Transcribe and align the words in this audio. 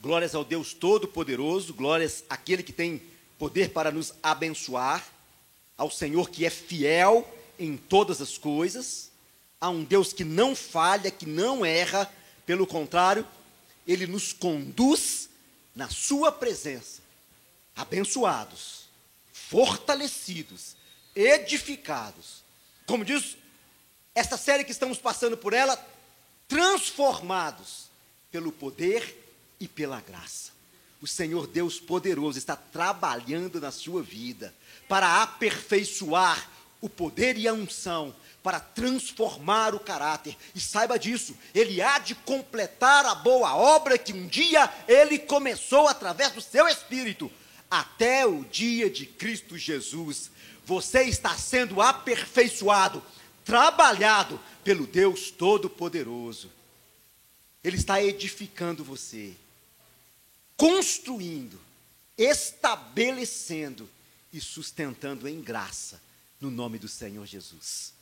Glórias 0.00 0.32
ao 0.32 0.44
Deus 0.44 0.72
Todo-Poderoso, 0.72 1.74
glórias 1.74 2.22
àquele 2.30 2.62
que 2.62 2.72
tem 2.72 3.02
poder 3.36 3.70
para 3.70 3.90
nos 3.90 4.14
abençoar, 4.22 5.04
ao 5.76 5.90
Senhor 5.90 6.30
que 6.30 6.46
é 6.46 6.50
fiel 6.50 7.28
em 7.58 7.76
todas 7.76 8.20
as 8.20 8.38
coisas, 8.38 9.10
a 9.60 9.68
um 9.68 9.82
Deus 9.82 10.12
que 10.12 10.22
não 10.22 10.54
falha, 10.54 11.10
que 11.10 11.26
não 11.26 11.66
erra, 11.66 12.08
pelo 12.46 12.64
contrário, 12.64 13.26
ele 13.86 14.06
nos 14.06 14.32
conduz 14.32 15.28
na 15.74 15.88
sua 15.88 16.30
presença, 16.30 17.02
abençoados, 17.74 18.84
fortalecidos, 19.32 20.76
edificados. 21.14 22.44
Como 22.86 23.04
diz 23.04 23.36
esta 24.14 24.36
série 24.36 24.62
que 24.62 24.72
estamos 24.72 24.98
passando 24.98 25.36
por 25.36 25.52
ela, 25.52 25.76
transformados 26.46 27.86
pelo 28.30 28.52
poder 28.52 29.27
e 29.60 29.66
pela 29.66 30.00
graça. 30.00 30.52
O 31.00 31.06
Senhor 31.06 31.46
Deus 31.46 31.78
poderoso 31.78 32.38
está 32.38 32.56
trabalhando 32.56 33.60
na 33.60 33.70
sua 33.70 34.02
vida 34.02 34.54
para 34.88 35.22
aperfeiçoar 35.22 36.50
o 36.80 36.88
poder 36.88 37.36
e 37.36 37.46
a 37.46 37.52
unção, 37.52 38.14
para 38.42 38.60
transformar 38.60 39.74
o 39.74 39.80
caráter. 39.80 40.36
E 40.54 40.60
saiba 40.60 40.98
disso, 40.98 41.36
ele 41.54 41.80
há 41.82 41.98
de 41.98 42.14
completar 42.14 43.04
a 43.06 43.14
boa 43.14 43.54
obra 43.54 43.98
que 43.98 44.12
um 44.12 44.26
dia 44.26 44.72
ele 44.86 45.18
começou 45.18 45.86
através 45.88 46.32
do 46.32 46.40
seu 46.40 46.66
espírito, 46.68 47.30
até 47.70 48.26
o 48.26 48.44
dia 48.44 48.88
de 48.88 49.06
Cristo 49.06 49.58
Jesus. 49.58 50.30
Você 50.64 51.02
está 51.04 51.36
sendo 51.36 51.80
aperfeiçoado, 51.80 53.02
trabalhado 53.44 54.40
pelo 54.64 54.86
Deus 54.86 55.30
Todo-Poderoso. 55.30 56.50
Ele 57.62 57.76
está 57.76 58.02
edificando 58.02 58.84
você 58.84 59.34
construindo, 60.58 61.58
estabelecendo 62.18 63.88
e 64.32 64.40
sustentando 64.40 65.28
em 65.28 65.40
graça, 65.40 66.02
no 66.40 66.50
nome 66.50 66.78
do 66.78 66.88
Senhor 66.88 67.24
Jesus. 67.24 67.94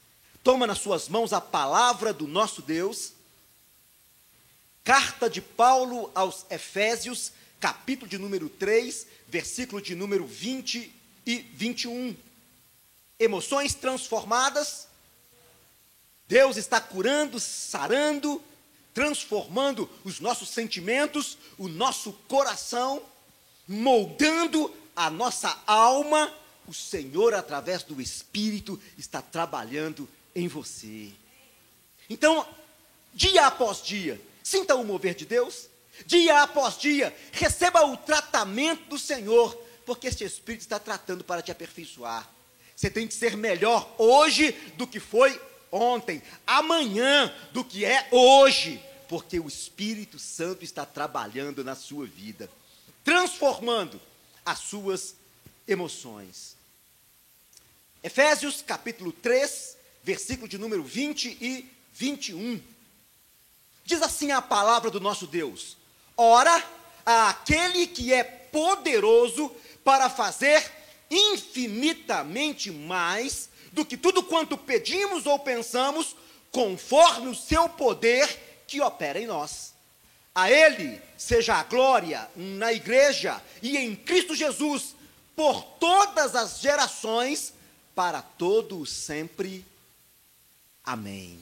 Toma 0.42 0.66
nas 0.66 0.78
suas 0.78 1.06
mãos 1.08 1.34
a 1.34 1.40
palavra 1.40 2.14
do 2.14 2.26
nosso 2.26 2.62
Deus, 2.62 3.12
carta 4.82 5.28
de 5.28 5.42
Paulo 5.42 6.10
aos 6.14 6.46
Efésios, 6.50 7.30
capítulo 7.60 8.08
de 8.08 8.16
número 8.16 8.48
3, 8.48 9.06
versículo 9.28 9.82
de 9.82 9.94
número 9.94 10.26
20 10.26 10.90
e 11.26 11.38
21. 11.52 12.16
Emoções 13.18 13.74
transformadas, 13.74 14.88
Deus 16.26 16.56
está 16.56 16.80
curando, 16.80 17.38
sarando, 17.38 18.42
transformando 18.96 19.90
os 20.04 20.20
nossos 20.20 20.48
sentimentos, 20.48 21.36
o 21.58 21.68
nosso 21.68 22.14
coração, 22.26 23.02
moldando 23.68 24.74
a 24.96 25.10
nossa 25.10 25.54
alma. 25.66 26.32
O 26.66 26.72
Senhor, 26.72 27.34
através 27.34 27.82
do 27.82 28.00
Espírito, 28.00 28.80
está 28.96 29.20
trabalhando 29.20 30.08
em 30.34 30.48
você. 30.48 31.10
Então, 32.08 32.48
dia 33.12 33.46
após 33.46 33.82
dia, 33.82 34.18
sinta 34.42 34.74
o 34.74 34.82
mover 34.82 35.14
de 35.14 35.26
Deus, 35.26 35.68
dia 36.06 36.42
após 36.42 36.78
dia, 36.78 37.14
receba 37.32 37.84
o 37.84 37.98
tratamento 37.98 38.88
do 38.88 38.98
Senhor, 38.98 39.54
porque 39.84 40.06
este 40.06 40.24
Espírito 40.24 40.62
está 40.62 40.78
tratando 40.78 41.22
para 41.22 41.42
te 41.42 41.52
aperfeiçoar. 41.52 42.26
Você 42.74 42.88
tem 42.88 43.06
que 43.06 43.12
ser 43.12 43.36
melhor 43.36 43.94
hoje 43.98 44.52
do 44.78 44.86
que 44.86 45.00
foi 45.00 45.38
ontem, 45.70 46.22
amanhã 46.46 47.32
do 47.52 47.64
que 47.64 47.84
é 47.84 48.08
hoje, 48.10 48.82
porque 49.08 49.38
o 49.38 49.48
Espírito 49.48 50.18
Santo 50.18 50.64
está 50.64 50.84
trabalhando 50.84 51.62
na 51.62 51.74
sua 51.74 52.06
vida, 52.06 52.50
transformando 53.04 54.00
as 54.44 54.58
suas 54.60 55.14
emoções. 55.66 56.56
Efésios 58.02 58.62
capítulo 58.62 59.12
3, 59.12 59.76
versículo 60.02 60.48
de 60.48 60.58
número 60.58 60.82
20 60.84 61.38
e 61.40 61.68
21. 61.92 62.62
Diz 63.84 64.02
assim 64.02 64.30
a 64.32 64.42
palavra 64.42 64.90
do 64.90 65.00
nosso 65.00 65.26
Deus: 65.26 65.76
Ora, 66.16 66.64
aquele 67.04 67.86
que 67.86 68.12
é 68.12 68.22
poderoso 68.24 69.54
para 69.84 70.10
fazer 70.10 70.72
infinitamente 71.10 72.70
mais 72.70 73.48
do 73.76 73.84
que 73.84 73.98
tudo 73.98 74.22
quanto 74.22 74.56
pedimos 74.56 75.26
ou 75.26 75.38
pensamos, 75.38 76.16
conforme 76.50 77.28
o 77.28 77.34
seu 77.34 77.68
poder 77.68 78.64
que 78.66 78.80
opera 78.80 79.20
em 79.20 79.26
nós. 79.26 79.74
A 80.34 80.50
Ele 80.50 80.98
seja 81.18 81.56
a 81.56 81.62
glória 81.62 82.26
na 82.34 82.72
igreja 82.72 83.40
e 83.60 83.76
em 83.76 83.94
Cristo 83.94 84.34
Jesus, 84.34 84.96
por 85.36 85.62
todas 85.78 86.34
as 86.34 86.58
gerações, 86.58 87.52
para 87.94 88.22
todos 88.22 88.90
sempre. 88.90 89.62
Amém. 90.82 91.38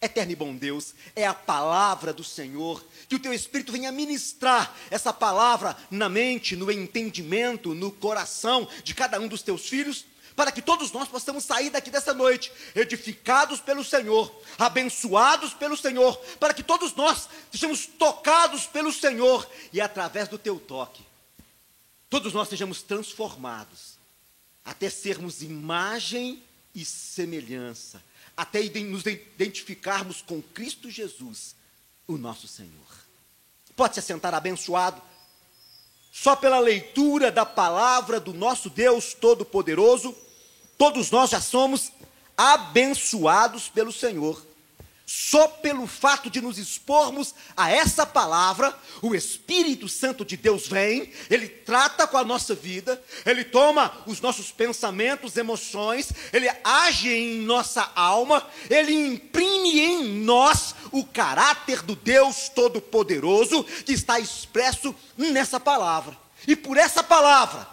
Eterno 0.00 0.32
e 0.32 0.36
bom 0.36 0.56
Deus, 0.56 0.94
é 1.14 1.26
a 1.26 1.34
palavra 1.34 2.10
do 2.14 2.24
Senhor, 2.24 2.82
que 3.06 3.16
o 3.16 3.20
teu 3.20 3.34
Espírito 3.34 3.72
venha 3.72 3.92
ministrar 3.92 4.74
essa 4.90 5.12
palavra 5.12 5.76
na 5.90 6.08
mente, 6.08 6.56
no 6.56 6.72
entendimento, 6.72 7.74
no 7.74 7.92
coração 7.92 8.66
de 8.82 8.94
cada 8.94 9.20
um 9.20 9.28
dos 9.28 9.42
teus 9.42 9.68
filhos 9.68 10.06
para 10.36 10.52
que 10.52 10.60
todos 10.60 10.92
nós 10.92 11.08
possamos 11.08 11.44
sair 11.44 11.70
daqui 11.70 11.90
dessa 11.90 12.12
noite 12.12 12.52
edificados 12.74 13.58
pelo 13.58 13.82
Senhor, 13.82 14.30
abençoados 14.58 15.54
pelo 15.54 15.76
Senhor, 15.76 16.14
para 16.38 16.52
que 16.52 16.62
todos 16.62 16.94
nós 16.94 17.26
sejamos 17.50 17.86
tocados 17.86 18.66
pelo 18.66 18.92
Senhor 18.92 19.48
e 19.72 19.80
através 19.80 20.28
do 20.28 20.36
teu 20.36 20.60
toque, 20.60 21.02
todos 22.10 22.34
nós 22.34 22.48
sejamos 22.48 22.82
transformados 22.82 23.96
até 24.62 24.90
sermos 24.90 25.42
imagem 25.42 26.42
e 26.74 26.84
semelhança, 26.84 28.02
até 28.36 28.60
nos 28.80 29.06
identificarmos 29.06 30.20
com 30.20 30.42
Cristo 30.42 30.90
Jesus, 30.90 31.56
o 32.06 32.18
nosso 32.18 32.46
Senhor. 32.46 32.70
Pode 33.74 33.94
se 33.94 34.00
assentar 34.00 34.34
abençoado 34.34 35.00
só 36.12 36.36
pela 36.36 36.58
leitura 36.58 37.30
da 37.30 37.46
palavra 37.46 38.18
do 38.20 38.34
nosso 38.34 38.68
Deus 38.68 39.14
Todo-Poderoso 39.14 40.14
Todos 40.78 41.10
nós 41.10 41.30
já 41.30 41.40
somos 41.40 41.92
abençoados 42.36 43.68
pelo 43.68 43.92
Senhor. 43.92 44.44
Só 45.08 45.46
pelo 45.46 45.86
fato 45.86 46.28
de 46.28 46.40
nos 46.40 46.58
expormos 46.58 47.32
a 47.56 47.70
essa 47.70 48.04
palavra, 48.04 48.76
o 49.00 49.14
Espírito 49.14 49.88
Santo 49.88 50.24
de 50.24 50.36
Deus 50.36 50.66
vem, 50.66 51.12
ele 51.30 51.48
trata 51.48 52.08
com 52.08 52.16
a 52.16 52.24
nossa 52.24 52.56
vida, 52.56 53.00
ele 53.24 53.44
toma 53.44 54.02
os 54.04 54.20
nossos 54.20 54.50
pensamentos, 54.50 55.36
emoções, 55.36 56.10
ele 56.32 56.50
age 56.64 57.08
em 57.08 57.42
nossa 57.42 57.88
alma, 57.94 58.44
ele 58.68 58.92
imprime 58.92 59.78
em 59.78 60.04
nós 60.24 60.74
o 60.90 61.04
caráter 61.04 61.82
do 61.82 61.94
Deus 61.94 62.48
Todo-Poderoso 62.48 63.62
que 63.62 63.92
está 63.92 64.18
expresso 64.18 64.92
nessa 65.16 65.60
palavra. 65.60 66.18
E 66.48 66.56
por 66.56 66.76
essa 66.76 67.04
palavra, 67.04 67.64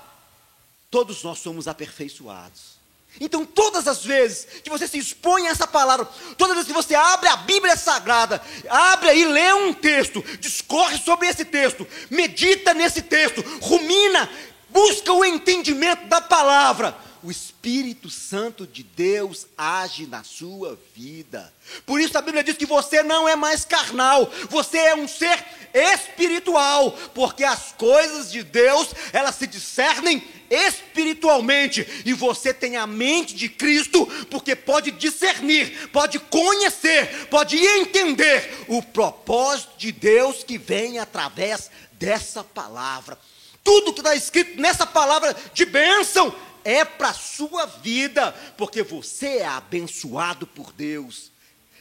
todos 0.91 1.23
nós 1.23 1.39
somos 1.39 1.67
aperfeiçoados. 1.67 2.82
Então, 3.19 3.45
todas 3.45 3.87
as 3.87 4.03
vezes 4.03 4.47
que 4.63 4.69
você 4.69 4.87
se 4.87 4.97
expõe 4.97 5.47
a 5.47 5.51
essa 5.51 5.67
palavra, 5.67 6.05
todas 6.37 6.57
as 6.57 6.65
vezes 6.65 6.67
que 6.67 6.83
você 6.85 6.95
abre 6.95 7.29
a 7.29 7.37
Bíblia 7.37 7.77
Sagrada, 7.77 8.41
abre 8.67 9.13
e 9.13 9.25
lê 9.25 9.53
um 9.53 9.73
texto, 9.73 10.23
discorre 10.39 10.97
sobre 10.97 11.27
esse 11.27 11.45
texto, 11.45 11.87
medita 12.09 12.73
nesse 12.73 13.03
texto, 13.03 13.41
rumina, 13.61 14.29
busca 14.69 15.13
o 15.13 15.23
entendimento 15.23 16.07
da 16.07 16.21
palavra, 16.21 16.97
o 17.23 17.31
Espírito 17.31 18.09
Santo 18.09 18.67
de 18.67 18.83
Deus 18.83 19.47
age 19.57 20.05
na 20.05 20.23
sua 20.23 20.77
vida. 20.93 21.51
Por 21.85 22.01
isso 22.01 22.17
a 22.17 22.21
Bíblia 22.21 22.43
diz 22.43 22.57
que 22.57 22.65
você 22.65 23.01
não 23.01 23.27
é 23.27 23.35
mais 23.35 23.63
carnal, 23.63 24.29
você 24.49 24.77
é 24.77 24.95
um 24.95 25.07
ser 25.07 25.43
espiritual, 25.73 26.91
porque 27.15 27.43
as 27.43 27.71
coisas 27.71 28.31
de 28.31 28.43
Deus, 28.43 28.89
elas 29.13 29.35
se 29.35 29.47
discernem 29.47 30.21
espiritualmente, 30.49 31.87
e 32.05 32.13
você 32.13 32.53
tem 32.53 32.75
a 32.75 32.85
mente 32.85 33.33
de 33.33 33.47
Cristo, 33.47 34.05
porque 34.29 34.55
pode 34.55 34.91
discernir, 34.91 35.89
pode 35.89 36.19
conhecer, 36.19 37.27
pode 37.27 37.57
entender 37.57 38.65
o 38.67 38.83
propósito 38.83 39.77
de 39.77 39.91
Deus 39.91 40.43
que 40.43 40.57
vem 40.57 40.99
através 40.99 41.71
dessa 41.93 42.43
palavra. 42.43 43.17
Tudo 43.63 43.93
que 43.93 44.01
está 44.01 44.13
escrito 44.13 44.59
nessa 44.59 44.85
palavra 44.85 45.33
de 45.53 45.65
bênção 45.65 46.35
é 46.63 46.83
para 46.85 47.09
a 47.09 47.13
sua 47.13 47.65
vida, 47.65 48.31
porque 48.57 48.83
você 48.83 49.37
é 49.39 49.45
abençoado 49.45 50.45
por 50.47 50.71
Deus. 50.71 51.31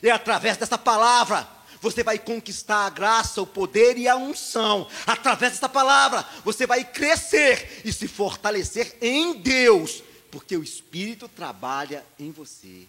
E 0.02 0.10
através 0.10 0.56
dessa 0.56 0.76
palavra, 0.76 1.48
você 1.80 2.02
vai 2.02 2.18
conquistar 2.18 2.86
a 2.86 2.90
graça, 2.90 3.42
o 3.42 3.46
poder 3.46 3.98
e 3.98 4.08
a 4.08 4.16
unção. 4.16 4.88
Através 5.06 5.52
dessa 5.52 5.68
palavra, 5.68 6.24
você 6.44 6.66
vai 6.66 6.84
crescer 6.84 7.82
e 7.84 7.92
se 7.92 8.06
fortalecer 8.06 8.96
em 9.00 9.34
Deus, 9.34 10.02
porque 10.30 10.56
o 10.56 10.62
Espírito 10.62 11.28
trabalha 11.28 12.04
em 12.18 12.30
você. 12.30 12.86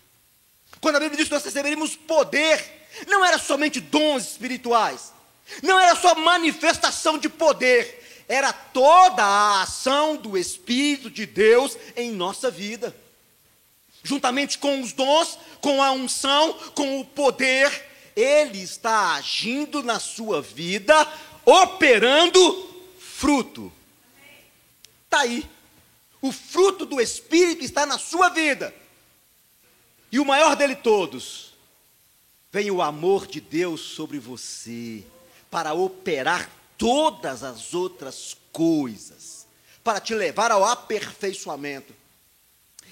Quando 0.79 0.95
a 0.95 0.99
Bíblia 0.99 1.17
diz 1.17 1.27
que 1.27 1.33
nós 1.33 1.43
receberíamos 1.43 1.95
poder, 1.95 2.87
não 3.07 3.23
era 3.25 3.37
somente 3.37 3.79
dons 3.79 4.23
espirituais, 4.23 5.13
Não 5.61 5.79
era 5.79 5.95
só 5.95 6.15
manifestação 6.15 7.17
de 7.17 7.29
poder, 7.29 8.02
era 8.27 8.53
toda 8.53 9.23
a 9.23 9.61
ação 9.61 10.15
do 10.15 10.37
Espírito 10.37 11.09
de 11.09 11.25
Deus 11.25 11.77
em 11.95 12.11
nossa 12.11 12.49
vida. 12.49 12.95
Juntamente 14.03 14.57
com 14.57 14.81
os 14.81 14.91
dons, 14.93 15.37
com 15.61 15.81
a 15.81 15.91
unção, 15.91 16.53
com 16.75 16.99
o 16.99 17.05
poder, 17.05 17.71
Ele 18.15 18.61
está 18.61 19.15
agindo 19.15 19.81
na 19.81 19.99
sua 19.99 20.41
vida, 20.41 21.07
operando 21.45 22.69
fruto. 22.99 23.71
Está 25.05 25.21
aí. 25.21 25.47
O 26.21 26.31
fruto 26.31 26.85
do 26.85 26.99
Espírito 26.99 27.63
está 27.63 27.85
na 27.85 27.97
sua 27.97 28.29
vida. 28.29 28.73
E 30.11 30.19
o 30.19 30.25
maior 30.25 30.55
dele 30.55 30.75
todos, 30.75 31.53
vem 32.51 32.69
o 32.69 32.81
amor 32.81 33.25
de 33.25 33.41
Deus 33.41 33.81
sobre 33.81 34.19
você, 34.19 35.03
para 35.49 35.73
operar 35.73 36.49
todas 36.83 37.43
as 37.43 37.73
outras 37.73 38.35
coisas, 38.51 39.47
para 39.81 40.01
te 40.01 40.13
levar 40.13 40.51
ao 40.51 40.65
aperfeiçoamento. 40.65 41.95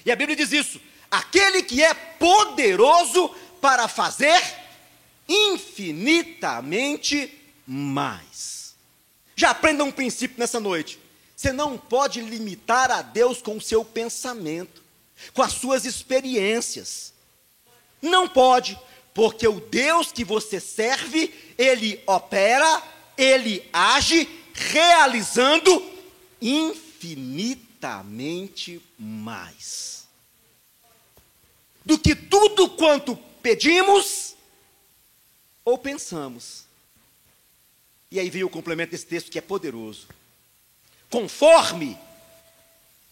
E 0.02 0.10
a 0.10 0.16
Bíblia 0.16 0.34
diz 0.34 0.50
isso: 0.50 0.80
aquele 1.10 1.62
que 1.62 1.82
é 1.82 1.92
poderoso 1.92 3.28
para 3.60 3.86
fazer 3.88 4.40
infinitamente 5.28 7.38
mais. 7.66 8.74
Já 9.36 9.50
aprenda 9.50 9.84
um 9.84 9.92
princípio 9.92 10.38
nessa 10.38 10.58
noite. 10.58 10.98
Você 11.36 11.52
não 11.52 11.76
pode 11.76 12.22
limitar 12.22 12.90
a 12.90 13.02
Deus 13.02 13.42
com 13.42 13.58
o 13.58 13.60
seu 13.60 13.84
pensamento, 13.84 14.82
com 15.34 15.42
as 15.42 15.52
suas 15.52 15.84
experiências. 15.84 17.12
Não 18.00 18.26
pode, 18.26 18.80
porque 19.12 19.46
o 19.46 19.60
Deus 19.60 20.12
que 20.12 20.24
você 20.24 20.58
serve, 20.58 21.30
ele 21.58 22.02
opera, 22.06 22.82
ele 23.16 23.68
age, 23.72 24.28
realizando 24.52 25.90
infinitamente 26.40 28.82
mais 28.98 29.92
do 31.84 31.98
que 31.98 32.14
tudo 32.14 32.70
quanto 32.70 33.16
pedimos 33.42 34.34
ou 35.64 35.78
pensamos. 35.78 36.64
E 38.10 38.20
aí 38.20 38.30
vem 38.30 38.44
o 38.44 38.50
complemento 38.50 38.92
desse 38.92 39.06
texto 39.06 39.30
que 39.30 39.38
é 39.38 39.42
poderoso. 39.42 40.06
Conforme, 41.10 41.98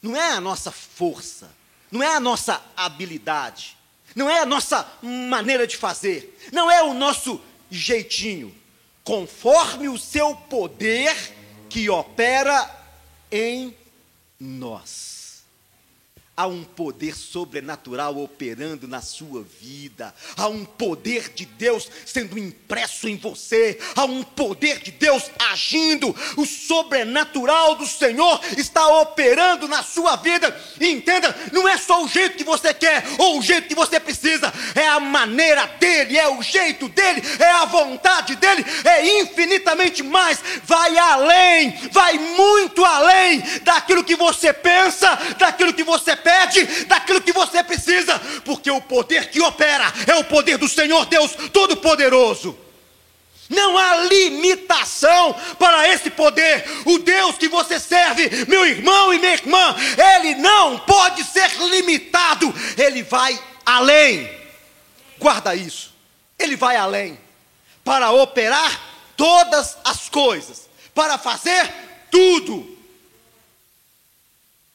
não 0.03 0.17
é 0.17 0.33
a 0.33 0.41
nossa 0.41 0.71
força, 0.71 1.51
não 1.91 2.03
é 2.03 2.15
a 2.15 2.21
nossa 2.21 2.63
habilidade, 2.77 3.77
não 4.15 4.29
é 4.29 4.41
a 4.41 4.47
nossa 4.47 4.91
maneira 5.03 5.67
de 5.67 5.77
fazer, 5.77 6.39
não 6.53 6.71
é 6.71 6.83
o 6.83 6.95
nosso 6.95 7.41
jeitinho, 7.71 8.55
conforme 9.05 9.89
o 9.89 9.99
seu 9.99 10.35
poder 10.35 11.15
que 11.69 11.89
opera 11.89 12.69
em 13.31 13.75
nós 14.39 15.20
há 16.41 16.47
um 16.47 16.65
poder 16.65 17.15
sobrenatural 17.15 18.17
operando 18.17 18.89
na 18.89 19.03
sua 19.03 19.45
vida, 19.61 20.15
há 20.39 20.49
um 20.49 20.65
poder 20.65 21.35
de 21.35 21.45
Deus 21.45 21.87
sendo 22.07 22.39
impresso 22.39 23.07
em 23.11 23.19
você, 23.19 23.79
há 23.95 24.07
um 24.07 24.23
poder 24.23 24.79
de 24.79 24.91
Deus 24.91 25.31
agindo, 25.51 26.17
o 26.39 26.47
sobrenatural 26.47 27.75
do 27.75 27.87
Senhor 27.87 28.41
está 28.57 28.87
operando 29.03 29.69
na 29.69 29.83
sua 29.83 30.17
vida. 30.17 30.59
E 30.81 30.89
entenda, 30.89 31.37
não 31.53 31.69
é 31.69 31.77
só 31.77 32.03
o 32.03 32.09
jeito 32.09 32.39
que 32.39 32.45
você 32.45 32.73
quer 32.73 33.05
ou 33.19 33.39
o 33.39 33.43
jeito 33.43 33.69
que 33.69 33.75
você 33.75 34.01
precisa, 34.01 34.51
é 34.75 34.89
a 34.89 34.99
maneira 34.99 35.67
dele, 35.79 36.17
é 36.17 36.27
o 36.27 36.41
jeito 36.41 36.89
dele, 36.89 37.23
é 37.39 37.51
a 37.51 37.67
vontade 37.67 38.35
dele, 38.37 38.65
é 38.83 39.21
infinitamente 39.21 40.03
mais, 40.03 40.43
vai 40.65 40.97
além, 40.97 41.77
vai 41.93 42.15
muito 42.19 42.83
além 42.83 43.43
daquilo 43.63 44.03
que 44.03 44.17
você 44.17 44.55
pensa, 44.55 45.19
daquilo 45.37 45.75
que 45.75 45.85
você 45.85 46.17
pensa 46.17 46.30
pede 46.31 46.85
daquilo 46.85 47.21
que 47.21 47.33
você 47.33 47.63
precisa, 47.65 48.19
porque 48.45 48.71
o 48.71 48.81
poder 48.81 49.31
que 49.31 49.41
opera 49.41 49.93
é 50.07 50.15
o 50.15 50.25
poder 50.25 50.57
do 50.59 50.69
Senhor 50.69 51.05
Deus 51.07 51.33
Todo-Poderoso. 51.53 52.57
Não 53.49 53.77
há 53.77 53.97
limitação 54.05 55.35
para 55.59 55.89
esse 55.89 56.09
poder. 56.09 56.65
O 56.85 56.99
Deus 56.99 57.37
que 57.37 57.49
você 57.49 57.81
serve, 57.81 58.47
meu 58.47 58.65
irmão 58.65 59.13
e 59.13 59.19
minha 59.19 59.33
irmã, 59.33 59.75
ele 60.15 60.37
não 60.37 60.79
pode 60.79 61.25
ser 61.25 61.51
limitado. 61.59 62.55
Ele 62.79 63.03
vai 63.03 63.37
além. 63.67 64.31
Guarda 65.19 65.53
isso. 65.57 65.93
Ele 66.39 66.55
vai 66.55 66.77
além 66.77 67.19
para 67.85 68.13
operar 68.13 68.81
todas 69.17 69.77
as 69.83 70.09
coisas, 70.09 70.69
para 70.95 71.19
fazer 71.19 71.75
tudo. 72.09 72.79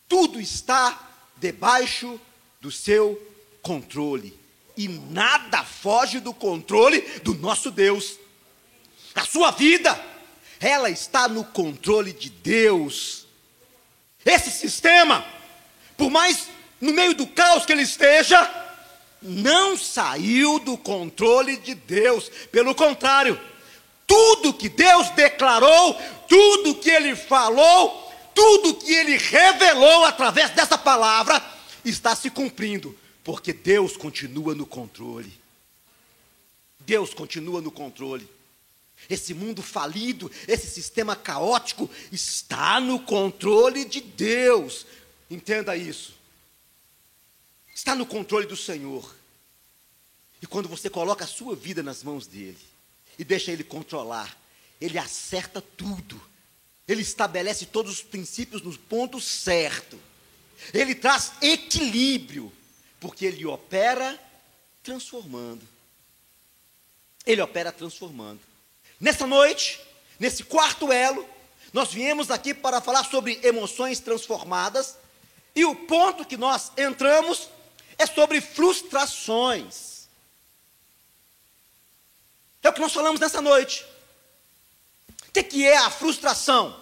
Tudo 0.10 0.42
está 0.42 1.05
debaixo 1.38 2.20
do 2.62 2.72
seu 2.72 3.22
controle. 3.62 4.38
E 4.78 4.88
nada 4.88 5.64
foge 5.64 6.20
do 6.20 6.34
controle 6.34 7.02
do 7.24 7.34
nosso 7.36 7.72
Deus. 7.72 8.18
A 9.14 9.26
sua 9.26 9.52
vida, 9.52 9.98
ela 10.60 10.90
está 10.90 11.28
no 11.28 11.44
controle 11.44 12.12
de 12.12 12.30
Deus. 12.30 13.26
Esse 14.26 14.52
sistema, 14.52 15.26
por 15.96 16.10
mais 16.10 16.50
no 16.82 16.92
meio 16.92 17.14
do 17.14 17.26
caos 17.28 17.66
que 17.66 17.72
ele 17.72 17.84
esteja, 17.84 18.50
não 19.22 19.78
saiu 19.78 20.60
do 20.60 20.78
controle 20.78 21.58
de 21.58 21.74
Deus. 21.74 22.30
Pelo 22.52 22.76
contrário, 22.76 23.40
tudo 24.06 24.54
que 24.54 24.70
Deus 24.70 25.10
declarou, 25.12 25.94
tudo 26.28 26.76
que 26.76 26.90
ele 26.90 27.16
falou, 27.16 28.05
tudo 28.36 28.76
que 28.76 28.94
ele 28.94 29.18
revelou 29.18 30.04
através 30.04 30.52
dessa 30.52 30.78
palavra 30.78 31.42
está 31.86 32.14
se 32.16 32.30
cumprindo, 32.30 32.96
porque 33.24 33.54
Deus 33.54 33.96
continua 33.96 34.54
no 34.54 34.66
controle. 34.66 35.34
Deus 36.82 37.14
continua 37.14 37.62
no 37.62 37.72
controle. 37.72 38.30
Esse 39.10 39.34
mundo 39.34 39.64
falido, 39.64 40.32
esse 40.48 40.68
sistema 40.68 41.16
caótico 41.16 41.90
está 42.12 42.80
no 42.80 43.00
controle 43.00 43.86
de 43.86 44.02
Deus. 44.02 44.86
Entenda 45.32 45.76
isso. 45.78 46.14
Está 47.74 47.96
no 47.96 48.06
controle 48.06 48.46
do 48.46 48.58
Senhor. 48.58 49.16
E 50.42 50.48
quando 50.48 50.68
você 50.68 50.90
coloca 50.90 51.24
a 51.24 51.28
sua 51.28 51.56
vida 51.56 51.82
nas 51.82 52.04
mãos 52.04 52.28
dele 52.28 52.58
e 53.18 53.24
deixa 53.24 53.52
ele 53.52 53.64
controlar, 53.64 54.38
ele 54.80 54.98
acerta 54.98 55.62
tudo 55.62 56.22
ele 56.88 57.02
estabelece 57.02 57.66
todos 57.66 57.92
os 57.94 58.02
princípios 58.04 58.62
no 58.62 58.78
ponto 58.78 59.20
certo. 59.20 60.00
Ele 60.74 60.94
traz 60.94 61.34
equilíbrio, 61.42 62.52
porque 63.00 63.26
ele 63.26 63.46
opera 63.46 64.20
transformando. 64.84 65.68
Ele 67.26 67.42
opera 67.42 67.72
transformando. 67.72 68.40
Nessa 69.00 69.26
noite, 69.26 69.82
nesse 70.20 70.44
quarto 70.44 70.92
elo, 70.92 71.28
nós 71.74 71.92
viemos 71.92 72.30
aqui 72.30 72.54
para 72.54 72.80
falar 72.80 73.04
sobre 73.04 73.40
emoções 73.44 74.00
transformadas, 74.00 74.96
e 75.56 75.66
o 75.66 75.76
ponto 75.76 76.26
que 76.26 76.38
nós 76.38 76.72
entramos 76.78 77.50
é 77.98 78.06
sobre 78.06 78.42
frustrações. 78.42 80.08
É 82.62 82.70
o 82.70 82.74
que 82.74 82.82
nós 82.82 82.94
falamos 82.94 83.20
nessa 83.20 83.42
noite. 83.42 83.86
O 85.36 85.44
que 85.44 85.68
é 85.68 85.78
a 85.78 85.90
frustração? 85.90 86.80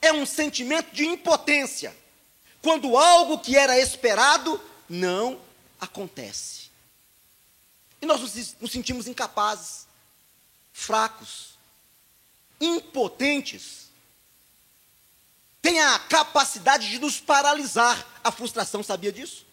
É 0.00 0.12
um 0.12 0.24
sentimento 0.24 0.94
de 0.94 1.04
impotência, 1.04 1.96
quando 2.62 2.96
algo 2.96 3.38
que 3.38 3.56
era 3.56 3.78
esperado 3.78 4.60
não 4.88 5.40
acontece. 5.80 6.70
E 8.00 8.06
nós 8.06 8.20
nos 8.60 8.72
sentimos 8.72 9.06
incapazes, 9.06 9.86
fracos, 10.72 11.58
impotentes. 12.60 13.90
Tem 15.60 15.80
a 15.80 15.98
capacidade 15.98 16.88
de 16.88 16.98
nos 16.98 17.20
paralisar. 17.20 18.06
A 18.22 18.30
frustração 18.30 18.82
sabia 18.82 19.12
disso? 19.12 19.44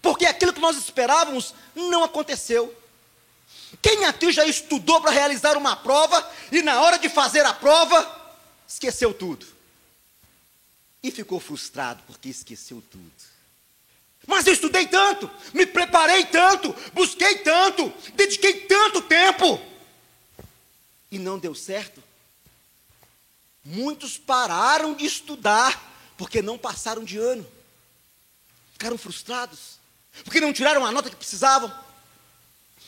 Porque 0.00 0.26
aquilo 0.26 0.52
que 0.52 0.60
nós 0.60 0.76
esperávamos 0.76 1.54
não 1.74 2.04
aconteceu. 2.04 2.72
Quem 3.82 4.04
aqui 4.04 4.32
já 4.32 4.44
estudou 4.44 5.00
para 5.00 5.10
realizar 5.10 5.56
uma 5.56 5.76
prova 5.76 6.28
e 6.52 6.62
na 6.62 6.80
hora 6.80 6.98
de 6.98 7.08
fazer 7.08 7.44
a 7.44 7.52
prova, 7.52 8.34
esqueceu 8.66 9.12
tudo? 9.12 9.46
E 11.02 11.10
ficou 11.10 11.40
frustrado 11.40 12.02
porque 12.06 12.28
esqueceu 12.28 12.82
tudo. 12.90 13.12
Mas 14.26 14.46
eu 14.46 14.52
estudei 14.52 14.86
tanto, 14.88 15.30
me 15.54 15.64
preparei 15.66 16.24
tanto, 16.26 16.74
busquei 16.92 17.38
tanto, 17.38 17.92
dediquei 18.14 18.66
tanto 18.66 19.02
tempo. 19.02 19.60
E 21.10 21.18
não 21.18 21.38
deu 21.38 21.54
certo. 21.54 22.02
Muitos 23.64 24.18
pararam 24.18 24.94
de 24.94 25.04
estudar 25.04 25.80
porque 26.16 26.42
não 26.42 26.58
passaram 26.58 27.04
de 27.04 27.18
ano. 27.18 27.46
Ficaram 28.72 28.98
frustrados, 28.98 29.78
porque 30.24 30.40
não 30.40 30.52
tiraram 30.52 30.84
a 30.84 30.92
nota 30.92 31.08
que 31.08 31.16
precisavam 31.16 31.72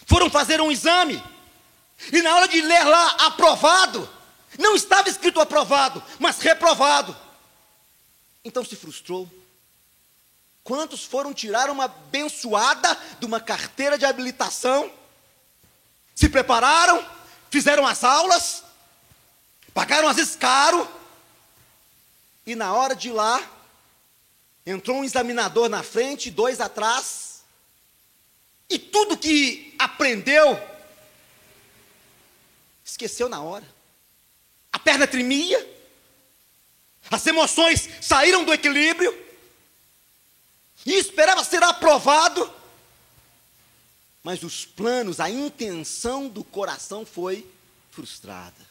foram 0.08 0.30
fazer 0.30 0.58
um 0.60 0.72
exame 0.72 1.22
E 2.10 2.22
na 2.22 2.34
hora 2.34 2.48
de 2.48 2.60
ler 2.62 2.84
lá 2.84 3.26
aprovado, 3.26 4.08
não 4.58 4.74
estava 4.74 5.08
escrito 5.08 5.40
aprovado, 5.40 6.02
mas 6.18 6.38
reprovado. 6.38 7.14
Então 8.44 8.64
se 8.64 8.74
frustrou. 8.74 9.28
Quantos 10.64 11.04
foram 11.04 11.34
tirar 11.34 11.70
uma 11.70 11.84
abençoada 11.84 12.96
de 13.18 13.26
uma 13.26 13.40
carteira 13.40 13.98
de 13.98 14.06
habilitação? 14.06 14.90
Se 16.14 16.28
prepararam, 16.28 17.04
fizeram 17.50 17.86
as 17.86 18.04
aulas, 18.04 18.62
pagaram 19.74 20.08
às 20.08 20.16
vezes 20.16 20.36
caro, 20.36 20.88
e 22.46 22.54
na 22.54 22.72
hora 22.72 22.94
de 22.96 23.08
ir 23.08 23.12
lá, 23.12 23.42
entrou 24.64 24.98
um 24.98 25.04
examinador 25.04 25.68
na 25.68 25.82
frente, 25.82 26.30
dois 26.30 26.60
atrás, 26.60 27.27
e 28.68 28.78
tudo 28.78 29.16
que 29.16 29.75
aprendeu, 29.78 30.58
esqueceu 32.84 33.28
na 33.28 33.40
hora. 33.40 33.66
A 34.72 34.78
perna 34.78 35.06
tremia, 35.06 35.66
as 37.10 37.26
emoções 37.26 37.88
saíram 38.00 38.44
do 38.44 38.52
equilíbrio, 38.52 39.28
e 40.87 40.94
esperava 40.94 41.44
ser 41.44 41.62
aprovado, 41.62 42.50
mas 44.22 44.42
os 44.42 44.64
planos, 44.64 45.20
a 45.20 45.28
intenção 45.28 46.28
do 46.28 46.44
coração 46.44 47.04
foi 47.04 47.46
frustrada. 47.90 48.66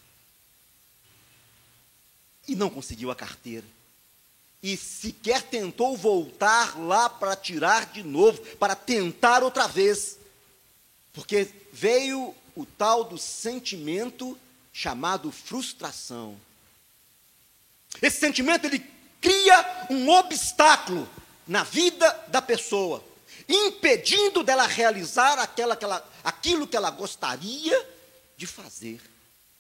E 2.48 2.56
não 2.56 2.70
conseguiu 2.70 3.12
a 3.12 3.16
carteira. 3.16 3.66
E 4.62 4.76
sequer 4.76 5.44
tentou 5.44 5.96
voltar 5.96 6.80
lá 6.80 7.10
para 7.10 7.36
tirar 7.36 7.86
de 7.88 8.04
novo, 8.04 8.42
para 8.58 8.76
tentar 8.76 9.44
outra 9.44 9.68
vez. 9.68 10.18
Porque 11.14 11.50
veio 11.72 12.34
o 12.56 12.66
tal 12.66 13.04
do 13.04 13.18
sentimento 13.18 14.38
chamado 14.74 15.32
frustração. 15.32 16.40
Esse 18.02 18.20
sentimento 18.20 18.66
ele 18.66 18.84
cria 19.22 19.88
um 19.90 20.10
obstáculo 20.10 21.08
na 21.48 21.64
vida 21.64 22.10
da 22.28 22.42
pessoa 22.42 23.04
impedindo 23.48 24.44
dela 24.44 24.68
realizar 24.68 25.40
aquela, 25.40 25.74
aquela, 25.74 26.10
aquilo 26.24 26.68
que 26.68 26.76
ela 26.76 26.92
gostaria 26.92 27.88
de 28.36 28.46
fazer. 28.46 29.02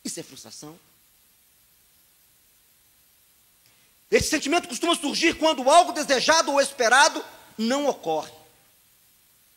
Isso 0.04 0.20
é 0.20 0.24
frustração. 0.24 0.78
Esse 4.10 4.30
sentimento 4.30 4.70
costuma 4.70 4.96
surgir 4.96 5.38
quando 5.38 5.70
algo 5.70 5.92
desejado 5.92 6.52
ou 6.52 6.62
esperado 6.62 7.24
não 7.58 7.88
ocorre. 7.88 8.32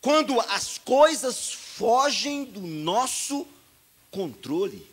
Quando 0.01 0.39
as 0.41 0.77
coisas 0.77 1.53
fogem 1.53 2.43
do 2.43 2.61
nosso 2.61 3.47
controle. 4.09 4.89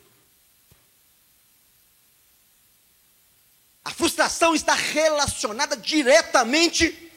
A 3.84 3.90
frustração 3.90 4.54
está 4.54 4.74
relacionada 4.74 5.76
diretamente 5.76 7.10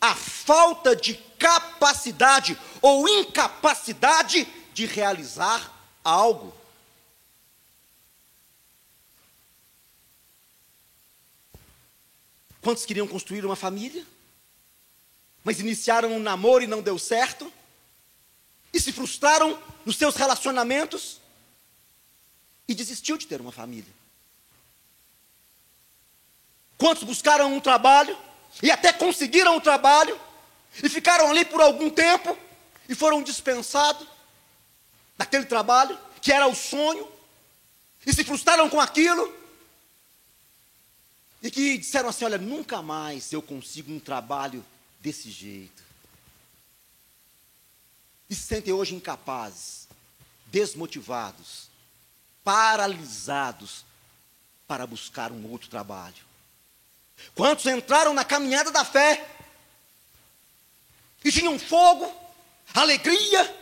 à 0.00 0.14
falta 0.14 0.96
de 0.96 1.14
capacidade 1.38 2.58
ou 2.80 3.08
incapacidade 3.08 4.46
de 4.72 4.86
realizar 4.86 5.72
algo. 6.02 6.61
Quantos 12.62 12.86
queriam 12.86 13.08
construir 13.08 13.44
uma 13.44 13.56
família? 13.56 14.06
Mas 15.42 15.58
iniciaram 15.58 16.12
um 16.12 16.20
namoro 16.20 16.62
e 16.62 16.68
não 16.68 16.80
deu 16.80 16.96
certo? 16.96 17.52
E 18.72 18.80
se 18.80 18.92
frustraram 18.92 19.60
nos 19.84 19.96
seus 19.96 20.14
relacionamentos? 20.14 21.20
E 22.68 22.74
desistiu 22.74 23.18
de 23.18 23.26
ter 23.26 23.40
uma 23.40 23.50
família? 23.50 23.92
Quantos 26.78 27.02
buscaram 27.02 27.52
um 27.52 27.60
trabalho 27.60 28.16
e 28.62 28.70
até 28.70 28.92
conseguiram 28.92 29.56
o 29.56 29.60
trabalho? 29.60 30.18
E 30.82 30.88
ficaram 30.88 31.28
ali 31.30 31.44
por 31.44 31.60
algum 31.60 31.90
tempo 31.90 32.38
e 32.88 32.94
foram 32.94 33.22
dispensados 33.22 34.06
daquele 35.18 35.46
trabalho 35.46 35.98
que 36.20 36.32
era 36.32 36.46
o 36.46 36.54
sonho 36.54 37.08
e 38.06 38.12
se 38.12 38.22
frustraram 38.22 38.70
com 38.70 38.80
aquilo 38.80 39.41
e 41.42 41.50
que 41.50 41.76
disseram 41.76 42.08
assim: 42.08 42.24
Olha, 42.24 42.38
nunca 42.38 42.80
mais 42.80 43.32
eu 43.32 43.42
consigo 43.42 43.92
um 43.92 43.98
trabalho 43.98 44.64
desse 45.00 45.30
jeito. 45.30 45.82
E 48.30 48.34
se 48.34 48.42
sentem 48.42 48.72
hoje 48.72 48.94
incapazes, 48.94 49.88
desmotivados, 50.46 51.68
paralisados 52.44 53.84
para 54.66 54.86
buscar 54.86 55.32
um 55.32 55.50
outro 55.50 55.68
trabalho. 55.68 56.32
Quantos 57.34 57.66
entraram 57.66 58.14
na 58.14 58.24
caminhada 58.24 58.70
da 58.70 58.84
fé 58.84 59.28
e 61.24 61.30
tinham 61.30 61.58
fogo, 61.58 62.10
alegria, 62.72 63.54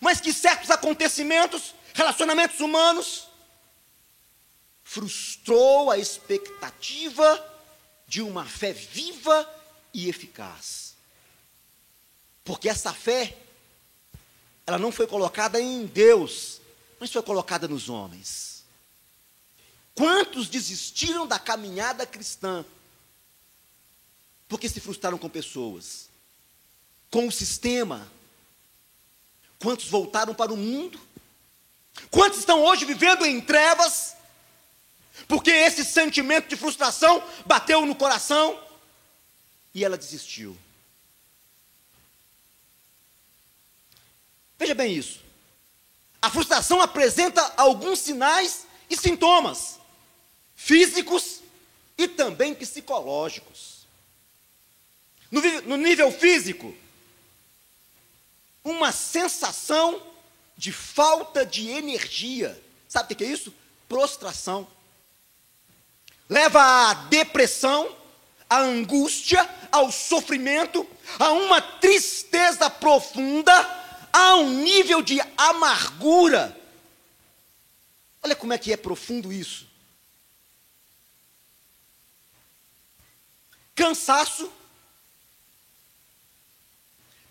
mas 0.00 0.20
que 0.20 0.32
certos 0.32 0.70
acontecimentos, 0.70 1.74
relacionamentos 1.94 2.60
humanos, 2.60 3.29
frustrou 4.90 5.88
a 5.88 5.98
expectativa 5.98 7.24
de 8.08 8.20
uma 8.20 8.44
fé 8.44 8.72
viva 8.72 9.48
e 9.94 10.08
eficaz. 10.08 10.96
Porque 12.42 12.68
essa 12.68 12.92
fé, 12.92 13.38
ela 14.66 14.80
não 14.80 14.90
foi 14.90 15.06
colocada 15.06 15.60
em 15.60 15.86
Deus, 15.86 16.60
mas 16.98 17.12
foi 17.12 17.22
colocada 17.22 17.68
nos 17.68 17.88
homens. 17.88 18.64
Quantos 19.94 20.48
desistiram 20.48 21.24
da 21.24 21.38
caminhada 21.38 22.04
cristã? 22.04 22.64
Porque 24.48 24.68
se 24.68 24.80
frustraram 24.80 25.18
com 25.18 25.28
pessoas 25.28 26.08
com 27.12 27.28
o 27.28 27.32
sistema. 27.32 28.10
Quantos 29.60 29.86
voltaram 29.86 30.34
para 30.34 30.52
o 30.52 30.56
mundo? 30.56 31.00
Quantos 32.10 32.40
estão 32.40 32.64
hoje 32.64 32.84
vivendo 32.84 33.24
em 33.24 33.40
trevas? 33.40 34.18
Porque 35.26 35.50
esse 35.50 35.84
sentimento 35.84 36.48
de 36.48 36.56
frustração 36.56 37.22
bateu 37.46 37.84
no 37.86 37.94
coração 37.94 38.58
e 39.74 39.84
ela 39.84 39.96
desistiu. 39.96 40.56
Veja 44.58 44.74
bem 44.74 44.94
isso. 44.94 45.20
A 46.20 46.30
frustração 46.30 46.80
apresenta 46.80 47.54
alguns 47.56 47.98
sinais 48.00 48.66
e 48.90 48.96
sintomas 48.96 49.78
físicos 50.54 51.40
e 51.96 52.06
também 52.06 52.54
psicológicos. 52.54 53.86
No, 55.30 55.40
no 55.62 55.76
nível 55.76 56.12
físico, 56.12 56.76
uma 58.62 58.92
sensação 58.92 60.02
de 60.56 60.72
falta 60.72 61.46
de 61.46 61.70
energia. 61.70 62.62
Sabe 62.86 63.14
o 63.14 63.16
que 63.16 63.24
é 63.24 63.28
isso? 63.28 63.54
Prostração. 63.88 64.68
Leva 66.30 66.62
à 66.62 66.94
depressão, 66.94 67.96
à 68.48 68.60
angústia, 68.60 69.48
ao 69.72 69.90
sofrimento, 69.90 70.88
a 71.18 71.32
uma 71.32 71.60
tristeza 71.60 72.70
profunda, 72.70 73.52
a 74.12 74.36
um 74.36 74.62
nível 74.62 75.02
de 75.02 75.20
amargura. 75.36 76.56
Olha 78.22 78.36
como 78.36 78.52
é 78.52 78.58
que 78.58 78.72
é 78.72 78.76
profundo 78.76 79.32
isso. 79.32 79.66
Cansaço, 83.74 84.52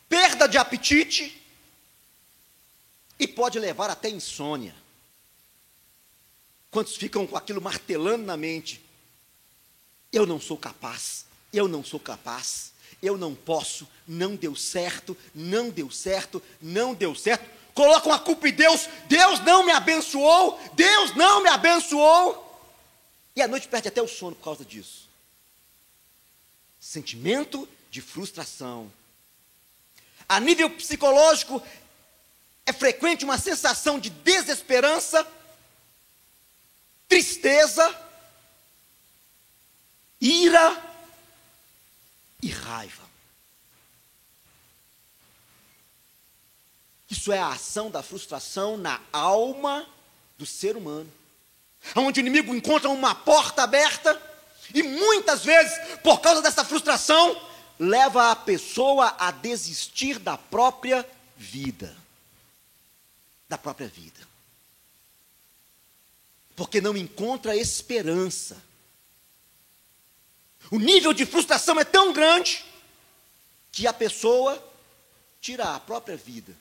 perda 0.10 0.46
de 0.46 0.58
apetite 0.58 1.42
e 3.18 3.26
pode 3.26 3.60
levar 3.60 3.90
até 3.90 4.10
insônia. 4.10 4.76
Quantos 6.70 6.98
ficam 6.98 7.26
com 7.26 7.38
aquilo 7.38 7.62
martelando 7.62 8.26
na 8.26 8.36
mente? 8.36 8.89
Eu 10.12 10.26
não 10.26 10.40
sou 10.40 10.58
capaz, 10.58 11.26
eu 11.54 11.68
não 11.68 11.84
sou 11.84 12.00
capaz, 12.00 12.72
eu 13.02 13.18
não 13.18 13.34
posso, 13.36 13.88
não 14.08 14.36
deu 14.36 14.56
certo, 14.56 15.16
não 15.34 15.70
deu 15.70 15.90
certo, 15.92 16.42
não 16.62 16.94
deu 16.94 17.16
certo. 17.16 17.50
Colocam 17.74 18.12
a 18.12 18.20
culpa 18.20 18.50
em 18.50 18.54
Deus, 18.54 18.90
Deus 19.08 19.40
não 19.42 19.66
me 19.66 19.72
abençoou, 19.72 20.60
Deus 20.74 21.16
não 21.16 21.42
me 21.42 21.50
abençoou. 21.50 22.46
E 23.36 23.42
à 23.42 23.48
noite 23.48 23.68
perde 23.68 23.88
até 23.88 24.02
o 24.02 24.08
sono 24.08 24.36
por 24.36 24.44
causa 24.44 24.66
disso. 24.66 25.08
Sentimento 26.80 27.68
de 27.92 28.02
frustração, 28.02 28.92
a 30.28 30.40
nível 30.40 30.70
psicológico, 30.70 31.62
é 32.66 32.74
frequente 32.74 33.26
uma 33.26 33.38
sensação 33.38 34.00
de 34.00 34.10
desesperança, 34.10 35.26
tristeza, 37.08 38.09
ira 40.20 40.82
e 42.42 42.50
raiva. 42.50 43.10
Isso 47.10 47.32
é 47.32 47.40
a 47.40 47.50
ação 47.50 47.90
da 47.90 48.04
frustração 48.04 48.78
na 48.78 49.02
alma 49.12 49.88
do 50.38 50.46
ser 50.46 50.78
humano. 50.78 51.12
Onde 51.96 52.20
o 52.20 52.22
inimigo 52.22 52.54
encontra 52.54 52.90
uma 52.90 53.16
porta 53.16 53.64
aberta 53.64 54.22
e 54.74 54.84
muitas 54.84 55.44
vezes, 55.44 55.74
por 56.04 56.22
causa 56.22 56.42
dessa 56.42 56.64
frustração, 56.64 57.42
leva 57.80 58.32
a 58.32 58.36
pessoa 58.36 59.16
a 59.18 59.32
desistir 59.32 60.20
da 60.20 60.38
própria 60.38 61.08
vida. 61.36 61.96
Da 63.48 63.58
própria 63.58 63.88
vida. 63.88 64.20
Porque 66.56 66.80
não 66.80 66.96
encontra 66.96 67.56
esperança. 67.56 68.62
O 70.72 70.78
nível 70.78 71.14
de 71.14 71.26
frustração 71.26 71.80
é 71.80 71.84
tão 71.84 72.14
grande 72.14 72.64
que 73.72 73.88
a 73.88 73.94
pessoa 73.94 74.64
tira 75.42 75.76
a 75.76 75.80
própria 75.80 76.16
vida. 76.16 76.56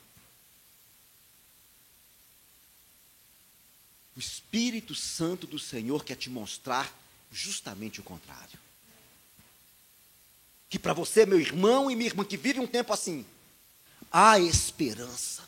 O 4.15 4.19
Espírito 4.19 4.95
Santo 4.95 5.47
do 5.47 5.59
Senhor 5.59 6.03
quer 6.03 6.15
te 6.15 6.29
mostrar 6.29 6.93
justamente 7.31 7.99
o 7.99 8.03
contrário. 8.03 8.59
Que 10.69 10.79
para 10.79 10.93
você, 10.93 11.25
meu 11.25 11.39
irmão 11.39 11.89
e 11.89 11.95
minha 11.95 12.09
irmã, 12.09 12.25
que 12.25 12.37
vive 12.37 12.59
um 12.59 12.67
tempo 12.67 12.91
assim, 12.91 13.25
há 14.11 14.39
esperança. 14.39 15.43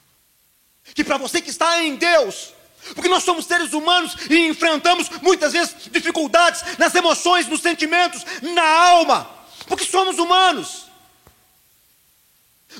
Que 0.95 1.03
para 1.03 1.17
você 1.17 1.41
que 1.41 1.49
está 1.49 1.83
em 1.83 1.95
Deus, 1.95 2.53
porque 2.95 3.09
nós 3.09 3.23
somos 3.23 3.45
seres 3.45 3.73
humanos 3.73 4.15
e 4.29 4.47
enfrentamos 4.47 5.09
muitas 5.21 5.53
vezes 5.53 5.75
dificuldades 5.91 6.63
nas 6.77 6.93
emoções, 6.95 7.47
nos 7.47 7.61
sentimentos, 7.61 8.25
na 8.41 8.63
alma, 8.63 9.29
porque 9.67 9.85
somos 9.85 10.17
humanos. 10.19 10.85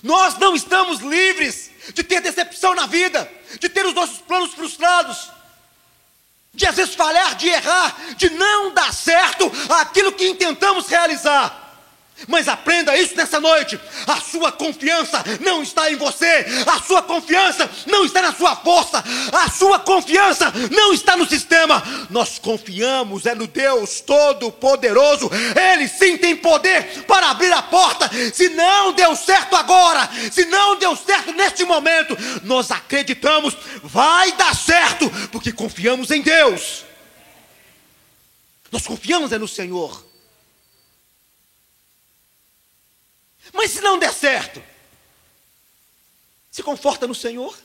Nós 0.02 0.38
não 0.38 0.56
estamos 0.56 1.00
livres 1.00 1.70
de 1.94 2.04
ter 2.04 2.22
decepção 2.22 2.74
na 2.74 2.86
vida, 2.86 3.30
de 3.60 3.68
ter 3.68 3.86
os 3.86 3.94
nossos 3.94 4.20
planos 4.20 4.54
frustrados, 4.54 5.30
de 6.54 6.66
às 6.66 6.76
vezes 6.76 6.96
falhar, 6.96 7.36
de 7.36 7.48
errar, 7.48 7.96
de 8.16 8.30
não 8.30 8.74
dar 8.74 8.94
certo 8.94 9.52
aquilo 9.70 10.12
que 10.12 10.28
intentamos 10.28 10.88
realizar. 10.88 11.61
Mas 12.28 12.48
aprenda 12.48 12.98
isso 12.98 13.16
nessa 13.16 13.40
noite. 13.40 13.80
A 14.08 14.22
sua 14.22 14.52
confiança 14.52 15.24
não 15.40 15.62
está 15.62 15.92
em 15.92 15.96
você, 15.96 16.46
a 16.68 16.82
sua 16.82 17.02
confiança 17.02 17.70
não 17.88 18.06
está 18.06 18.22
na 18.22 18.34
sua 18.34 18.56
força, 18.56 19.04
a 19.32 19.50
sua 19.50 19.80
confiança 19.80 20.52
não 20.72 20.94
está 20.94 21.18
no 21.18 21.28
sistema. 21.28 21.84
Nós 22.10 22.40
confiamos 22.40 23.26
é 23.26 23.36
no 23.36 23.48
Deus 23.48 24.02
Todo-Poderoso. 24.02 25.30
Ele 25.74 25.88
sim 25.88 26.18
tem 26.18 26.36
poder 26.36 27.04
para 27.06 27.30
abrir 27.30 27.52
a 27.52 27.62
porta. 27.62 28.10
Se 28.34 28.50
não 28.50 28.94
deu 28.94 29.16
certo 29.16 29.56
agora, 29.56 30.10
se 30.32 30.46
não 30.46 30.78
deu 30.78 30.96
certo 30.96 31.32
neste 31.34 31.64
momento, 31.64 32.18
nós 32.44 32.72
acreditamos, 32.72 33.56
vai 33.84 34.32
dar 34.34 34.56
certo, 34.56 35.10
porque 35.32 35.52
confiamos 35.52 36.12
em 36.12 36.22
Deus. 36.22 36.86
Nós 38.72 38.88
confiamos 38.88 39.32
é 39.32 39.38
no 39.38 39.48
Senhor. 39.48 40.11
Mas 43.54 43.72
se 43.72 43.82
não 43.82 44.00
der 44.00 44.14
certo, 44.14 44.64
se 46.50 46.64
conforta 46.64 47.08
no 47.08 47.16
Senhor, 47.16 47.58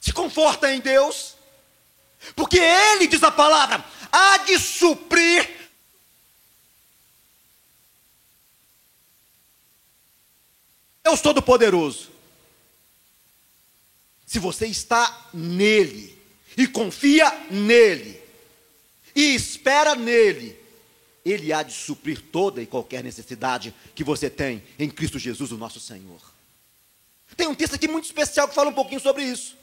se 0.00 0.12
conforta 0.12 0.72
em 0.72 0.80
Deus, 0.80 1.34
porque 2.34 2.58
Ele, 2.58 3.06
diz 3.06 3.22
a 3.22 3.30
palavra, 3.30 3.84
há 4.10 4.38
de 4.38 4.58
suprir 4.58 5.56
Deus 11.06 11.20
Todo-Poderoso. 11.20 12.10
Se 14.26 14.40
você 14.40 14.66
está 14.66 15.28
nele 15.32 16.20
e 16.56 16.66
confia 16.66 17.30
nele 17.48 18.20
e 19.14 19.34
espera 19.36 19.94
nele, 19.94 20.60
ele 21.26 21.52
há 21.52 21.64
de 21.64 21.72
suprir 21.72 22.22
toda 22.30 22.62
e 22.62 22.66
qualquer 22.66 23.02
necessidade 23.02 23.74
que 23.96 24.04
você 24.04 24.30
tem 24.30 24.62
em 24.78 24.88
Cristo 24.88 25.18
Jesus, 25.18 25.50
o 25.50 25.58
nosso 25.58 25.80
Senhor. 25.80 26.20
Tem 27.36 27.48
um 27.48 27.54
texto 27.54 27.74
aqui 27.74 27.88
muito 27.88 28.04
especial 28.04 28.46
que 28.48 28.54
fala 28.54 28.70
um 28.70 28.74
pouquinho 28.74 29.00
sobre 29.00 29.24
isso. 29.24 29.56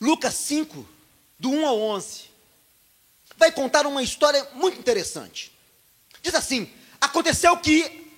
Lucas 0.00 0.34
5, 0.34 0.86
do 1.38 1.50
1 1.50 1.66
ao 1.66 1.80
11, 1.80 2.24
vai 3.36 3.52
contar 3.52 3.86
uma 3.86 4.02
história 4.02 4.46
muito 4.54 4.78
interessante. 4.78 5.52
Diz 6.20 6.34
assim: 6.34 6.68
Aconteceu 7.00 7.56
que, 7.58 8.10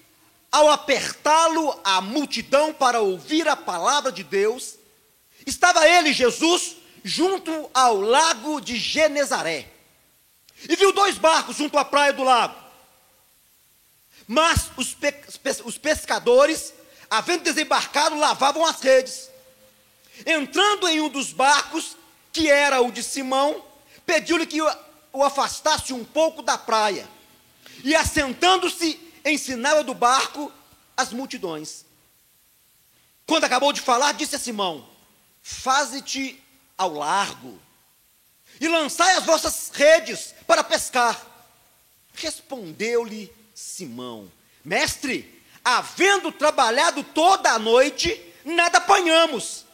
ao 0.50 0.70
apertá-lo 0.70 1.78
a 1.84 2.00
multidão 2.00 2.72
para 2.72 3.00
ouvir 3.00 3.46
a 3.46 3.56
palavra 3.56 4.10
de 4.10 4.24
Deus, 4.24 4.76
estava 5.46 5.86
ele, 5.86 6.14
Jesus, 6.14 6.76
junto 7.04 7.70
ao 7.74 8.00
lago 8.00 8.60
de 8.60 8.76
Genezaré. 8.76 9.68
E 10.68 10.76
viu 10.76 10.92
dois 10.92 11.18
barcos 11.18 11.56
junto 11.56 11.76
à 11.78 11.84
praia 11.84 12.12
do 12.12 12.22
lago. 12.22 12.54
Mas 14.26 14.70
os, 14.76 14.94
pe 14.94 15.12
os 15.64 15.78
pescadores, 15.78 16.72
havendo 17.10 17.44
desembarcado, 17.44 18.16
lavavam 18.16 18.64
as 18.64 18.80
redes. 18.80 19.28
Entrando 20.24 20.88
em 20.88 21.00
um 21.00 21.08
dos 21.08 21.32
barcos, 21.32 21.96
que 22.32 22.48
era 22.48 22.80
o 22.80 22.92
de 22.92 23.02
Simão, 23.02 23.64
pediu-lhe 24.06 24.46
que 24.46 24.60
o 25.12 25.24
afastasse 25.24 25.92
um 25.92 26.04
pouco 26.04 26.42
da 26.42 26.56
praia. 26.56 27.08
E 27.82 27.94
assentando-se, 27.96 29.00
ensinava 29.24 29.82
do 29.82 29.94
barco 29.94 30.52
as 30.96 31.12
multidões. 31.12 31.84
Quando 33.26 33.44
acabou 33.44 33.72
de 33.72 33.80
falar, 33.80 34.12
disse 34.12 34.36
a 34.36 34.38
Simão: 34.38 34.88
Faze-te 35.42 36.42
ao 36.76 36.92
largo 36.94 37.58
e 38.60 38.68
lançai 38.68 39.16
as 39.16 39.24
vossas 39.24 39.70
redes 39.72 40.34
para 40.46 40.62
pescar. 40.62 41.26
Respondeu-lhe 42.14 43.32
Simão: 43.54 44.30
Mestre, 44.64 45.42
havendo 45.64 46.30
trabalhado 46.30 47.02
toda 47.02 47.50
a 47.50 47.58
noite, 47.58 48.20
nada 48.44 48.78
apanhamos. 48.78 49.64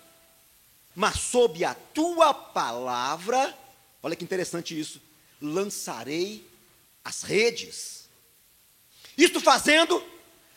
Mas 0.95 1.21
sob 1.21 1.65
a 1.65 1.75
tua 1.75 2.35
palavra, 2.35 3.57
olha 4.03 4.17
que 4.17 4.25
interessante 4.25 4.79
isso, 4.79 5.01
lançarei 5.41 6.49
as 7.05 7.23
redes. 7.23 8.09
Isto 9.17 9.41
fazendo, 9.41 10.03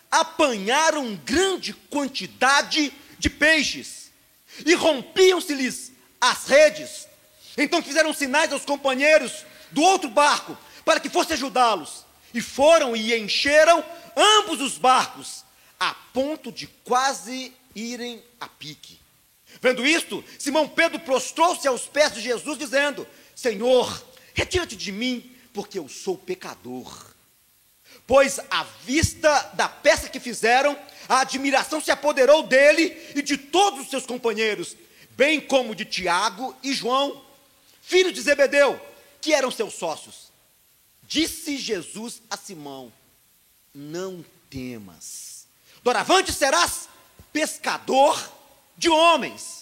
apanharam 0.10 1.16
grande 1.18 1.74
quantidade 1.74 2.94
de 3.20 3.30
peixes, 3.30 4.12
e 4.66 4.74
rompiam-se-lhes 4.74 5.91
as 6.22 6.46
redes. 6.46 7.08
Então 7.58 7.82
fizeram 7.82 8.14
sinais 8.14 8.54
aos 8.54 8.64
companheiros 8.64 9.44
do 9.72 9.82
outro 9.82 10.10
barco 10.10 10.56
para 10.86 11.00
que 11.00 11.10
fosse 11.10 11.34
ajudá-los. 11.34 12.06
E 12.34 12.40
foram 12.40 12.96
e 12.96 13.18
encheram 13.18 13.84
ambos 14.16 14.62
os 14.62 14.78
barcos, 14.78 15.44
a 15.80 15.94
ponto 16.14 16.52
de 16.52 16.68
quase 16.86 17.52
irem 17.76 18.24
a 18.40 18.48
pique. 18.48 19.00
Vendo 19.62 19.86
isto, 19.86 20.24
Simão 20.40 20.68
Pedro 20.68 21.00
prostrou-se 21.00 21.68
aos 21.68 21.88
pés 21.88 22.14
de 22.14 22.22
Jesus, 22.22 22.58
dizendo: 22.58 23.06
Senhor, 23.36 24.02
retira-te 24.34 24.76
de 24.76 24.92
mim, 24.92 25.36
porque 25.54 25.78
eu 25.78 25.90
sou 25.90 26.18
pecador. 26.18 27.12
Pois, 28.08 28.40
à 28.50 28.64
vista 28.86 29.52
da 29.54 29.68
peça 29.68 30.10
que 30.10 30.20
fizeram, 30.20 30.78
a 31.08 31.22
admiração 31.22 31.82
se 31.82 31.92
apoderou 31.92 32.44
dele 32.44 32.98
e 33.16 33.22
de 33.22 33.38
todos 33.38 33.82
os 33.82 33.90
seus 33.90 34.06
companheiros, 34.06 34.76
bem 35.16 35.40
como 35.40 35.76
de 35.76 35.86
Tiago 35.86 36.56
e 36.64 36.74
João, 36.74 37.24
filhos 37.82 38.14
de 38.14 38.22
Zebedeu, 38.22 38.80
que 39.20 39.34
eram 39.34 39.52
seus 39.52 39.74
sócios. 39.74 40.32
Disse 41.04 41.58
Jesus 41.58 42.22
a 42.30 42.38
Simão: 42.38 42.92
Não 43.74 44.24
temas, 44.50 45.46
doravante 45.84 46.32
serás 46.32 46.88
pescador 47.32 48.32
de 48.78 48.90
homens. 48.90 49.62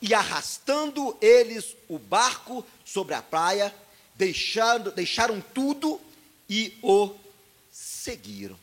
E 0.00 0.14
arrastando 0.14 1.16
eles 1.20 1.74
o 1.88 1.98
barco 1.98 2.64
sobre 2.84 3.14
a 3.14 3.22
praia, 3.22 3.74
deixando, 4.14 4.92
deixaram 4.92 5.40
tudo 5.40 6.00
e 6.48 6.78
o 6.82 7.12
seguiram. 7.72 8.56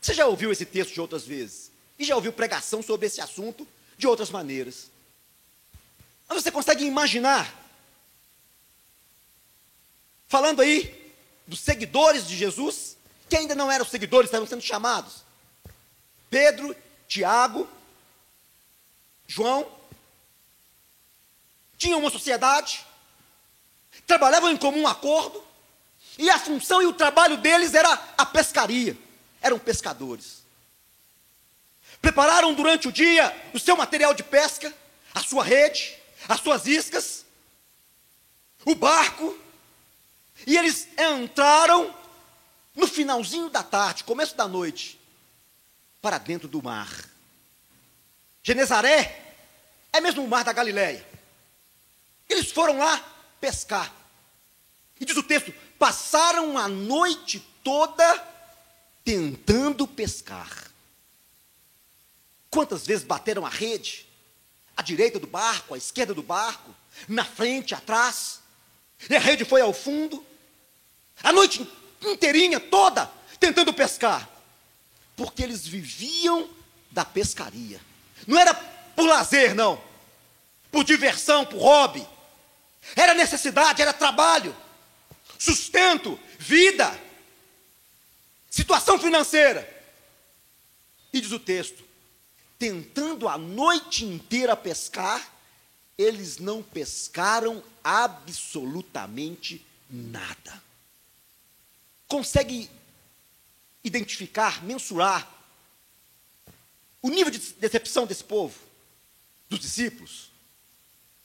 Você 0.00 0.14
já 0.14 0.26
ouviu 0.26 0.50
esse 0.50 0.64
texto 0.64 0.94
de 0.94 1.00
outras 1.00 1.24
vezes? 1.24 1.70
E 1.96 2.04
já 2.04 2.16
ouviu 2.16 2.32
pregação 2.32 2.82
sobre 2.82 3.06
esse 3.06 3.20
assunto? 3.20 3.66
De 3.98 4.06
outras 4.06 4.30
maneiras. 4.30 4.90
Mas 6.28 6.42
você 6.42 6.50
consegue 6.50 6.84
imaginar? 6.84 7.52
Falando 10.28 10.62
aí 10.62 11.12
dos 11.46 11.60
seguidores 11.60 12.26
de 12.26 12.36
Jesus, 12.36 12.96
que 13.28 13.36
ainda 13.36 13.54
não 13.54 13.70
eram 13.70 13.84
seguidores, 13.84 14.28
estavam 14.28 14.46
sendo 14.46 14.62
chamados. 14.62 15.24
Pedro, 16.30 16.76
Tiago, 17.08 17.68
João, 19.26 19.66
tinham 21.76 21.98
uma 21.98 22.10
sociedade, 22.10 22.84
trabalhavam 24.06 24.50
em 24.50 24.56
comum 24.56 24.86
acordo, 24.86 25.42
e 26.18 26.28
a 26.28 26.38
função 26.38 26.82
e 26.82 26.86
o 26.86 26.92
trabalho 26.92 27.36
deles 27.36 27.74
era 27.74 27.92
a 28.16 28.26
pescaria. 28.26 28.96
eram 29.40 29.58
pescadores. 29.58 30.37
Prepararam 32.00 32.54
durante 32.54 32.88
o 32.88 32.92
dia 32.92 33.34
o 33.52 33.58
seu 33.58 33.76
material 33.76 34.14
de 34.14 34.22
pesca, 34.22 34.72
a 35.14 35.20
sua 35.20 35.44
rede, 35.44 35.96
as 36.28 36.40
suas 36.40 36.66
iscas, 36.66 37.24
o 38.64 38.74
barco, 38.74 39.38
e 40.46 40.56
eles 40.56 40.88
entraram 40.98 41.94
no 42.74 42.86
finalzinho 42.86 43.50
da 43.50 43.62
tarde, 43.62 44.04
começo 44.04 44.36
da 44.36 44.46
noite, 44.46 44.98
para 46.00 46.18
dentro 46.18 46.46
do 46.46 46.62
mar. 46.62 46.88
Genezaré 48.42 49.34
é 49.92 50.00
mesmo 50.00 50.22
o 50.22 50.28
mar 50.28 50.44
da 50.44 50.52
Galileia. 50.52 51.06
Eles 52.28 52.52
foram 52.52 52.78
lá 52.78 53.02
pescar. 53.40 53.92
E 55.00 55.04
diz 55.04 55.16
o 55.16 55.22
texto: 55.22 55.52
passaram 55.78 56.56
a 56.56 56.68
noite 56.68 57.40
toda 57.64 58.26
tentando 59.04 59.86
pescar. 59.86 60.67
Quantas 62.50 62.86
vezes 62.86 63.04
bateram 63.04 63.44
a 63.44 63.48
rede? 63.48 64.06
À 64.76 64.82
direita 64.82 65.18
do 65.18 65.26
barco, 65.26 65.74
à 65.74 65.78
esquerda 65.78 66.14
do 66.14 66.22
barco, 66.22 66.74
na 67.08 67.24
frente, 67.24 67.74
atrás. 67.74 68.40
E 69.08 69.14
a 69.14 69.20
rede 69.20 69.44
foi 69.44 69.60
ao 69.60 69.72
fundo. 69.72 70.24
A 71.22 71.32
noite 71.32 71.68
inteirinha, 72.02 72.60
toda, 72.60 73.10
tentando 73.38 73.72
pescar. 73.72 74.28
Porque 75.16 75.42
eles 75.42 75.66
viviam 75.66 76.48
da 76.90 77.04
pescaria. 77.04 77.80
Não 78.26 78.38
era 78.38 78.54
por 78.54 79.06
lazer, 79.06 79.54
não. 79.54 79.82
Por 80.70 80.84
diversão, 80.84 81.44
por 81.44 81.58
hobby. 81.58 82.06
Era 82.96 83.14
necessidade, 83.14 83.82
era 83.82 83.92
trabalho. 83.92 84.56
Sustento, 85.38 86.18
vida. 86.38 86.98
Situação 88.50 88.98
financeira. 88.98 89.68
E 91.12 91.20
diz 91.20 91.32
o 91.32 91.38
texto: 91.38 91.84
tentando 92.58 93.28
a 93.28 93.38
noite 93.38 94.04
inteira 94.04 94.56
pescar, 94.56 95.32
eles 95.96 96.38
não 96.38 96.62
pescaram 96.62 97.62
absolutamente 97.82 99.64
nada. 99.88 100.62
Consegue 102.06 102.70
identificar, 103.84 104.62
mensurar 104.64 105.32
o 107.00 107.08
nível 107.08 107.30
de 107.30 107.38
decepção 107.38 108.06
desse 108.06 108.24
povo, 108.24 108.58
dos 109.48 109.60
discípulos, 109.60 110.30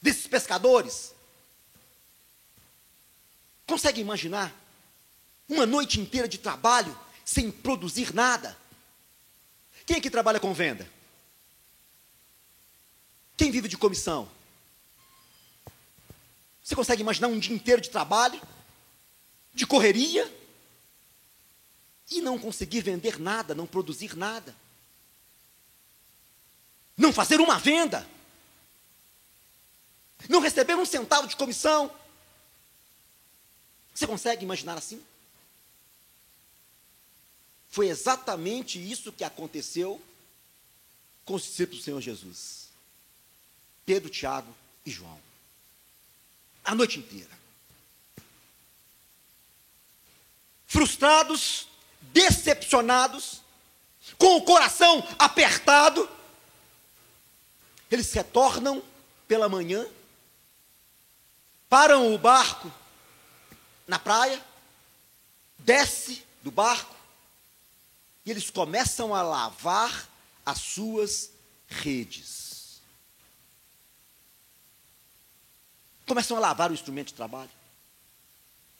desses 0.01 0.27
pescadores? 0.27 1.13
Consegue 3.65 4.01
imaginar 4.01 4.53
uma 5.49 5.65
noite 5.65 5.99
inteira 5.99 6.27
de 6.27 6.37
trabalho 6.37 6.97
sem 7.25 7.49
produzir 7.49 8.13
nada? 8.13 8.55
Quem 9.85 9.97
aqui 9.97 10.09
trabalha 10.09 10.39
com 10.39 10.53
venda? 10.53 10.92
Quem 13.43 13.51
vive 13.51 13.67
de 13.67 13.75
comissão? 13.75 14.31
Você 16.63 16.73
consegue 16.77 17.01
imaginar 17.01 17.27
um 17.27 17.37
dia 17.37 17.53
inteiro 17.53 17.81
de 17.81 17.89
trabalho, 17.89 18.41
de 19.53 19.67
correria, 19.67 20.33
e 22.09 22.21
não 22.21 22.39
conseguir 22.39 22.79
vender 22.79 23.19
nada, 23.19 23.53
não 23.53 23.67
produzir 23.67 24.15
nada? 24.15 24.55
Não 26.95 27.11
fazer 27.11 27.41
uma 27.41 27.59
venda? 27.59 28.07
Não 30.29 30.39
receber 30.39 30.75
um 30.75 30.85
centavo 30.85 31.27
de 31.27 31.35
comissão? 31.35 31.93
Você 33.93 34.07
consegue 34.07 34.45
imaginar 34.45 34.77
assim? 34.77 35.03
Foi 37.67 37.89
exatamente 37.89 38.79
isso 38.79 39.11
que 39.11 39.25
aconteceu 39.25 40.01
com 41.25 41.33
os 41.33 41.43
discípulos 41.43 41.81
do 41.81 41.83
Senhor 41.83 41.99
Jesus. 41.99 42.62
Pedro, 43.85 44.09
Tiago 44.09 44.53
e 44.85 44.91
João. 44.91 45.19
A 46.63 46.73
noite 46.73 46.99
inteira. 46.99 47.29
Frustrados, 50.65 51.67
decepcionados, 52.01 53.41
com 54.17 54.37
o 54.37 54.41
coração 54.41 55.05
apertado, 55.19 56.09
eles 57.91 58.11
retornam 58.13 58.83
pela 59.27 59.47
manhã, 59.47 59.85
param 61.69 62.13
o 62.13 62.17
barco 62.17 62.71
na 63.87 63.99
praia, 63.99 64.43
desce 65.59 66.25
do 66.41 66.51
barco 66.51 66.95
e 68.25 68.31
eles 68.31 68.49
começam 68.49 69.13
a 69.13 69.21
lavar 69.21 70.09
as 70.45 70.59
suas 70.59 71.29
redes. 71.67 72.42
Começam 76.05 76.37
a 76.37 76.39
lavar 76.39 76.71
o 76.71 76.73
instrumento 76.73 77.07
de 77.07 77.13
trabalho. 77.13 77.49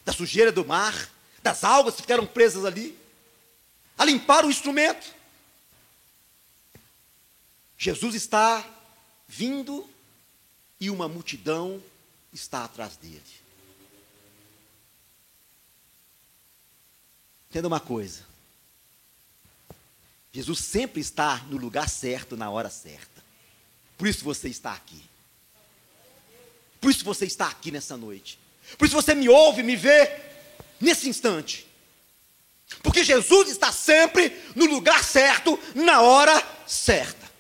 Da 0.04 0.12
sujeira 0.12 0.52
do 0.52 0.66
mar, 0.66 1.10
das 1.42 1.64
algas 1.64 1.96
que 1.96 2.02
ficaram 2.02 2.26
presas 2.26 2.66
ali. 2.66 2.98
A 3.98 4.06
limpar 4.06 4.46
o 4.46 4.50
instrumento. 4.50 5.14
Jesus 7.78 8.16
está 8.16 8.66
vindo 9.28 9.90
e 10.80 10.90
uma 10.90 11.08
multidão 11.08 11.82
está 12.32 12.66
atrás 12.66 12.98
dele. 12.98 13.22
Entenda 17.50 17.68
uma 17.68 17.80
coisa. 17.80 18.26
Jesus 20.32 20.60
sempre 20.60 21.00
está 21.00 21.38
no 21.44 21.58
lugar 21.58 21.88
certo, 21.88 22.36
na 22.36 22.50
hora 22.50 22.70
certa. 22.70 23.24
Por 23.98 24.08
isso 24.08 24.24
você 24.24 24.50
está 24.50 24.74
aqui. 24.74 25.04
Por 26.84 26.92
isso 26.92 27.06
você 27.06 27.26
está 27.26 27.48
aqui 27.48 27.72
nessa 27.72 27.96
noite. 27.96 28.38
Por 28.78 28.84
isso 28.86 28.94
você 28.94 29.16
me 29.16 29.30
ouve, 29.30 29.64
me 29.64 29.74
vê 29.74 30.20
nesse 30.82 31.08
instante. 31.08 31.66
Porque 32.82 33.06
Jesus 33.06 33.50
está 33.50 33.72
sempre 33.72 34.38
no 34.54 34.66
lugar 34.66 35.02
certo, 35.02 35.58
na 35.74 36.02
hora 36.02 36.46
certa. 36.68 37.32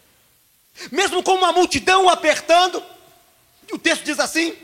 Mesmo 0.89 1.21
com 1.21 1.33
uma 1.33 1.51
multidão 1.51 2.07
apertando, 2.07 2.81
o 3.69 3.77
texto 3.77 4.05
diz 4.05 4.17
assim: 4.17 4.55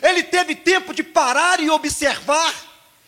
ele 0.00 0.22
teve 0.22 0.54
tempo 0.54 0.94
de 0.94 1.02
parar 1.02 1.60
e 1.60 1.68
observar 1.68 2.54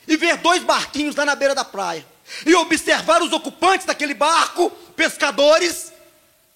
e 0.06 0.14
ver 0.14 0.36
dois 0.36 0.62
barquinhos 0.62 1.16
lá 1.16 1.24
na 1.24 1.34
beira 1.34 1.54
da 1.54 1.64
praia. 1.64 2.06
E 2.44 2.54
observar 2.54 3.22
os 3.22 3.32
ocupantes 3.32 3.86
daquele 3.86 4.12
barco, 4.12 4.68
pescadores, 4.94 5.90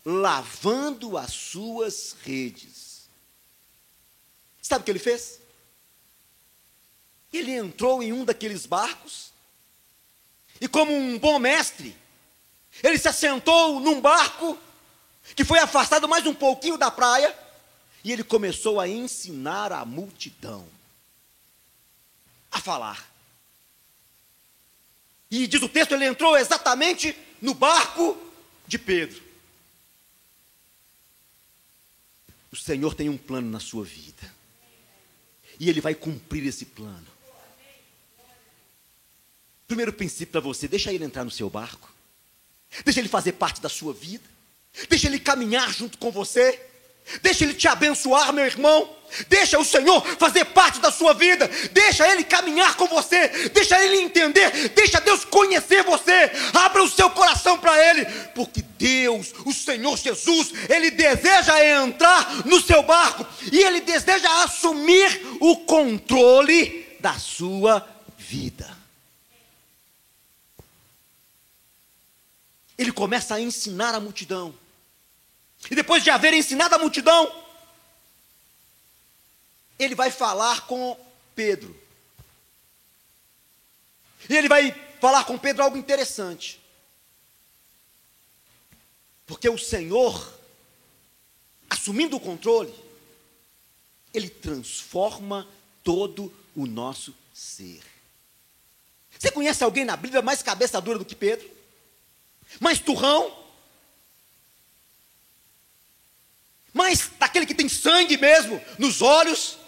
lavando 0.05 1.17
as 1.17 1.33
suas 1.33 2.15
redes. 2.23 2.82
Sabe 4.63 4.83
o 4.83 4.85
que 4.85 4.91
ele 4.93 5.01
fez? 5.01 5.41
Ele 7.33 7.51
entrou 7.51 8.03
em 8.03 8.13
um 8.13 8.25
daqueles 8.25 8.65
barcos 8.65 9.33
e, 10.61 10.69
como 10.69 10.95
um 10.95 11.19
bom 11.19 11.39
mestre, 11.41 11.97
ele 12.83 12.97
se 12.97 13.09
assentou 13.09 13.81
num 13.81 14.01
barco 14.01 14.57
que 15.35 15.45
foi 15.45 15.59
afastado 15.59 16.09
mais 16.09 16.25
um 16.27 16.35
pouquinho 16.35 16.79
da 16.79 16.91
praia 16.91 17.37
e 18.05 18.13
ele 18.13 18.23
começou 18.23 18.79
a 18.79 18.89
ensinar 18.89 19.73
a 19.73 19.85
multidão 19.85 20.67
a 22.51 22.61
falar. 22.61 23.11
E 25.31 25.47
diz 25.47 25.63
o 25.63 25.69
texto, 25.69 25.93
ele 25.95 26.05
entrou 26.05 26.37
exatamente 26.37 27.17
no 27.41 27.55
barco 27.55 28.17
de 28.67 28.79
Pedro. 28.79 29.23
O 32.53 32.57
Senhor 32.57 32.95
tem 32.95 33.09
um 33.09 33.17
plano 33.17 33.51
na 33.51 33.59
sua 33.59 33.83
vida. 33.83 34.42
E 35.63 35.71
Ele 35.71 35.81
vai 35.81 35.95
cumprir 35.95 36.45
esse 36.45 36.65
plano. 36.65 37.07
Primeiro 39.69 39.93
princípio 39.93 40.33
para 40.33 40.41
você: 40.41 40.67
deixa 40.67 40.93
Ele 40.93 41.05
entrar 41.05 41.23
no 41.23 41.31
seu 41.31 41.49
barco. 41.49 41.89
Deixa 42.85 42.99
Ele 42.99 43.09
fazer 43.09 43.35
parte 43.35 43.61
da 43.61 43.69
sua 43.69 43.95
vida. 43.95 44.29
Deixa 44.89 45.07
Ele 45.07 45.21
caminhar 45.21 45.73
junto 45.73 45.99
com 45.99 46.11
você. 46.11 46.61
Deixa 47.21 47.45
Ele 47.45 47.55
te 47.55 47.69
abençoar, 47.69 48.33
meu 48.33 48.45
irmão. 48.45 48.89
Deixa 49.29 49.59
o 49.59 49.65
Senhor 49.65 50.03
fazer 50.19 50.45
parte 50.47 50.81
da 50.81 50.91
sua 50.91 51.13
vida. 51.13 51.49
Deixa 51.73 52.09
Ele 52.09 52.25
caminhar 52.25 52.77
com 52.77 52.87
você. 52.87 53.29
Deixa 53.51 53.79
Ele 53.85 53.99
entender. 53.99 54.71
Deixa 54.71 55.01
Deus 55.01 55.25
conhecer 55.25 55.83
você. 55.83 56.31
Abra 56.55 56.83
o 56.83 56.89
seu 56.89 57.11
coração 57.11 57.59
para 57.59 57.77
Ele. 57.91 58.07
Porque 58.35 58.63
Deus, 58.63 59.35
o 59.45 59.53
Senhor 59.53 59.97
Jesus, 59.99 60.53
Ele 60.69 60.91
deseja 60.91 61.63
entrar 61.83 62.47
no 62.47 62.61
seu 62.61 62.83
barco. 62.83 63.27
E 63.51 63.59
Ele 63.59 63.81
deseja 63.81 64.45
assumir 64.45 65.37
o 65.41 65.59
controle 65.59 66.97
da 67.01 67.15
sua 67.19 67.87
vida. 68.17 68.83
Ele 72.79 72.93
começa 72.93 73.35
a 73.35 73.41
ensinar 73.41 73.95
a 73.95 74.01
multidão. 74.01 74.62
E 75.71 75.75
depois 75.75 76.03
de 76.03 76.11
haver 76.11 76.33
ensinado 76.35 76.75
a 76.75 76.79
multidão, 76.79 77.45
ele 79.79 79.95
vai 79.95 80.11
falar 80.11 80.67
com 80.67 80.99
Pedro. 81.35 81.81
E 84.29 84.37
ele 84.37 84.49
vai 84.49 84.73
falar 85.01 85.25
com 85.25 85.39
Pedro 85.39 85.63
algo 85.63 85.77
interessante. 85.77 86.61
Porque 89.27 89.49
o 89.49 89.59
Senhor, 89.59 90.39
assumindo 91.71 92.17
o 92.17 92.21
controle, 92.21 92.73
Ele 94.13 94.29
transforma 94.29 95.49
todo 95.83 96.33
o 96.55 96.67
nosso 96.67 97.15
ser. 97.33 97.83
Você 99.19 99.31
conhece 99.31 99.65
alguém 99.65 99.85
na 99.85 99.97
Bíblia 99.97 100.21
mais 100.21 100.43
cabeça 100.43 100.81
dura 100.81 100.99
do 100.99 101.05
que 101.05 101.15
Pedro? 101.15 101.49
Mais 102.61 102.79
turrão? 102.79 103.42
Mais 106.73 107.11
daquele 107.19 107.47
que 107.47 107.55
tem 107.55 107.69
sangue 107.69 108.17
mesmo 108.17 108.61
nos 108.79 109.03
olhos? 109.03 109.59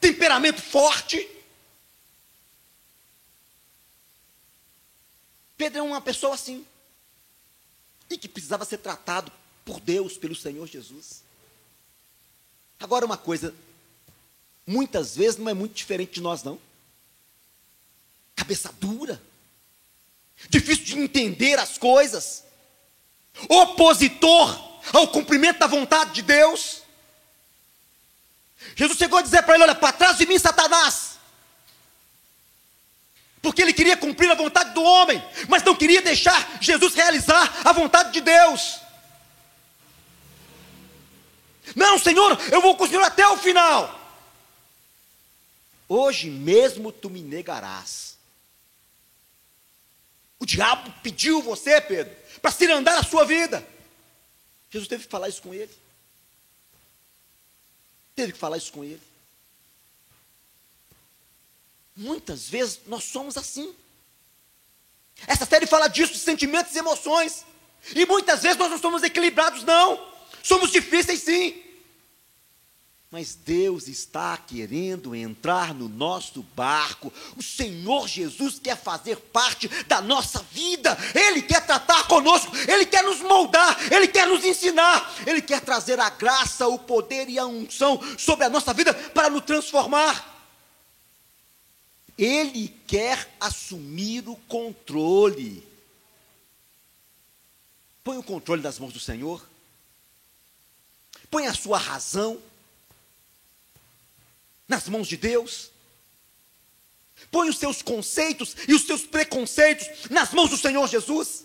Temperamento 0.00 0.60
forte? 0.60 1.28
Pedro 5.56 5.78
é 5.78 5.82
uma 5.82 6.00
pessoa 6.00 6.34
assim. 6.34 6.66
E 8.10 8.18
que 8.18 8.28
precisava 8.28 8.64
ser 8.64 8.78
tratado 8.78 9.32
por 9.64 9.80
Deus, 9.80 10.18
pelo 10.18 10.34
Senhor 10.34 10.66
Jesus. 10.66 11.22
Agora, 12.78 13.06
uma 13.06 13.16
coisa, 13.16 13.54
muitas 14.66 15.16
vezes 15.16 15.38
não 15.38 15.48
é 15.48 15.54
muito 15.54 15.72
diferente 15.72 16.14
de 16.14 16.20
nós, 16.20 16.42
não. 16.42 16.58
Cabeça 18.34 18.72
dura, 18.80 19.22
difícil 20.50 20.84
de 20.84 20.98
entender 20.98 21.58
as 21.58 21.78
coisas, 21.78 22.42
opositor 23.48 24.71
ao 24.92 25.08
cumprimento 25.08 25.58
da 25.58 25.66
vontade 25.66 26.12
de 26.12 26.22
Deus. 26.22 26.82
Jesus 28.74 28.96
chegou 28.98 29.18
a 29.18 29.22
dizer 29.22 29.42
para 29.42 29.54
ele: 29.54 29.64
Olha, 29.64 29.74
para 29.74 29.92
trás 29.92 30.16
de 30.16 30.26
mim, 30.26 30.38
Satanás. 30.38 31.12
Porque 33.42 33.60
ele 33.60 33.72
queria 33.72 33.96
cumprir 33.96 34.30
a 34.30 34.36
vontade 34.36 34.70
do 34.70 34.82
homem, 34.82 35.22
mas 35.48 35.64
não 35.64 35.74
queria 35.74 36.00
deixar 36.00 36.58
Jesus 36.60 36.94
realizar 36.94 37.60
a 37.64 37.72
vontade 37.72 38.12
de 38.12 38.20
Deus. 38.20 38.80
Não, 41.74 41.98
Senhor, 41.98 42.38
eu 42.52 42.60
vou 42.60 42.76
com 42.76 42.84
o 42.84 42.88
Senhor 42.88 43.02
até 43.02 43.26
o 43.26 43.36
final. 43.36 44.00
Hoje 45.88 46.30
mesmo 46.30 46.92
tu 46.92 47.10
me 47.10 47.20
negarás. 47.20 48.16
O 50.38 50.46
diabo 50.46 50.92
pediu 51.02 51.42
você, 51.42 51.80
Pedro, 51.80 52.14
para 52.40 52.50
se 52.50 52.70
andar 52.70 52.98
a 52.98 53.02
sua 53.02 53.24
vida. 53.24 53.66
Jesus 54.72 54.88
teve 54.88 55.04
que 55.04 55.10
falar 55.10 55.28
isso 55.28 55.42
com 55.42 55.52
ele. 55.52 55.70
Teve 58.16 58.32
que 58.32 58.38
falar 58.38 58.56
isso 58.56 58.72
com 58.72 58.82
ele. 58.82 59.00
Muitas 61.94 62.48
vezes 62.48 62.80
nós 62.86 63.04
somos 63.04 63.36
assim. 63.36 63.74
Essa 65.26 65.44
série 65.44 65.66
fala 65.66 65.88
disso, 65.88 66.14
de 66.14 66.18
sentimentos 66.18 66.74
e 66.74 66.78
emoções. 66.78 67.44
E 67.94 68.06
muitas 68.06 68.42
vezes 68.42 68.56
nós 68.56 68.70
não 68.70 68.78
somos 68.78 69.02
equilibrados, 69.02 69.62
não. 69.64 70.10
Somos 70.42 70.72
difíceis, 70.72 71.20
sim. 71.22 71.62
Mas 73.12 73.34
Deus 73.34 73.88
está 73.88 74.38
querendo 74.38 75.14
entrar 75.14 75.74
no 75.74 75.86
nosso 75.86 76.42
barco. 76.56 77.12
O 77.36 77.42
Senhor 77.42 78.08
Jesus 78.08 78.58
quer 78.58 78.74
fazer 78.74 79.16
parte 79.16 79.68
da 79.84 80.00
nossa 80.00 80.42
vida. 80.50 80.96
Ele 81.14 81.42
quer 81.42 81.60
tratar 81.66 82.08
conosco. 82.08 82.56
Ele 82.56 82.86
quer 82.86 83.04
nos 83.04 83.20
moldar. 83.20 83.92
Ele 83.92 84.08
quer 84.08 84.26
nos 84.26 84.42
ensinar. 84.42 85.14
Ele 85.26 85.42
quer 85.42 85.60
trazer 85.60 86.00
a 86.00 86.08
graça, 86.08 86.66
o 86.66 86.78
poder 86.78 87.28
e 87.28 87.38
a 87.38 87.44
unção 87.44 88.00
sobre 88.16 88.46
a 88.46 88.48
nossa 88.48 88.72
vida 88.72 88.94
para 88.94 89.28
nos 89.28 89.44
transformar. 89.44 90.48
Ele 92.16 92.74
quer 92.86 93.30
assumir 93.38 94.26
o 94.26 94.36
controle. 94.48 95.62
Põe 98.02 98.16
o 98.16 98.22
controle 98.22 98.62
nas 98.62 98.78
mãos 98.78 98.94
do 98.94 99.00
Senhor. 99.00 99.46
Põe 101.30 101.46
a 101.46 101.52
sua 101.52 101.76
razão 101.76 102.40
nas 104.72 104.88
mãos 104.88 105.06
de 105.06 105.18
Deus. 105.18 105.70
Põe 107.30 107.48
os 107.48 107.58
seus 107.58 107.82
conceitos 107.82 108.56
e 108.66 108.74
os 108.74 108.82
seus 108.82 109.02
preconceitos 109.02 109.86
nas 110.10 110.32
mãos 110.32 110.50
do 110.50 110.56
Senhor 110.56 110.88
Jesus. 110.88 111.44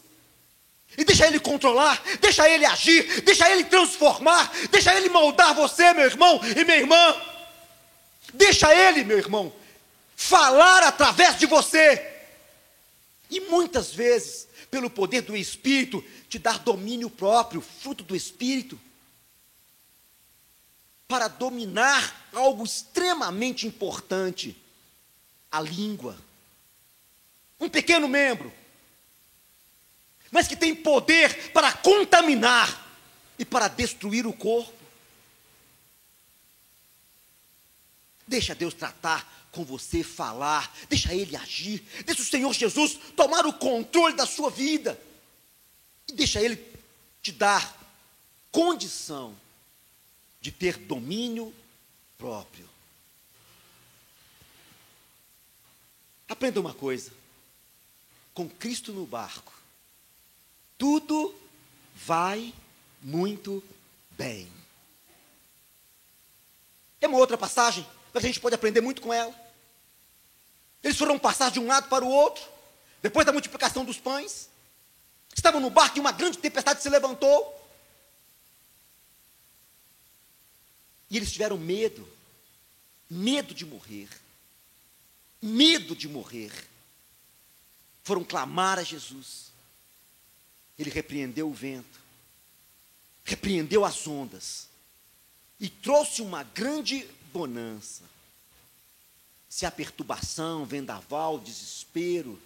E 0.97 1.03
deixa 1.03 1.27
Ele 1.27 1.39
controlar, 1.39 2.01
deixa 2.21 2.49
Ele 2.49 2.65
agir, 2.65 3.21
deixa 3.21 3.49
Ele 3.51 3.65
transformar, 3.65 4.51
deixa 4.71 4.95
Ele 4.95 5.09
moldar 5.09 5.53
você, 5.53 5.93
meu 5.93 6.05
irmão 6.05 6.39
e 6.43 6.63
minha 6.63 6.77
irmã. 6.77 7.21
Deixa 8.33 8.73
Ele, 8.73 9.03
meu 9.03 9.17
irmão, 9.17 9.53
falar 10.15 10.83
através 10.83 11.37
de 11.37 11.45
você. 11.45 12.15
E 13.29 13.41
muitas 13.41 13.93
vezes, 13.93 14.47
pelo 14.71 14.89
poder 14.89 15.21
do 15.21 15.35
Espírito, 15.35 16.03
te 16.29 16.39
dar 16.39 16.59
domínio 16.59 17.09
próprio, 17.09 17.61
fruto 17.61 18.03
do 18.03 18.15
Espírito, 18.15 18.79
para 21.07 21.27
dominar 21.27 22.29
algo 22.33 22.63
extremamente 22.63 23.65
importante: 23.65 24.55
a 25.51 25.61
língua. 25.61 26.17
Um 27.59 27.69
pequeno 27.69 28.07
membro, 28.07 28.53
mas 30.31 30.47
que 30.47 30.55
tem 30.55 30.75
poder 30.75 31.51
para 31.51 31.73
contaminar 31.73 32.85
e 33.39 33.43
para 33.43 33.67
destruir 33.67 34.27
o 34.27 34.33
corpo. 34.33 34.73
Deixa 38.27 38.53
Deus 38.53 38.75
tratar 38.75 39.47
com 39.51 39.63
você, 39.63 40.03
falar, 40.03 40.71
deixa 40.87 41.15
Ele 41.15 41.35
agir, 41.35 41.83
deixa 42.05 42.21
o 42.21 42.25
Senhor 42.25 42.53
Jesus 42.53 42.99
tomar 43.15 43.47
o 43.47 43.53
controle 43.53 44.15
da 44.15 44.27
sua 44.27 44.51
vida, 44.51 45.01
e 46.07 46.13
deixa 46.13 46.39
Ele 46.39 46.63
te 47.23 47.31
dar 47.31 47.75
condição 48.51 49.35
de 50.41 50.51
ter 50.51 50.77
domínio 50.77 51.53
próprio. 52.17 52.67
Aprenda 56.27 56.59
uma 56.59 56.73
coisa: 56.73 57.11
com 58.33 58.49
Cristo 58.49 58.91
no 58.93 59.05
barco, 59.05 59.53
tudo 60.77 61.35
vai 61.95 62.53
muito 63.01 63.63
bem. 64.11 64.51
É 66.99 67.07
uma 67.07 67.17
outra 67.17 67.37
passagem 67.37 67.85
a 68.17 68.21
gente 68.21 68.39
pode 68.39 68.55
aprender 68.55 68.81
muito 68.81 69.01
com 69.01 69.13
ela. 69.13 69.33
Eles 70.83 70.97
foram 70.97 71.17
passar 71.19 71.51
de 71.51 71.59
um 71.59 71.67
lado 71.67 71.89
para 71.89 72.03
o 72.03 72.09
outro, 72.09 72.43
depois 73.01 73.25
da 73.25 73.31
multiplicação 73.31 73.85
dos 73.85 73.97
pães. 73.99 74.49
Estavam 75.35 75.61
no 75.61 75.69
barco 75.69 75.97
e 75.97 75.99
uma 75.99 76.11
grande 76.11 76.37
tempestade 76.37 76.81
se 76.81 76.89
levantou. 76.89 77.53
E 81.09 81.17
eles 81.17 81.31
tiveram 81.31 81.57
medo, 81.57 82.07
medo 83.09 83.53
de 83.53 83.65
morrer, 83.65 84.09
medo 85.41 85.95
de 85.95 86.07
morrer. 86.07 86.51
Foram 88.03 88.23
clamar 88.23 88.79
a 88.79 88.83
Jesus. 88.83 89.47
Ele 90.77 90.89
repreendeu 90.89 91.49
o 91.49 91.53
vento, 91.53 91.99
repreendeu 93.23 93.83
as 93.83 94.07
ondas 94.07 94.67
e 95.59 95.69
trouxe 95.69 96.21
uma 96.21 96.43
grande 96.43 97.07
bonança. 97.33 98.03
Se 99.49 99.65
há 99.65 99.71
perturbação, 99.71 100.65
vendaval, 100.65 101.39
desespero, 101.39 102.39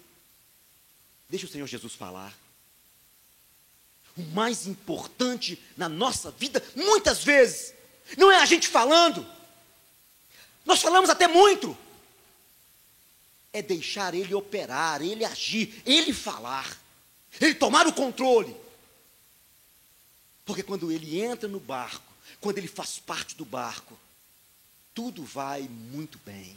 deixa 1.28 1.46
o 1.46 1.48
Senhor 1.48 1.66
Jesus 1.66 1.94
falar. 1.94 2.36
O 4.16 4.22
mais 4.22 4.66
importante 4.66 5.62
na 5.76 5.88
nossa 5.88 6.30
vida, 6.30 6.62
muitas 6.74 7.22
vezes, 7.24 7.74
não 8.16 8.30
é 8.30 8.40
a 8.40 8.44
gente 8.44 8.68
falando, 8.68 9.26
nós 10.64 10.80
falamos 10.80 11.10
até 11.10 11.26
muito, 11.26 11.76
é 13.52 13.60
deixar 13.60 14.14
Ele 14.14 14.34
operar, 14.34 15.02
Ele 15.02 15.24
agir, 15.24 15.82
Ele 15.84 16.12
falar, 16.12 16.78
Ele 17.40 17.54
tomar 17.54 17.86
o 17.86 17.92
controle. 17.92 18.56
Porque 20.44 20.62
quando 20.62 20.90
Ele 20.90 21.20
entra 21.20 21.48
no 21.48 21.60
barco, 21.60 22.12
quando 22.40 22.58
Ele 22.58 22.68
faz 22.68 22.98
parte 22.98 23.36
do 23.36 23.44
barco, 23.44 23.98
tudo 24.94 25.24
vai 25.24 25.62
muito 25.62 26.18
bem. 26.24 26.56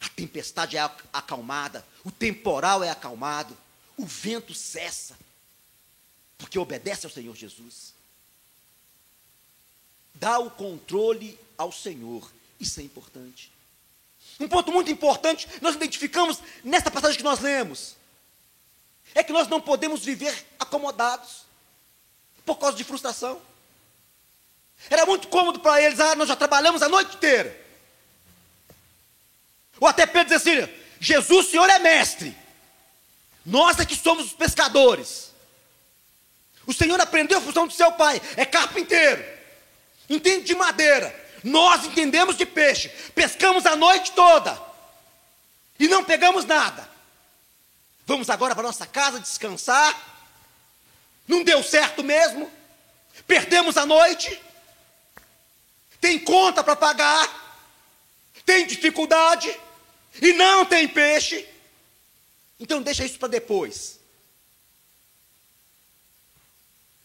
A 0.00 0.08
tempestade 0.08 0.76
é 0.76 0.80
acalmada, 1.12 1.86
o 2.04 2.10
temporal 2.10 2.82
é 2.82 2.90
acalmado, 2.90 3.56
o 3.96 4.04
vento 4.04 4.52
cessa, 4.52 5.16
porque 6.36 6.58
obedece 6.58 7.06
ao 7.06 7.12
Senhor 7.12 7.36
Jesus. 7.36 7.94
Dá 10.14 10.38
o 10.38 10.50
controle 10.50 11.38
ao 11.56 11.72
Senhor, 11.72 12.30
isso 12.60 12.80
é 12.80 12.82
importante. 12.82 13.52
Um 14.38 14.48
ponto 14.48 14.72
muito 14.72 14.90
importante, 14.90 15.48
nós 15.60 15.74
identificamos 15.74 16.38
nesta 16.64 16.90
passagem 16.90 17.16
que 17.16 17.24
nós 17.24 17.40
lemos, 17.40 17.96
é 19.14 19.22
que 19.22 19.32
nós 19.32 19.48
não 19.48 19.60
podemos 19.60 20.04
viver 20.04 20.34
acomodados 20.58 21.42
por 22.44 22.58
causa 22.58 22.76
de 22.76 22.84
frustração. 22.84 23.40
Era 24.90 25.06
muito 25.06 25.28
cômodo 25.28 25.60
para 25.60 25.80
eles, 25.80 26.00
ah, 26.00 26.14
nós 26.16 26.28
já 26.28 26.36
trabalhamos 26.36 26.82
a 26.82 26.88
noite 26.88 27.16
inteira. 27.16 27.60
Ou 29.78 29.86
até 29.86 30.06
Pedro 30.06 30.36
diz 30.36 30.46
assim: 30.46 30.68
Jesus, 31.00 31.46
o 31.46 31.50
Senhor 31.50 31.68
é 31.68 31.78
mestre. 31.78 32.36
Nós 33.44 33.78
é 33.78 33.84
que 33.84 33.96
somos 33.96 34.26
os 34.26 34.32
pescadores. 34.32 35.30
O 36.66 36.72
Senhor 36.72 37.00
aprendeu 37.00 37.38
a 37.38 37.40
função 37.40 37.66
do 37.66 37.72
seu 37.72 37.90
pai, 37.92 38.20
é 38.36 38.44
carpinteiro, 38.44 39.22
entende 40.16 40.44
de 40.44 40.54
madeira. 40.54 41.20
Nós 41.42 41.84
entendemos 41.84 42.36
de 42.36 42.46
peixe, 42.46 42.88
pescamos 43.14 43.66
a 43.66 43.74
noite 43.74 44.12
toda 44.12 44.60
e 45.78 45.88
não 45.88 46.04
pegamos 46.04 46.44
nada. 46.44 46.88
Vamos 48.06 48.30
agora 48.30 48.54
para 48.54 48.64
nossa 48.64 48.86
casa 48.86 49.18
descansar. 49.18 50.10
Não 51.26 51.42
deu 51.42 51.62
certo 51.62 52.02
mesmo, 52.02 52.50
perdemos 53.26 53.76
a 53.76 53.86
noite, 53.86 54.40
tem 56.00 56.18
conta 56.18 56.64
para 56.64 56.74
pagar, 56.74 57.60
tem 58.44 58.66
dificuldade 58.66 59.56
e 60.20 60.32
não 60.32 60.64
tem 60.64 60.88
peixe. 60.88 61.48
Então 62.58 62.82
deixa 62.82 63.04
isso 63.04 63.18
para 63.18 63.28
depois. 63.28 63.98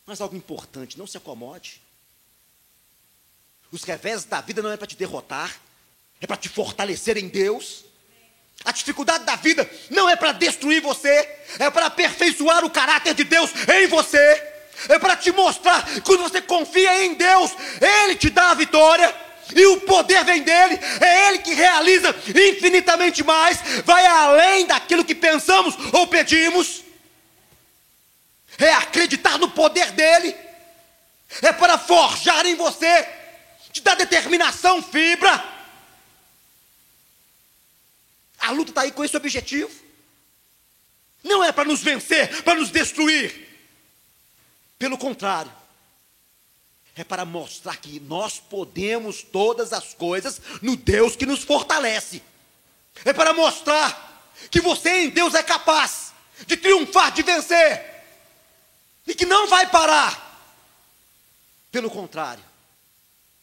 Mas 0.05 0.21
algo 0.21 0.35
importante, 0.35 0.97
não 0.97 1.05
se 1.05 1.17
acomode. 1.17 1.81
Os 3.71 3.83
revés 3.83 4.23
da 4.23 4.41
vida 4.41 4.61
não 4.61 4.71
é 4.71 4.77
para 4.77 4.87
te 4.87 4.95
derrotar, 4.95 5.55
é 6.21 6.27
para 6.27 6.37
te 6.37 6.49
fortalecer 6.49 7.17
em 7.17 7.27
Deus. 7.27 7.85
A 8.65 8.71
dificuldade 8.71 9.23
da 9.23 9.35
vida 9.35 9.69
não 9.89 10.09
é 10.09 10.15
para 10.15 10.31
destruir 10.31 10.81
você, 10.81 11.29
é 11.59 11.69
para 11.69 11.87
aperfeiçoar 11.87 12.65
o 12.65 12.69
caráter 12.69 13.13
de 13.13 13.23
Deus 13.23 13.51
em 13.69 13.87
você. 13.87 14.53
É 14.89 14.99
para 14.99 15.15
te 15.17 15.31
mostrar 15.31 15.85
que 15.85 16.01
quando 16.01 16.21
você 16.21 16.41
confia 16.41 17.03
em 17.03 17.15
Deus, 17.15 17.51
Ele 17.81 18.15
te 18.15 18.29
dá 18.29 18.51
a 18.51 18.53
vitória. 18.53 19.13
E 19.55 19.65
o 19.67 19.79
poder 19.81 20.25
vem 20.25 20.43
dele, 20.43 20.77
é 20.99 21.29
Ele 21.29 21.39
que 21.39 21.53
realiza 21.53 22.13
infinitamente 22.27 23.23
mais, 23.23 23.57
vai 23.85 24.05
além 24.05 24.65
daquilo 24.65 25.05
que 25.05 25.15
pensamos 25.15 25.75
ou 25.93 26.05
pedimos. 26.07 26.83
É 28.59 28.73
acreditar 28.73 29.37
no 29.37 29.49
poder 29.49 29.91
dele, 29.91 30.35
é 31.41 31.53
para 31.53 31.77
forjar 31.77 32.45
em 32.45 32.55
você, 32.55 33.07
te 33.77 33.83
dar 33.83 33.95
determinação, 33.95 34.81
fibra. 34.81 35.43
A 38.39 38.51
luta 38.51 38.71
está 38.71 38.81
aí 38.81 38.91
com 38.91 39.03
esse 39.03 39.17
objetivo. 39.17 39.71
Não 41.23 41.43
é 41.43 41.51
para 41.51 41.65
nos 41.67 41.81
vencer, 41.81 42.43
para 42.43 42.55
nos 42.55 42.69
destruir. 42.69 43.47
Pelo 44.77 44.97
contrário, 44.97 45.51
é 46.95 47.03
para 47.03 47.25
mostrar 47.25 47.77
que 47.77 47.99
nós 47.99 48.39
podemos 48.39 49.21
todas 49.21 49.73
as 49.73 49.93
coisas 49.93 50.41
no 50.61 50.75
Deus 50.75 51.15
que 51.15 51.25
nos 51.25 51.43
fortalece. 51.43 52.21
É 53.05 53.13
para 53.13 53.33
mostrar 53.33 54.31
que 54.49 54.61
você 54.61 55.03
em 55.03 55.09
Deus 55.09 55.33
é 55.33 55.43
capaz 55.43 56.13
de 56.45 56.57
triunfar, 56.57 57.11
de 57.11 57.23
vencer. 57.23 57.95
E 59.05 59.15
que 59.15 59.25
não 59.25 59.47
vai 59.47 59.69
parar. 59.69 60.25
Pelo 61.71 61.89
contrário, 61.89 62.43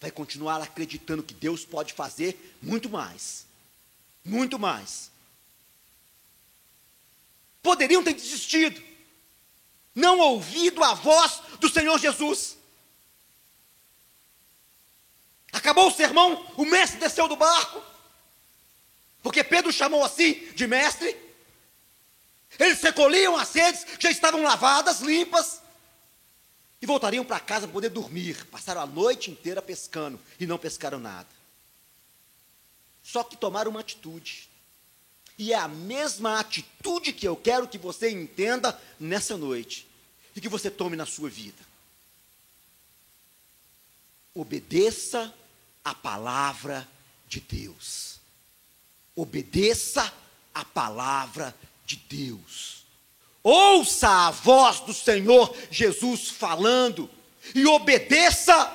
vai 0.05 0.11
continuar 0.11 0.61
acreditando 0.61 1.23
que 1.23 1.33
Deus 1.33 1.65
pode 1.65 1.95
fazer 1.95 2.59
muito 2.61 2.91
mais. 2.91 3.47
Muito 4.23 4.59
mais. 4.59 5.11
Poderiam 7.63 8.05
ter 8.05 8.13
desistido, 8.13 8.83
não 9.95 10.19
ouvido 10.19 10.85
a 10.85 10.93
voz 10.93 11.41
do 11.59 11.71
Senhor 11.71 11.99
Jesus. 11.99 12.59
Acabou 15.51 15.89
o 15.89 15.95
sermão, 15.95 16.53
o 16.59 16.67
mestre 16.67 17.01
desceu 17.01 17.27
do 17.27 17.37
barco, 17.37 17.83
porque 19.23 19.43
Pedro 19.43 19.73
chamou 19.73 20.05
assim 20.05 20.35
de 20.53 20.67
mestre. 20.67 21.17
Eles 22.59 22.83
recolhiam 22.83 23.37
as 23.39 23.55
redes, 23.55 23.87
já 23.99 24.11
estavam 24.11 24.43
lavadas, 24.43 25.01
limpas, 25.01 25.63
e 26.85 26.87
voltariam 26.87 27.25
para 27.25 27.41
casa 27.41 27.67
para 27.67 27.73
poder 27.73 27.89
dormir. 27.89 28.45
Passaram 28.49 28.83
a 28.83 28.87
noite 28.87 29.31
inteira 29.31 29.63
pescando 29.63 30.21
e 30.39 30.47
não 30.47 30.59
pescaram 30.59 31.01
nada. 31.01 31.29
Só 33.03 33.25
que 33.25 33.39
tomaram 33.39 33.71
uma 33.71 33.81
atitude. 33.81 34.51
E 35.39 35.55
é 35.55 35.57
a 35.57 35.67
mesma 35.67 36.39
atitude 36.39 37.15
que 37.15 37.27
eu 37.27 37.37
quero 37.37 37.67
que 37.67 37.79
você 37.79 38.11
entenda 38.11 38.79
nessa 39.01 39.35
noite 39.35 39.89
e 40.37 40.43
que 40.43 40.49
você 40.49 40.71
tome 40.71 40.95
na 40.95 41.07
sua 41.07 41.31
vida. 41.31 41.57
Obedeça 44.35 45.35
a 45.83 45.95
palavra 45.95 46.87
de 47.27 47.41
Deus. 47.41 48.21
Obedeça 49.17 50.13
a 50.53 50.67
palavra 50.67 51.57
de 51.87 51.97
Deus. 51.97 52.84
Ouça 53.45 54.09
a 54.09 54.31
voz 54.31 54.81
do 54.81 54.95
Senhor 54.95 55.55
Jesus 55.71 56.31
falando 56.31 57.11
e 57.55 57.67
obedeça 57.67 58.75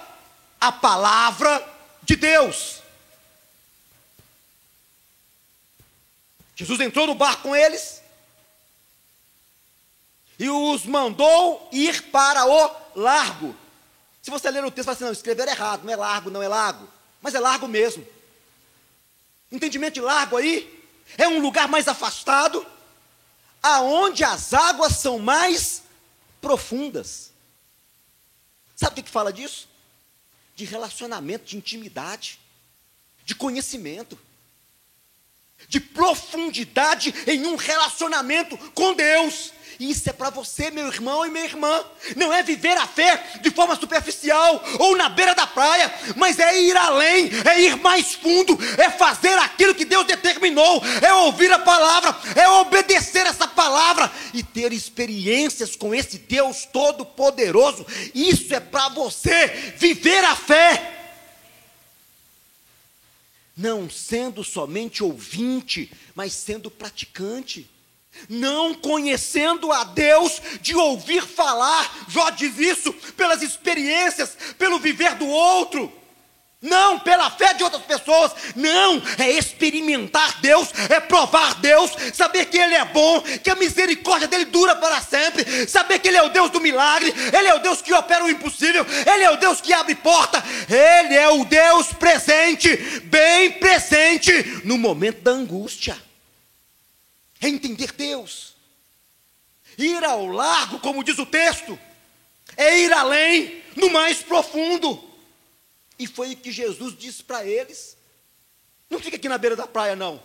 a 0.61 0.71
palavra 0.71 1.67
de 2.03 2.15
Deus. 2.15 2.83
Jesus 6.55 6.79
entrou 6.81 7.07
no 7.07 7.15
barco 7.15 7.43
com 7.43 7.55
eles 7.55 7.99
e 10.37 10.47
os 10.47 10.85
mandou 10.85 11.67
ir 11.71 12.03
para 12.11 12.45
o 12.45 12.75
largo. 12.95 13.55
Se 14.21 14.29
você 14.29 14.51
ler 14.51 14.63
o 14.63 14.69
texto, 14.69 14.77
você 14.77 14.83
fala 14.83 14.95
assim: 14.95 15.03
não, 15.05 15.11
escreveram 15.11 15.51
errado, 15.51 15.83
não 15.83 15.93
é 15.93 15.95
largo, 15.95 16.29
não 16.29 16.43
é 16.43 16.47
lago, 16.47 16.87
mas 17.21 17.33
é 17.33 17.39
largo 17.39 17.67
mesmo. 17.67 18.05
Entendimento 19.51 19.95
de 19.95 20.01
largo 20.01 20.37
aí 20.37 20.85
é 21.17 21.27
um 21.27 21.39
lugar 21.39 21.67
mais 21.67 21.87
afastado, 21.87 22.63
aonde 23.61 24.23
as 24.23 24.53
águas 24.53 24.97
são 24.97 25.19
mais 25.19 25.83
profundas. 26.41 27.31
Sabe 28.75 28.99
o 28.99 29.03
que, 29.03 29.09
fala 29.09 29.33
disso? 29.33 29.67
De 30.55 30.65
relacionamento, 30.65 31.45
de 31.45 31.57
intimidade, 31.57 32.39
de 33.25 33.35
conhecimento 33.35 34.17
de 35.67 35.79
profundidade 35.79 37.13
em 37.27 37.45
um 37.45 37.55
relacionamento 37.55 38.57
com 38.71 38.93
Deus. 38.93 39.51
Isso 39.79 40.09
é 40.09 40.13
para 40.13 40.29
você, 40.29 40.69
meu 40.69 40.87
irmão 40.87 41.25
e 41.25 41.29
minha 41.29 41.45
irmã. 41.45 41.83
Não 42.17 42.33
é 42.33 42.43
viver 42.43 42.75
a 42.77 42.85
fé 42.85 43.39
de 43.41 43.49
forma 43.49 43.77
superficial 43.77 44.61
ou 44.77 44.97
na 44.97 45.07
beira 45.07 45.33
da 45.33 45.47
praia, 45.47 45.89
mas 46.17 46.37
é 46.37 46.61
ir 46.61 46.75
além, 46.75 47.29
é 47.49 47.61
ir 47.61 47.77
mais 47.77 48.13
fundo, 48.13 48.57
é 48.77 48.89
fazer 48.89 49.37
aquilo 49.37 49.73
que 49.73 49.85
Deus 49.85 50.05
determinou, 50.05 50.83
é 51.01 51.13
ouvir 51.13 51.49
a 51.53 51.59
palavra, 51.59 52.13
é 52.35 52.47
obedecer 52.49 53.25
essa 53.25 53.47
palavra 53.47 54.11
e 54.33 54.43
ter 54.43 54.73
experiências 54.73 55.77
com 55.77 55.95
esse 55.95 56.17
Deus 56.17 56.65
todo-poderoso. 56.65 57.85
Isso 58.13 58.53
é 58.53 58.59
para 58.59 58.89
você 58.89 59.47
viver 59.77 60.25
a 60.25 60.35
fé 60.35 60.95
não 63.55 63.89
sendo 63.89 64.41
somente 64.41 65.03
ouvinte, 65.03 65.91
mas 66.15 66.31
sendo 66.31 66.71
praticante. 66.71 67.69
Não 68.27 68.73
conhecendo 68.73 69.71
a 69.71 69.83
Deus 69.83 70.41
de 70.61 70.75
ouvir 70.75 71.23
falar, 71.23 72.05
Jó 72.07 72.29
diz 72.31 72.57
isso 72.57 72.91
pelas 73.15 73.41
experiências, 73.41 74.35
pelo 74.57 74.79
viver 74.79 75.15
do 75.15 75.27
outro. 75.27 75.99
Não 76.61 76.99
pela 76.99 77.31
fé 77.31 77.53
de 77.53 77.63
outras 77.63 77.83
pessoas, 77.83 78.33
não, 78.53 79.01
é 79.17 79.29
experimentar 79.31 80.41
Deus, 80.41 80.67
é 80.89 80.99
provar 80.99 81.55
Deus, 81.55 81.89
saber 82.13 82.47
que 82.47 82.57
Ele 82.57 82.75
é 82.75 82.83
bom, 82.83 83.21
que 83.21 83.49
a 83.49 83.55
misericórdia 83.55 84.27
dele 84.27 84.43
dura 84.43 84.75
para 84.75 84.99
sempre, 84.99 85.65
saber 85.69 85.99
que 85.99 86.09
Ele 86.09 86.17
é 86.17 86.23
o 86.23 86.27
Deus 86.27 86.49
do 86.49 86.59
milagre, 86.59 87.13
Ele 87.31 87.47
é 87.47 87.55
o 87.55 87.59
Deus 87.59 87.81
que 87.81 87.93
opera 87.93 88.25
o 88.25 88.29
impossível, 88.29 88.85
Ele 89.09 89.23
é 89.23 89.31
o 89.31 89.37
Deus 89.37 89.61
que 89.61 89.71
abre 89.71 89.95
porta, 89.95 90.43
Ele 90.69 91.15
é 91.15 91.29
o 91.29 91.45
Deus 91.45 91.93
presente, 91.93 92.75
bem 93.05 93.53
presente 93.53 94.61
no 94.65 94.77
momento 94.77 95.21
da 95.21 95.31
angústia. 95.31 96.08
Entender 97.41 97.93
Deus, 97.93 98.55
ir 99.77 100.03
ao 100.03 100.27
largo, 100.27 100.79
como 100.79 101.03
diz 101.03 101.17
o 101.17 101.25
texto, 101.25 101.79
é 102.57 102.79
ir 102.79 102.91
além, 102.91 103.63
no 103.75 103.89
mais 103.89 104.21
profundo. 104.21 105.01
E 105.97 106.05
foi 106.07 106.33
o 106.33 106.37
que 106.37 106.51
Jesus 106.51 106.97
disse 106.97 107.23
para 107.23 107.45
eles: 107.45 107.97
não 108.89 108.99
fica 108.99 109.17
aqui 109.17 109.29
na 109.29 109.37
beira 109.37 109.55
da 109.55 109.67
praia, 109.67 109.95
não. 109.95 110.21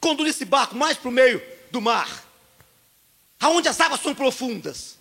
Conduz 0.00 0.30
esse 0.30 0.44
barco 0.44 0.74
mais 0.74 0.96
para 0.98 1.08
o 1.08 1.12
meio 1.12 1.42
do 1.70 1.80
mar, 1.80 2.24
aonde 3.40 3.68
as 3.68 3.80
águas 3.80 4.00
são 4.00 4.14
profundas. 4.14 4.96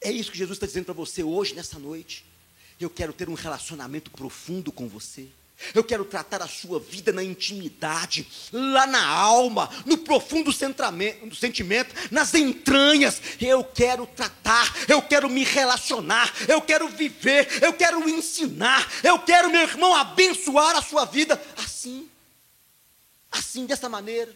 É 0.00 0.10
isso 0.10 0.32
que 0.32 0.38
Jesus 0.38 0.56
está 0.56 0.66
dizendo 0.66 0.86
para 0.86 0.94
você 0.94 1.22
hoje, 1.22 1.54
nessa 1.54 1.78
noite. 1.78 2.24
Eu 2.80 2.90
quero 2.90 3.12
ter 3.12 3.28
um 3.28 3.34
relacionamento 3.34 4.10
profundo 4.10 4.72
com 4.72 4.88
você. 4.88 5.28
Eu 5.74 5.84
quero 5.84 6.04
tratar 6.04 6.42
a 6.42 6.48
sua 6.48 6.78
vida 6.80 7.12
na 7.12 7.22
intimidade, 7.22 8.26
lá 8.52 8.86
na 8.86 9.04
alma, 9.04 9.70
no 9.86 9.98
profundo 9.98 10.52
sentimento, 10.52 11.94
nas 12.10 12.34
entranhas. 12.34 13.20
Eu 13.40 13.64
quero 13.64 14.06
tratar, 14.06 14.74
eu 14.88 15.00
quero 15.02 15.28
me 15.28 15.44
relacionar, 15.44 16.32
eu 16.48 16.60
quero 16.60 16.88
viver, 16.88 17.62
eu 17.62 17.72
quero 17.72 18.08
ensinar, 18.08 18.90
eu 19.02 19.18
quero, 19.18 19.50
meu 19.50 19.62
irmão, 19.62 19.94
abençoar 19.94 20.76
a 20.76 20.82
sua 20.82 21.04
vida 21.04 21.40
assim, 21.56 22.08
assim, 23.30 23.66
dessa 23.66 23.88
maneira. 23.88 24.30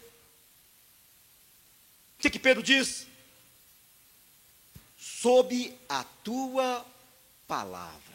O 2.19 2.23
que, 2.23 2.31
que 2.31 2.39
Pedro 2.39 2.63
diz? 2.63 3.07
sob 5.27 5.77
a 5.89 6.05
tua 6.23 6.87
palavra. 7.49 8.06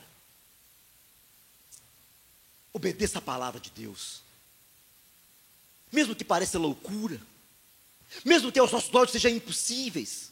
Obedeça 2.74 3.20
a 3.20 3.22
palavra 3.22 3.60
de 3.60 3.70
Deus. 3.72 4.22
Mesmo 5.92 6.16
que 6.16 6.24
pareça 6.24 6.58
loucura, 6.58 7.20
mesmo 8.24 8.52
que 8.52 8.60
aos 8.60 8.72
nossos 8.72 8.94
olhos 8.94 9.12
sejam 9.12 9.32
impossíveis. 9.32 10.32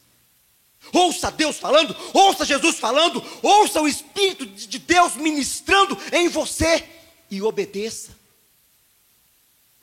Ouça 0.92 1.30
Deus 1.30 1.58
falando, 1.58 1.94
ouça 2.14 2.44
Jesus 2.44 2.78
falando, 2.78 3.22
ouça 3.42 3.82
o 3.82 3.88
Espírito 3.88 4.46
de 4.46 4.78
Deus 4.78 5.14
ministrando 5.14 5.96
em 6.12 6.28
você 6.28 6.88
e 7.30 7.42
obedeça. 7.42 8.16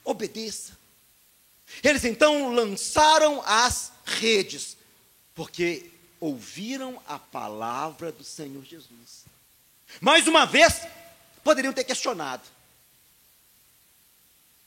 Obedeça. 0.03 0.77
Eles 1.83 2.03
então 2.03 2.53
lançaram 2.53 3.41
as 3.45 3.91
redes, 4.05 4.75
porque 5.35 5.91
ouviram 6.19 6.99
a 7.07 7.19
palavra 7.19 8.11
do 8.11 8.23
Senhor 8.23 8.63
Jesus. 8.63 9.25
Mais 10.01 10.27
uma 10.27 10.45
vez, 10.45 10.81
poderiam 11.47 11.71
ter 11.71 11.85
questionado. 11.85 12.43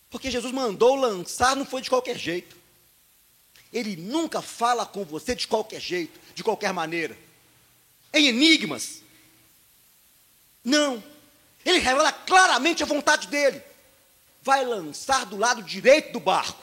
Porque 0.09 0.31
Jesus 0.31 0.51
mandou 0.51 0.95
lançar, 0.95 1.55
não 1.55 1.67
foi 1.67 1.83
de 1.83 1.91
qualquer 1.91 2.17
jeito. 2.17 2.57
Ele 3.71 3.97
nunca 3.97 4.41
fala 4.41 4.87
com 4.87 5.05
você 5.05 5.35
de 5.35 5.47
qualquer 5.47 5.79
jeito, 5.79 6.19
de 6.35 6.43
qualquer 6.43 6.73
maneira. 6.73 7.19
Em 8.15 8.29
enigmas. 8.29 9.03
Não. 10.65 11.05
Ele 11.67 11.81
revela 11.81 12.11
claramente 12.13 12.83
a 12.83 12.87
vontade 12.87 13.29
dele. 13.29 13.63
Vai 14.41 14.65
lançar 14.65 15.27
do 15.27 15.37
lado 15.37 15.63
direito 15.63 16.15
do 16.15 16.19
barco. 16.19 16.63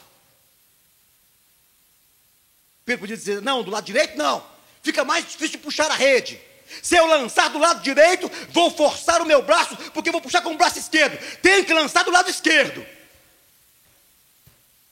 Pedro 2.84 3.02
podia 3.02 3.16
dizer: 3.16 3.40
não, 3.40 3.62
do 3.62 3.70
lado 3.70 3.86
direito 3.86 4.18
não. 4.18 4.44
Fica 4.82 5.06
mais 5.06 5.26
difícil 5.26 5.58
de 5.58 5.58
puxar 5.60 5.92
a 5.92 5.96
rede. 5.96 6.42
Se 6.82 6.96
eu 6.96 7.08
lançar 7.08 7.50
do 7.50 7.58
lado 7.58 7.82
direito, 7.82 8.30
vou 8.50 8.70
forçar 8.72 9.22
o 9.22 9.26
meu 9.26 9.42
braço, 9.42 9.76
porque 9.94 10.12
vou 10.12 10.22
puxar 10.22 10.42
com 10.42 10.54
o 10.54 10.58
braço 10.58 10.80
esquerdo. 10.80 11.18
Tem 11.42 11.64
que 11.64 11.74
lançar 11.74 12.04
do 12.04 12.12
lado 12.12 12.30
esquerdo. 12.30 12.86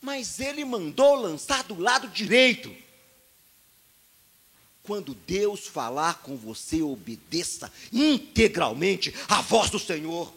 Mas 0.01 0.39
ele 0.39 0.63
mandou 0.63 1.15
lançar 1.15 1.63
do 1.63 1.80
lado 1.80 2.07
direito. 2.07 2.76
Quando 4.84 5.15
Deus 5.15 5.67
falar 5.67 6.21
com 6.21 6.38
você, 6.38 6.82
obedeça 6.82 7.71
integralmente 7.91 9.13
à 9.28 9.41
voz 9.41 9.71
do 9.71 9.80
Senhor. 9.80 10.32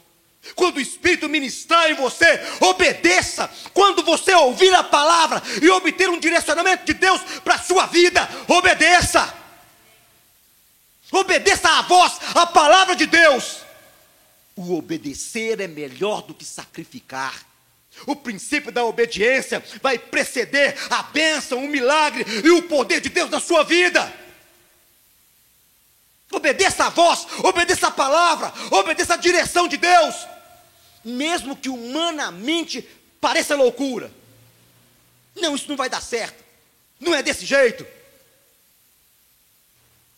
Quando 0.55 0.77
o 0.77 0.81
Espírito 0.81 1.29
ministrar 1.29 1.91
em 1.91 1.95
você, 1.95 2.41
obedeça. 2.61 3.51
Quando 3.75 4.03
você 4.03 4.33
ouvir 4.35 4.75
a 4.75 4.83
palavra 4.83 5.43
e 5.61 5.69
obter 5.69 6.09
um 6.09 6.19
direcionamento 6.19 6.87
de 6.87 6.95
Deus 6.95 7.21
para 7.45 7.57
a 7.57 7.63
sua 7.63 7.87
vida, 7.87 8.27
obedeça. 8.47 9.35
Obedeça 11.11 11.69
à 11.69 11.83
voz, 11.83 12.19
à 12.35 12.47
palavra 12.47 12.95
de 12.95 13.07
Deus. 13.07 13.59
O 14.55 14.77
obedecer 14.77 15.61
é 15.61 15.67
melhor 15.67 16.23
do 16.23 16.35
que 16.35 16.45
sacrificar. 16.45 17.47
O 18.07 18.15
princípio 18.15 18.71
da 18.71 18.85
obediência 18.85 19.65
vai 19.83 19.99
preceder 19.99 20.77
a 20.91 21.03
bênção, 21.05 21.65
o 21.65 21.69
milagre 21.69 22.25
e 22.45 22.51
o 22.51 22.63
poder 22.63 23.01
de 23.01 23.09
Deus 23.09 23.31
na 23.31 23.41
sua 23.41 23.65
vida. 23.65 24.13
Obedeça 26.31 26.85
a 26.85 26.89
voz, 26.91 27.27
obedeça 27.39 27.89
a 27.89 27.91
palavra, 27.91 28.53
obedeça 28.71 29.15
a 29.15 29.17
direção 29.17 29.67
de 29.67 29.79
Deus, 29.79 30.15
mesmo 31.03 31.57
que 31.57 31.71
humanamente 31.71 32.87
pareça 33.21 33.57
loucura. 33.57 34.13
Não, 35.35 35.55
isso 35.55 35.69
não 35.69 35.77
vai 35.77 35.89
dar 35.89 36.03
certo. 36.03 36.45
Não 37.01 37.15
é 37.15 37.23
desse 37.23 37.47
jeito. 37.47 37.87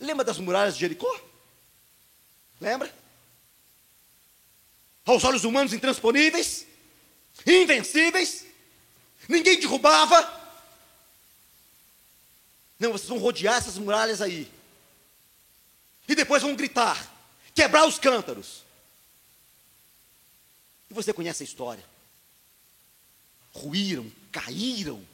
Lembra 0.01 0.25
das 0.25 0.39
muralhas 0.39 0.75
de 0.75 0.81
Jericó? 0.81 1.21
Lembra? 2.59 2.93
Aos 5.05 5.23
olhos 5.25 5.45
humanos 5.45 5.73
intransponíveis, 5.73 6.67
invencíveis, 7.47 8.47
ninguém 9.29 9.61
derrubava. 9.61 10.41
Não, 12.79 12.93
vocês 12.93 13.09
vão 13.09 13.19
rodear 13.19 13.57
essas 13.57 13.77
muralhas 13.77 14.23
aí. 14.23 14.51
E 16.09 16.15
depois 16.15 16.43
vão 16.43 16.57
gritar, 16.57 17.13
quebrar 17.55 17.87
os 17.87 17.99
cântaros. 17.99 18.63
E 20.91 20.95
você 20.95 21.13
conhece 21.13 21.43
a 21.43 21.47
história. 21.47 21.85
Ruíram, 23.53 24.11
caíram 24.33 25.07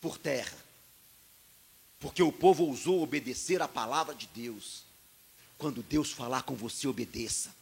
por 0.00 0.18
terra. 0.18 0.67
Porque 2.00 2.22
o 2.22 2.32
povo 2.32 2.64
ousou 2.64 3.02
obedecer 3.02 3.60
a 3.60 3.68
palavra 3.68 4.14
de 4.14 4.28
Deus. 4.28 4.84
Quando 5.56 5.82
Deus 5.82 6.12
falar 6.12 6.42
com 6.42 6.54
você, 6.54 6.86
obedeça. 6.86 7.54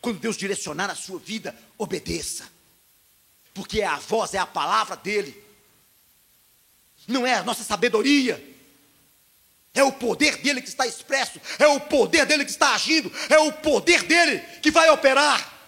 Quando 0.00 0.20
Deus 0.20 0.36
direcionar 0.36 0.88
a 0.88 0.94
sua 0.94 1.18
vida, 1.18 1.56
obedeça. 1.76 2.48
Porque 3.52 3.80
é 3.80 3.86
a 3.86 3.96
voz, 3.96 4.34
é 4.34 4.38
a 4.38 4.46
palavra 4.46 4.96
dele. 4.96 5.42
Não 7.08 7.26
é 7.26 7.34
a 7.34 7.42
nossa 7.42 7.64
sabedoria. 7.64 8.48
É 9.74 9.82
o 9.82 9.92
poder 9.92 10.36
dele 10.38 10.60
que 10.60 10.68
está 10.68 10.84
expresso, 10.86 11.40
é 11.58 11.66
o 11.68 11.80
poder 11.80 12.26
dele 12.26 12.44
que 12.44 12.50
está 12.50 12.74
agindo, 12.74 13.10
é 13.28 13.38
o 13.38 13.52
poder 13.52 14.02
dele 14.02 14.40
que 14.60 14.70
vai 14.70 14.90
operar. 14.90 15.58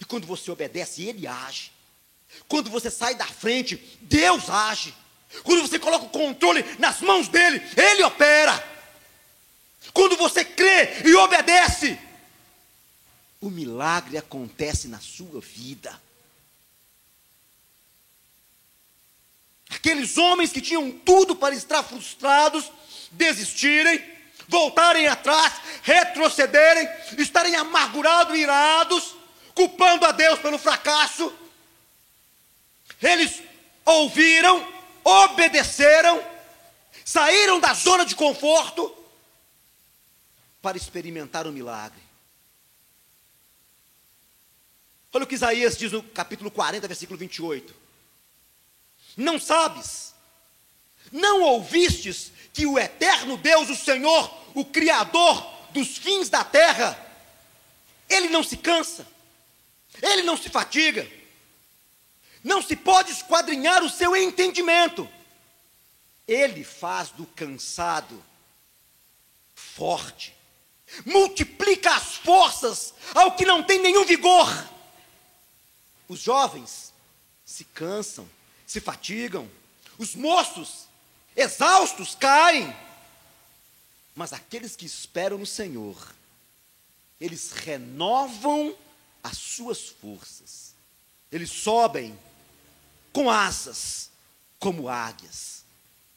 E 0.00 0.04
quando 0.04 0.26
você 0.26 0.48
obedece, 0.50 1.02
ele 1.02 1.26
age. 1.26 1.72
Quando 2.46 2.70
você 2.70 2.90
sai 2.90 3.16
da 3.16 3.26
frente, 3.26 3.98
Deus 4.02 4.48
age. 4.48 4.94
Quando 5.42 5.62
você 5.62 5.78
coloca 5.78 6.06
o 6.06 6.10
controle 6.10 6.64
nas 6.78 7.00
mãos 7.00 7.28
dele, 7.28 7.62
ele 7.76 8.02
opera. 8.02 8.66
Quando 9.92 10.16
você 10.16 10.44
crê 10.44 11.02
e 11.04 11.14
obedece, 11.14 11.98
o 13.40 13.50
milagre 13.50 14.16
acontece 14.16 14.88
na 14.88 14.98
sua 15.00 15.40
vida. 15.40 16.00
Aqueles 19.70 20.16
homens 20.16 20.50
que 20.50 20.60
tinham 20.60 20.90
tudo 20.90 21.36
para 21.36 21.54
estar 21.54 21.82
frustrados, 21.82 22.70
desistirem, 23.12 24.02
voltarem 24.48 25.06
atrás, 25.06 25.52
retrocederem, 25.82 26.88
estarem 27.18 27.54
amargurados 27.54 28.34
e 28.34 28.40
irados, 28.40 29.14
culpando 29.54 30.06
a 30.06 30.12
Deus 30.12 30.38
pelo 30.38 30.58
fracasso. 30.58 31.32
Eles 33.00 33.42
ouviram 33.84 34.77
obedeceram, 35.04 36.22
saíram 37.04 37.60
da 37.60 37.74
zona 37.74 38.04
de 38.04 38.14
conforto 38.14 38.94
para 40.60 40.76
experimentar 40.76 41.46
o 41.46 41.52
milagre. 41.52 42.02
Olha 45.12 45.24
o 45.24 45.26
que 45.26 45.34
Isaías 45.34 45.76
diz 45.76 45.92
no 45.92 46.02
capítulo 46.02 46.50
40, 46.50 46.86
versículo 46.86 47.18
28. 47.18 47.74
Não 49.16 49.38
sabes, 49.38 50.14
não 51.10 51.42
ouvistes 51.42 52.30
que 52.52 52.66
o 52.66 52.78
eterno 52.78 53.36
Deus, 53.36 53.70
o 53.70 53.76
Senhor, 53.76 54.32
o 54.54 54.64
Criador 54.64 55.58
dos 55.70 55.96
fins 55.96 56.28
da 56.28 56.44
terra, 56.44 56.96
ele 58.08 58.28
não 58.28 58.42
se 58.42 58.56
cansa, 58.56 59.06
ele 60.02 60.22
não 60.22 60.36
se 60.36 60.48
fatiga, 60.48 61.08
não 62.42 62.62
se 62.62 62.76
pode 62.76 63.12
esquadrinhar 63.12 63.82
o 63.82 63.90
seu 63.90 64.16
entendimento. 64.16 65.08
Ele 66.26 66.62
faz 66.62 67.10
do 67.10 67.26
cansado 67.26 68.22
forte, 69.54 70.34
multiplica 71.04 71.94
as 71.94 72.16
forças 72.16 72.94
ao 73.14 73.34
que 73.36 73.44
não 73.44 73.62
tem 73.62 73.80
nenhum 73.80 74.04
vigor. 74.04 74.48
Os 76.08 76.20
jovens 76.20 76.92
se 77.44 77.64
cansam, 77.64 78.28
se 78.66 78.80
fatigam, 78.80 79.48
os 79.98 80.14
moços, 80.14 80.86
exaustos, 81.36 82.14
caem. 82.14 82.74
Mas 84.14 84.32
aqueles 84.32 84.74
que 84.74 84.86
esperam 84.86 85.38
no 85.38 85.46
Senhor, 85.46 86.14
eles 87.20 87.52
renovam 87.52 88.76
as 89.22 89.36
suas 89.36 89.88
forças, 89.88 90.74
eles 91.30 91.50
sobem 91.50 92.18
com 93.18 93.28
asas 93.28 94.10
como 94.60 94.88
águias. 94.88 95.64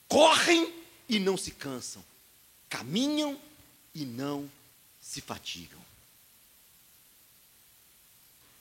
Correm 0.07 0.71
e 1.09 1.17
não 1.17 1.35
se 1.35 1.49
cansam. 1.49 2.05
Caminham 2.69 3.41
e 3.91 4.05
não 4.05 4.47
se 5.01 5.19
fatigam. 5.19 5.79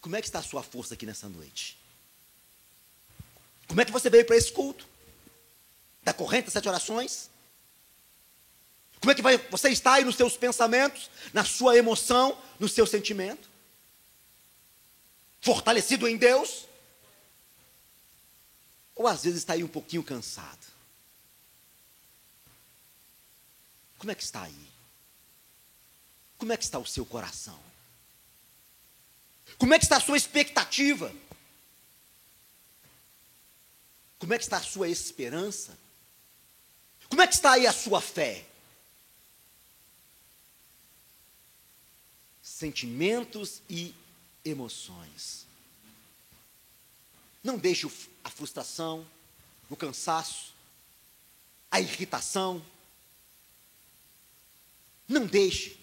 Como 0.01 0.17
é 0.17 0.23
que 0.23 0.27
está 0.27 0.39
a 0.39 0.43
sua 0.43 0.63
força 0.63 0.95
aqui 0.95 1.05
nessa 1.05 1.29
noite? 1.29 1.77
Como 3.69 3.79
é 3.79 3.85
que 3.85 3.93
você 3.93 4.09
veio 4.09 4.25
para 4.25 4.37
esse 4.37 4.51
culto? 4.51 4.87
Da 6.03 6.15
corrente 6.15 6.47
das 6.47 6.55
sete 6.55 6.67
orações? 6.67 7.29
Como 9.01 9.13
é 9.13 9.15
que 9.15 9.21
vai, 9.21 9.37
você 9.37 9.69
está 9.69 9.95
aí 9.95 10.05
nos 10.05 10.17
seus 10.17 10.39
pensamentos, 10.39 11.11
na 11.35 11.45
sua 11.45 11.77
emoção, 11.77 12.39
no 12.59 12.71
seu 12.71 12.87
sentimento? 12.87 13.51
Fortalecido 15.43 16.09
em 16.09 16.17
Deus? 16.17 16.70
Ou 19.01 19.07
às 19.07 19.23
vezes 19.23 19.39
está 19.39 19.55
aí 19.55 19.65
um 19.65 19.69
pouquinho 19.69 20.05
cansado. 20.05 20.67
Como 23.97 24.11
é 24.11 24.15
que 24.15 24.23
está 24.23 24.43
aí? 24.43 24.69
Como 26.37 26.53
é 26.53 26.57
que 26.59 26.65
está 26.65 26.79
o 26.79 26.85
seu 26.85 27.07
coração? 27.07 27.59
Como 29.57 29.73
é 29.73 29.79
que 29.79 29.87
está 29.87 29.97
a 29.97 30.01
sua 30.03 30.19
expectativa? 30.19 31.11
Como 34.19 34.35
é 34.35 34.37
que 34.37 34.45
está 34.45 34.59
a 34.59 34.63
sua 34.63 34.87
esperança? 34.87 35.79
Como 37.09 37.23
é 37.23 37.27
que 37.27 37.33
está 37.33 37.53
aí 37.53 37.67
a 37.67 37.73
sua 37.73 38.03
fé? 38.03 38.45
Sentimentos 42.43 43.63
e 43.67 43.95
emoções. 44.45 45.49
Não 47.43 47.59
deixe 47.59 47.91
a 48.23 48.31
frustração, 48.31 49.07
o 49.69 49.77
cansaço, 49.77 50.53
a 51.71 51.81
irritação. 51.81 52.65
Não 55.09 55.27
deixe 55.27 55.79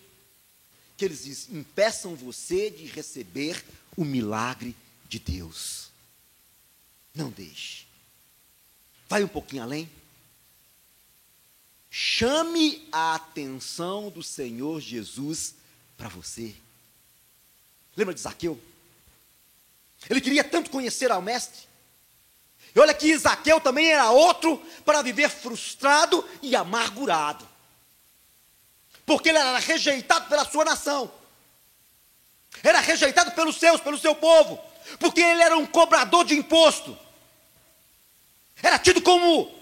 que 0.98 1.06
eles 1.06 1.50
impeçam 1.50 2.16
você 2.16 2.70
de 2.70 2.86
receber 2.86 3.64
o 3.96 4.04
milagre 4.04 4.76
de 5.08 5.20
Deus. 5.20 5.90
Não 7.14 7.30
deixe. 7.30 7.86
Vai 9.08 9.24
um 9.24 9.28
pouquinho 9.28 9.64
além. 9.64 9.90
Chame 11.90 12.88
a 12.92 13.16
atenção 13.16 14.10
do 14.10 14.22
Senhor 14.22 14.80
Jesus 14.80 15.56
para 15.96 16.10
você. 16.10 16.56
Lembra 17.96 18.14
de 18.14 18.22
Zaqueu? 18.22 18.62
Ele 20.10 20.22
queria 20.22 20.44
tanto 20.44 20.70
conhecer 20.70 21.12
ao 21.12 21.22
Mestre. 21.22 21.68
E 22.74 22.80
olha 22.80 22.94
que 22.94 23.18
Zaqueu 23.18 23.60
também 23.60 23.92
era 23.92 24.10
outro 24.12 24.58
para 24.86 25.02
viver 25.02 25.30
frustrado 25.30 26.28
e 26.42 26.56
amargurado. 26.56 27.48
Porque 29.06 29.30
ele 29.30 29.38
era 29.38 29.58
rejeitado 29.58 30.28
pela 30.28 30.46
sua 30.46 30.64
nação. 30.64 31.12
Era 32.64 32.80
rejeitado 32.80 33.32
pelos 33.32 33.58
seus, 33.58 33.82
pelo 33.82 33.98
seu 33.98 34.14
povo. 34.14 34.60
Porque 35.00 35.22
ele 35.22 35.42
era 35.42 35.58
um 35.58 35.66
cobrador 35.66 36.26
de 36.26 36.36
imposto. 36.36 36.98
Era 38.62 38.78
tido 38.80 39.02
como 39.02 39.54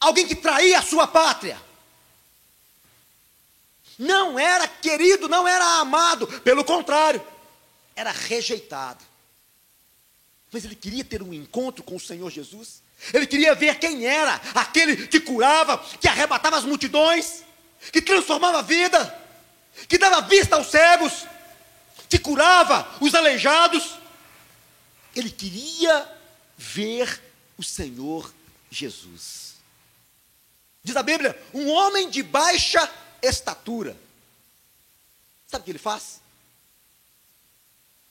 alguém 0.00 0.26
que 0.26 0.34
traía 0.34 0.78
a 0.78 0.82
sua 0.82 1.06
pátria. 1.06 1.60
Não 3.98 4.38
era 4.38 4.68
querido, 4.68 5.28
não 5.28 5.46
era 5.46 5.80
amado, 5.80 6.26
pelo 6.42 6.64
contrário, 6.64 7.24
era 7.96 8.12
rejeitado. 8.12 9.07
Mas 10.50 10.64
ele 10.64 10.74
queria 10.74 11.04
ter 11.04 11.22
um 11.22 11.32
encontro 11.32 11.82
com 11.82 11.96
o 11.96 12.00
Senhor 12.00 12.30
Jesus. 12.30 12.82
Ele 13.12 13.26
queria 13.26 13.54
ver 13.54 13.78
quem 13.78 14.06
era 14.06 14.34
aquele 14.54 15.06
que 15.06 15.20
curava, 15.20 15.78
que 16.00 16.08
arrebatava 16.08 16.56
as 16.56 16.64
multidões, 16.64 17.44
que 17.92 18.02
transformava 18.02 18.58
a 18.58 18.62
vida, 18.62 19.26
que 19.88 19.98
dava 19.98 20.22
vista 20.22 20.56
aos 20.56 20.68
cegos, 20.68 21.26
que 22.08 22.18
curava 22.18 22.96
os 23.00 23.14
aleijados. 23.14 23.96
Ele 25.14 25.30
queria 25.30 26.10
ver 26.56 27.22
o 27.56 27.62
Senhor 27.62 28.32
Jesus. 28.70 29.54
Diz 30.82 30.96
a 30.96 31.02
Bíblia: 31.02 31.40
um 31.52 31.68
homem 31.68 32.10
de 32.10 32.22
baixa 32.22 32.90
estatura. 33.22 33.96
Sabe 35.46 35.62
o 35.62 35.64
que 35.64 35.70
ele 35.70 35.78
faz? 35.78 36.20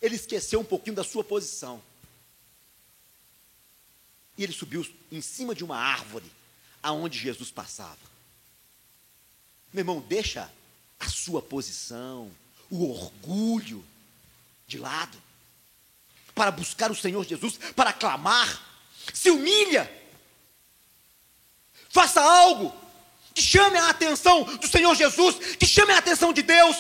Ele 0.02 0.16
esqueceu 0.16 0.60
um 0.60 0.66
pouquinho 0.66 0.96
da 0.96 1.04
sua 1.04 1.24
posição. 1.24 1.82
E 4.38 4.44
ele 4.44 4.54
subiu 4.54 4.86
em 5.12 5.22
cima 5.22 5.56
de 5.56 5.64
uma 5.64 5.78
árvore 5.78 6.32
aonde 6.82 7.18
Jesus 7.18 7.50
passava. 7.52 7.98
Meu 9.74 9.82
irmão, 9.82 10.00
deixa 10.00 10.52
a 11.00 11.10
sua 11.10 11.42
posição, 11.42 12.32
o 12.70 12.90
orgulho 12.90 13.84
de 14.68 14.78
lado, 14.78 15.18
para 16.34 16.52
buscar 16.52 16.92
o 16.92 16.96
Senhor 16.96 17.26
Jesus, 17.26 17.58
para 17.76 17.92
clamar, 17.92 18.64
se 19.14 19.30
humilha, 19.32 19.92
faça 21.90 22.22
algo 22.22 22.74
que 23.34 23.42
chame 23.42 23.78
a 23.78 23.90
atenção 23.90 24.44
do 24.44 24.68
Senhor 24.68 24.96
Jesus, 24.96 25.56
que 25.58 25.66
chame 25.66 25.94
a 25.94 25.98
atenção 25.98 26.34
de 26.34 26.42
Deus. 26.42 26.76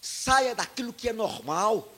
Saia 0.00 0.54
daquilo 0.54 0.92
que 0.92 1.08
é 1.08 1.12
normal. 1.12 1.93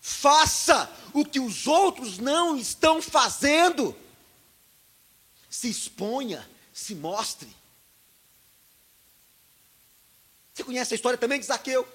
Faça 0.00 0.90
o 1.12 1.24
que 1.24 1.38
os 1.38 1.66
outros 1.66 2.18
não 2.18 2.56
estão 2.56 3.02
fazendo. 3.02 3.96
Se 5.48 5.68
exponha, 5.68 6.48
se 6.72 6.94
mostre. 6.94 7.48
Você 10.54 10.64
conhece 10.64 10.94
a 10.94 10.96
história 10.96 11.18
também 11.18 11.40
de 11.40 11.46
Zaqueu? 11.46 11.86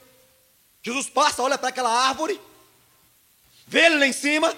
Jesus 0.84 1.10
passa, 1.10 1.42
olha 1.42 1.58
para 1.58 1.70
aquela 1.70 1.90
árvore, 1.90 2.40
vê 3.66 3.86
ele 3.86 3.98
lá 3.98 4.06
em 4.06 4.14
cima, 4.14 4.56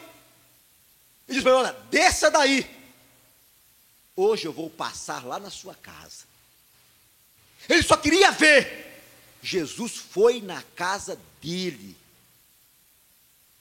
e 1.28 1.34
diz 1.34 1.41
para 1.41 1.52
ele: 1.52 1.62
Olha, 1.62 1.74
desça 1.89 2.30
daí. 2.30 2.70
Hoje 4.16 4.45
eu 4.45 4.54
vou 4.54 4.70
passar 4.70 5.24
lá 5.24 5.39
na 5.39 5.50
sua 5.50 5.76
casa. 5.76 6.26
Ele 7.70 7.84
só 7.84 7.95
queria 7.95 8.32
ver. 8.32 8.86
Jesus 9.41 9.95
foi 9.95 10.41
na 10.41 10.64
casa 10.76 11.20
dele. 11.41 11.95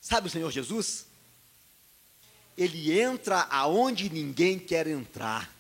Sabe 0.09 0.29
o 0.29 0.31
Senhor 0.31 0.53
Jesus? 0.53 1.05
Ele 2.57 2.97
entra 2.97 3.45
aonde 3.51 4.09
ninguém 4.09 4.57
quer 4.57 4.87
entrar. 4.87 5.51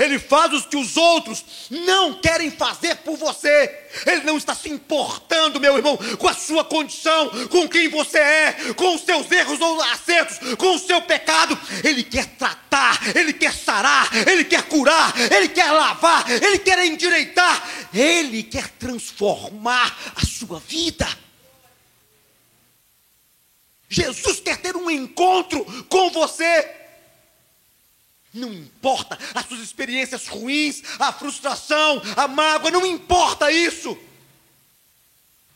Ele 0.00 0.18
faz 0.18 0.52
o 0.52 0.68
que 0.68 0.76
os 0.76 0.96
outros 0.96 1.44
não 1.70 2.14
querem 2.14 2.50
fazer 2.50 2.96
por 2.96 3.16
você. 3.16 3.86
Ele 4.04 4.24
não 4.24 4.36
está 4.36 4.52
se 4.52 4.68
importando, 4.68 5.60
meu 5.60 5.76
irmão, 5.76 5.96
com 6.18 6.26
a 6.26 6.34
sua 6.34 6.64
condição, 6.64 7.30
com 7.46 7.68
quem 7.68 7.88
você 7.88 8.18
é, 8.18 8.74
com 8.74 8.96
os 8.96 9.02
seus 9.02 9.30
erros 9.30 9.60
ou 9.60 9.80
acertos, 9.80 10.38
com 10.56 10.74
o 10.74 10.78
seu 10.80 11.00
pecado. 11.02 11.56
Ele 11.84 12.02
quer 12.02 12.26
tratar, 12.26 13.16
ele 13.16 13.32
quer 13.32 13.54
sarar, 13.54 14.10
ele 14.26 14.42
quer 14.42 14.64
curar, 14.64 15.14
ele 15.32 15.50
quer 15.50 15.70
lavar, 15.70 16.28
ele 16.28 16.58
quer 16.58 16.84
endireitar, 16.84 17.64
ele 17.94 18.42
quer 18.42 18.70
transformar 18.70 19.96
a 20.16 20.26
sua 20.26 20.58
vida. 20.58 21.06
Jesus 23.88 24.40
quer 24.40 24.58
ter 24.58 24.76
um 24.76 24.90
encontro 24.90 25.64
com 25.84 26.10
você. 26.10 26.74
Não 28.34 28.52
importa 28.52 29.18
as 29.34 29.46
suas 29.46 29.60
experiências 29.60 30.26
ruins, 30.26 30.82
a 30.98 31.12
frustração, 31.12 32.02
a 32.16 32.28
mágoa, 32.28 32.70
não 32.70 32.84
importa 32.84 33.50
isso. 33.50 33.96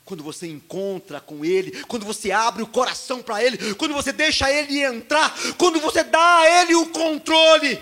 Quando 0.05 0.25
você 0.25 0.47
encontra 0.47 1.21
com 1.21 1.45
Ele, 1.45 1.85
quando 1.85 2.07
você 2.07 2.31
abre 2.33 2.63
o 2.63 2.67
coração 2.67 3.23
para 3.23 3.45
Ele, 3.45 3.75
quando 3.75 3.93
você 3.93 4.13
deixa 4.13 4.51
Ele 4.51 4.83
entrar, 4.83 5.33
quando 5.59 5.79
você 5.79 6.03
dá 6.03 6.39
a 6.39 6.63
Ele 6.63 6.75
o 6.75 6.89
controle, 6.89 7.81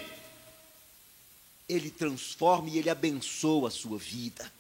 Ele 1.69 1.91
transforma 1.91 2.69
e 2.69 2.79
Ele 2.79 2.91
abençoa 2.91 3.69
a 3.69 3.71
sua 3.71 3.99
vida. 3.99 4.51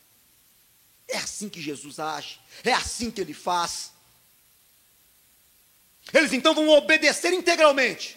É 1.08 1.16
assim 1.16 1.48
que 1.48 1.60
Jesus 1.60 1.98
age, 1.98 2.38
é 2.62 2.72
assim 2.72 3.10
que 3.10 3.20
Ele 3.20 3.34
faz. 3.34 3.90
Eles 6.12 6.32
então 6.32 6.54
vão 6.54 6.68
obedecer 6.70 7.32
integralmente. 7.32 8.16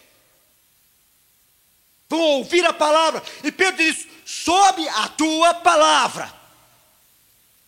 Vão 2.09 2.19
ouvir 2.19 2.65
a 2.65 2.73
palavra. 2.73 3.23
E 3.43 3.51
Pedro 3.51 3.77
diz: 3.77 4.07
sob 4.25 4.87
a 4.89 5.07
tua 5.09 5.53
palavra. 5.53 6.41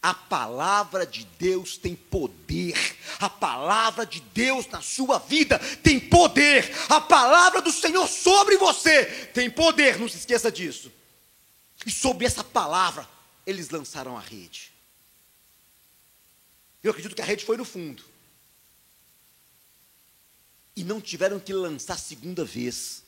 A 0.01 0.13
palavra 0.13 1.05
de 1.05 1.23
Deus 1.39 1.77
tem 1.77 1.95
poder. 1.95 2.97
A 3.19 3.29
palavra 3.29 4.05
de 4.05 4.19
Deus 4.19 4.67
na 4.67 4.81
sua 4.81 5.17
vida 5.17 5.57
tem 5.81 5.97
poder. 5.97 6.69
A 6.89 6.99
palavra 6.99 7.61
do 7.61 7.71
Senhor 7.71 8.05
sobre 8.09 8.57
você 8.57 9.05
tem 9.33 9.49
poder. 9.49 9.97
Não 9.97 10.09
se 10.09 10.17
esqueça 10.17 10.51
disso. 10.51 10.91
E 11.85 11.91
sob 11.91 12.25
essa 12.25 12.43
palavra, 12.43 13.07
eles 13.45 13.69
lançaram 13.69 14.17
a 14.17 14.19
rede. 14.19 14.73
Eu 16.83 16.91
acredito 16.91 17.15
que 17.15 17.21
a 17.21 17.25
rede 17.25 17.45
foi 17.45 17.55
no 17.55 17.63
fundo 17.63 18.03
e 20.75 20.83
não 20.83 20.99
tiveram 20.99 21.39
que 21.39 21.53
lançar 21.53 21.97
segunda 21.97 22.43
vez. 22.43 23.03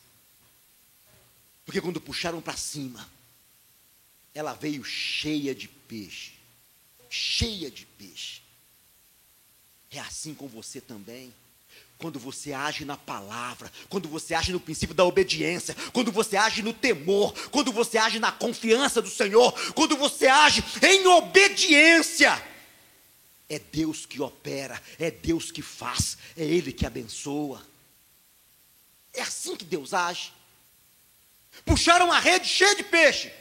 Porque 1.65 1.81
quando 1.81 1.99
puxaram 1.99 2.41
para 2.41 2.55
cima, 2.55 3.09
ela 4.33 4.53
veio 4.53 4.83
cheia 4.83 5.55
de 5.55 5.67
peixe. 5.67 6.33
Cheia 7.09 7.71
de 7.71 7.85
peixe. 7.85 8.41
É 9.89 9.99
assim 9.99 10.33
com 10.33 10.47
você 10.47 10.79
também. 10.79 11.33
Quando 11.97 12.19
você 12.19 12.51
age 12.51 12.83
na 12.83 12.97
palavra, 12.97 13.71
quando 13.87 14.09
você 14.09 14.33
age 14.33 14.51
no 14.51 14.59
princípio 14.59 14.93
da 14.93 15.05
obediência, 15.05 15.73
quando 15.93 16.11
você 16.11 16.35
age 16.35 16.61
no 16.61 16.73
temor, 16.73 17.33
quando 17.49 17.71
você 17.71 17.97
age 17.97 18.19
na 18.19 18.33
confiança 18.33 19.01
do 19.01 19.09
Senhor, 19.09 19.53
quando 19.73 19.95
você 19.95 20.27
age 20.27 20.61
em 20.83 21.07
obediência, 21.07 22.31
é 23.49 23.59
Deus 23.59 24.05
que 24.05 24.21
opera, 24.21 24.81
é 24.99 25.11
Deus 25.11 25.51
que 25.51 25.61
faz, 25.61 26.17
é 26.35 26.43
Ele 26.43 26.73
que 26.73 26.85
abençoa. 26.85 27.65
É 29.13 29.21
assim 29.21 29.55
que 29.55 29.65
Deus 29.65 29.93
age. 29.93 30.33
Puxaram 31.63 32.11
a 32.11 32.19
rede 32.19 32.47
cheia 32.47 32.75
de 32.75 32.83
peixe. 32.83 33.31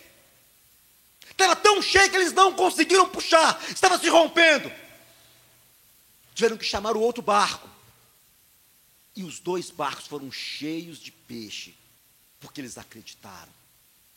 Estava 1.31 1.57
tão 1.57 1.83
cheio 1.83 2.09
que 2.11 2.17
eles 2.17 2.33
não 2.33 2.55
conseguiram 2.55 3.09
puxar, 3.09 3.61
estava 3.69 3.99
se 3.99 4.09
rompendo. 4.09 4.71
Tiveram 6.35 6.57
que 6.57 6.65
chamar 6.65 6.97
o 6.97 7.01
outro 7.01 7.23
barco. 7.23 7.69
E 9.17 9.25
os 9.25 9.39
dois 9.39 9.71
barcos 9.71 10.07
foram 10.07 10.31
cheios 10.31 10.99
de 10.99 11.11
peixe, 11.11 11.75
porque 12.41 12.61
eles 12.61 12.79
acreditaram 12.79 13.53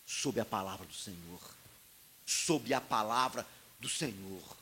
sob 0.05 0.39
a 0.39 0.45
palavra 0.45 0.85
do 0.85 0.93
Senhor. 0.93 1.39
Sob 2.25 2.73
a 2.73 2.81
palavra 2.81 3.45
do 3.79 3.87
Senhor. 3.87 4.57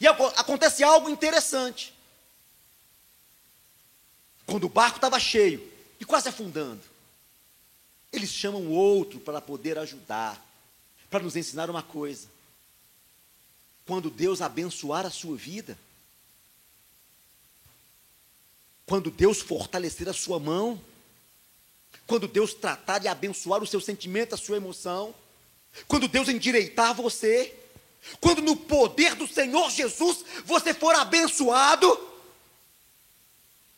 E 0.00 0.06
acontece 0.06 0.84
algo 0.84 1.10
interessante. 1.10 1.92
Quando 4.46 4.64
o 4.64 4.68
barco 4.68 4.96
estava 4.96 5.18
cheio 5.18 5.70
e 6.00 6.04
quase 6.04 6.28
afundando, 6.28 6.82
eles 8.12 8.30
chamam 8.30 8.68
outro 8.68 9.20
para 9.20 9.40
poder 9.40 9.78
ajudar, 9.78 10.42
para 11.10 11.22
nos 11.22 11.36
ensinar 11.36 11.68
uma 11.68 11.82
coisa. 11.82 12.28
Quando 13.84 14.08
Deus 14.08 14.40
abençoar 14.40 15.04
a 15.04 15.10
sua 15.10 15.36
vida, 15.36 15.76
quando 18.86 19.10
Deus 19.10 19.42
fortalecer 19.42 20.08
a 20.08 20.14
sua 20.14 20.38
mão, 20.38 20.80
quando 22.06 22.26
Deus 22.26 22.54
tratar 22.54 22.98
de 22.98 23.08
abençoar 23.08 23.62
o 23.62 23.66
seu 23.66 23.80
sentimento, 23.80 24.34
a 24.34 24.38
sua 24.38 24.56
emoção, 24.56 25.14
quando 25.86 26.08
Deus 26.08 26.28
endireitar 26.28 26.94
você, 26.94 27.54
quando 28.20 28.42
no 28.42 28.56
poder 28.56 29.14
do 29.14 29.26
Senhor 29.26 29.70
Jesus 29.70 30.24
você 30.44 30.72
for 30.72 30.94
abençoado, 30.94 31.86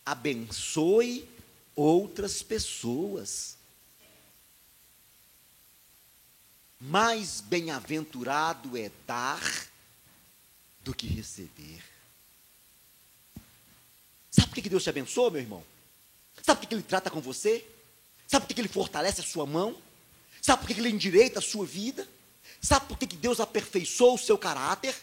abençoe 0.05 1.29
outras 1.75 2.43
pessoas. 2.43 3.57
Mais 6.81 7.41
bem-aventurado 7.41 8.77
é 8.77 8.91
dar 9.07 9.43
do 10.83 10.95
que 10.95 11.07
receber. 11.07 11.83
Sabe 14.31 14.49
por 14.49 14.55
que 14.55 14.69
Deus 14.69 14.83
te 14.83 14.91
abençoa, 14.91 15.31
meu 15.31 15.41
irmão? 15.41 15.65
Sabe 16.43 16.61
por 16.61 16.69
que 16.69 16.75
Ele 16.75 16.83
trata 16.83 17.11
com 17.11 17.21
você? 17.21 17.67
Sabe 18.27 18.47
por 18.47 18.55
que 18.55 18.61
Ele 18.61 18.69
fortalece 18.69 19.21
a 19.21 19.25
sua 19.25 19.45
mão? 19.45 19.77
Sabe 20.41 20.65
por 20.65 20.75
que 20.75 20.81
Ele 20.81 20.89
endireita 20.89 21.41
a 21.41 21.43
sua 21.43 21.67
vida? 21.67 22.09
Sabe 22.61 22.87
por 22.87 22.99
que 22.99 23.07
Deus 23.07 23.41
aperfeiçoou 23.41 24.15
o 24.15 24.19
seu 24.19 24.37
caráter? 24.37 24.95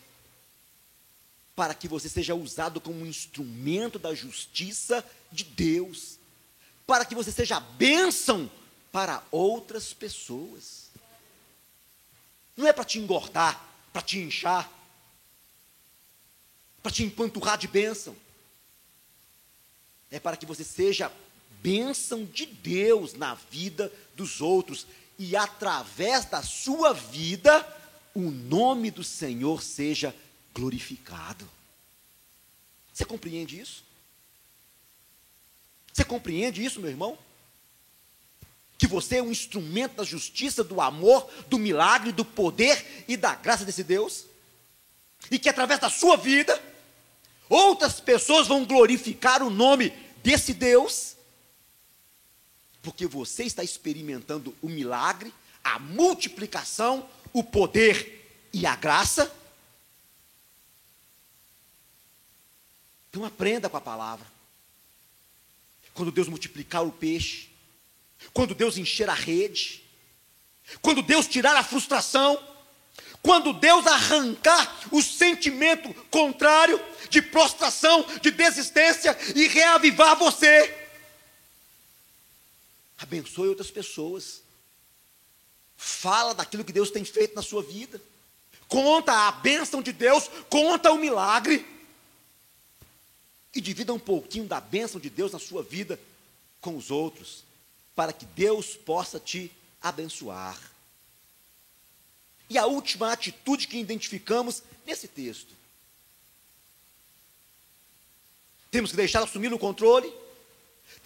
Para 1.55 1.73
que 1.73 1.87
você 1.87 2.07
seja 2.07 2.35
usado 2.35 2.79
como 2.79 2.99
um 3.01 3.05
instrumento 3.05 3.97
da 3.97 4.13
justiça 4.13 5.03
de 5.31 5.43
Deus. 5.43 6.19
Para 6.85 7.03
que 7.03 7.15
você 7.15 7.31
seja 7.31 7.59
bênção 7.59 8.49
para 8.91 9.23
outras 9.31 9.93
pessoas. 9.93 10.87
Não 12.55 12.67
é 12.67 12.73
para 12.73 12.85
te 12.85 12.99
engordar, 12.99 13.63
para 13.91 14.01
te 14.01 14.19
inchar, 14.19 14.71
para 16.81 16.91
te 16.91 17.03
empanturrar 17.03 17.57
de 17.57 17.67
bênção 17.67 18.15
é 20.11 20.19
para 20.19 20.37
que 20.37 20.45
você 20.45 20.63
seja 20.63 21.11
bênção 21.61 22.25
de 22.25 22.45
Deus 22.45 23.13
na 23.13 23.33
vida 23.35 23.91
dos 24.15 24.41
outros 24.41 24.87
e 25.17 25.35
através 25.35 26.25
da 26.25 26.41
sua 26.41 26.93
vida 26.93 27.65
o 28.13 28.31
nome 28.31 28.89
do 28.91 29.03
Senhor 29.03 29.61
seja 29.61 30.15
glorificado. 30.53 31.47
Você 32.93 33.05
compreende 33.05 33.59
isso? 33.59 33.83
Você 35.93 36.03
compreende 36.03 36.63
isso, 36.63 36.79
meu 36.79 36.89
irmão? 36.89 37.17
Que 38.77 38.87
você 38.87 39.17
é 39.17 39.23
um 39.23 39.31
instrumento 39.31 39.95
da 39.95 40.03
justiça, 40.03 40.63
do 40.63 40.81
amor, 40.81 41.29
do 41.47 41.57
milagre, 41.57 42.11
do 42.11 42.25
poder 42.25 43.05
e 43.07 43.15
da 43.17 43.35
graça 43.35 43.65
desse 43.65 43.83
Deus? 43.83 44.25
E 45.29 45.37
que 45.37 45.49
através 45.49 45.79
da 45.79 45.89
sua 45.89 46.15
vida, 46.15 46.59
Outras 47.49 47.99
pessoas 47.99 48.47
vão 48.47 48.65
glorificar 48.65 49.41
o 49.41 49.49
nome 49.49 49.93
desse 50.23 50.53
Deus, 50.53 51.15
porque 52.87 53.05
você 53.05 53.43
está 53.43 53.65
experimentando 53.65 54.55
o 54.61 54.69
milagre, 54.69 55.33
a 55.61 55.77
multiplicação, 55.77 57.05
o 57.33 57.43
poder 57.43 58.47
e 58.53 58.65
a 58.65 58.77
graça. 58.77 59.29
Então 63.09 63.25
aprenda 63.25 63.67
com 63.67 63.75
a 63.75 63.81
palavra. 63.81 64.25
Quando 65.93 66.13
Deus 66.13 66.29
multiplicar 66.29 66.85
o 66.85 66.91
peixe, 66.93 67.49
quando 68.31 68.55
Deus 68.55 68.77
encher 68.77 69.09
a 69.09 69.13
rede, 69.13 69.83
quando 70.81 71.01
Deus 71.01 71.27
tirar 71.27 71.57
a 71.57 71.63
frustração, 71.63 72.41
quando 73.21 73.51
Deus 73.51 73.85
arrancar 73.85 74.79
o 74.93 75.01
sentimento 75.01 75.93
contrário 76.09 76.79
de 77.09 77.21
prostração, 77.21 78.05
de 78.21 78.31
desistência 78.31 79.17
e 79.35 79.45
reavivar 79.49 80.15
você, 80.15 80.76
abençoe 82.97 83.49
outras 83.49 83.69
pessoas. 83.69 84.41
Fala 85.75 86.33
daquilo 86.33 86.65
que 86.65 86.73
Deus 86.73 86.89
tem 86.89 87.05
feito 87.05 87.35
na 87.35 87.41
sua 87.41 87.61
vida. 87.61 88.01
Conta 88.67 89.27
a 89.27 89.31
bênção 89.31 89.81
de 89.81 89.93
Deus, 89.93 90.29
conta 90.49 90.91
o 90.91 90.97
milagre. 90.97 91.65
E 93.53 93.61
divida 93.61 93.93
um 93.93 93.99
pouquinho 93.99 94.45
da 94.45 94.59
bênção 94.59 94.99
de 94.99 95.09
Deus 95.09 95.31
na 95.31 95.39
sua 95.39 95.63
vida 95.63 95.99
com 96.59 96.75
os 96.75 96.91
outros, 96.91 97.43
para 97.95 98.11
que 98.11 98.25
Deus 98.25 98.75
possa 98.75 99.19
te 99.19 99.51
abençoar. 99.81 100.59
E 102.49 102.57
a 102.57 102.65
última 102.65 103.11
atitude 103.11 103.67
que 103.67 103.77
identificamos 103.77 104.63
nesse 104.85 105.07
texto. 105.07 105.53
Temos 108.71 108.91
que 108.91 108.97
deixar 108.97 109.23
assumir 109.23 109.53
o 109.53 109.59
controle, 109.59 110.13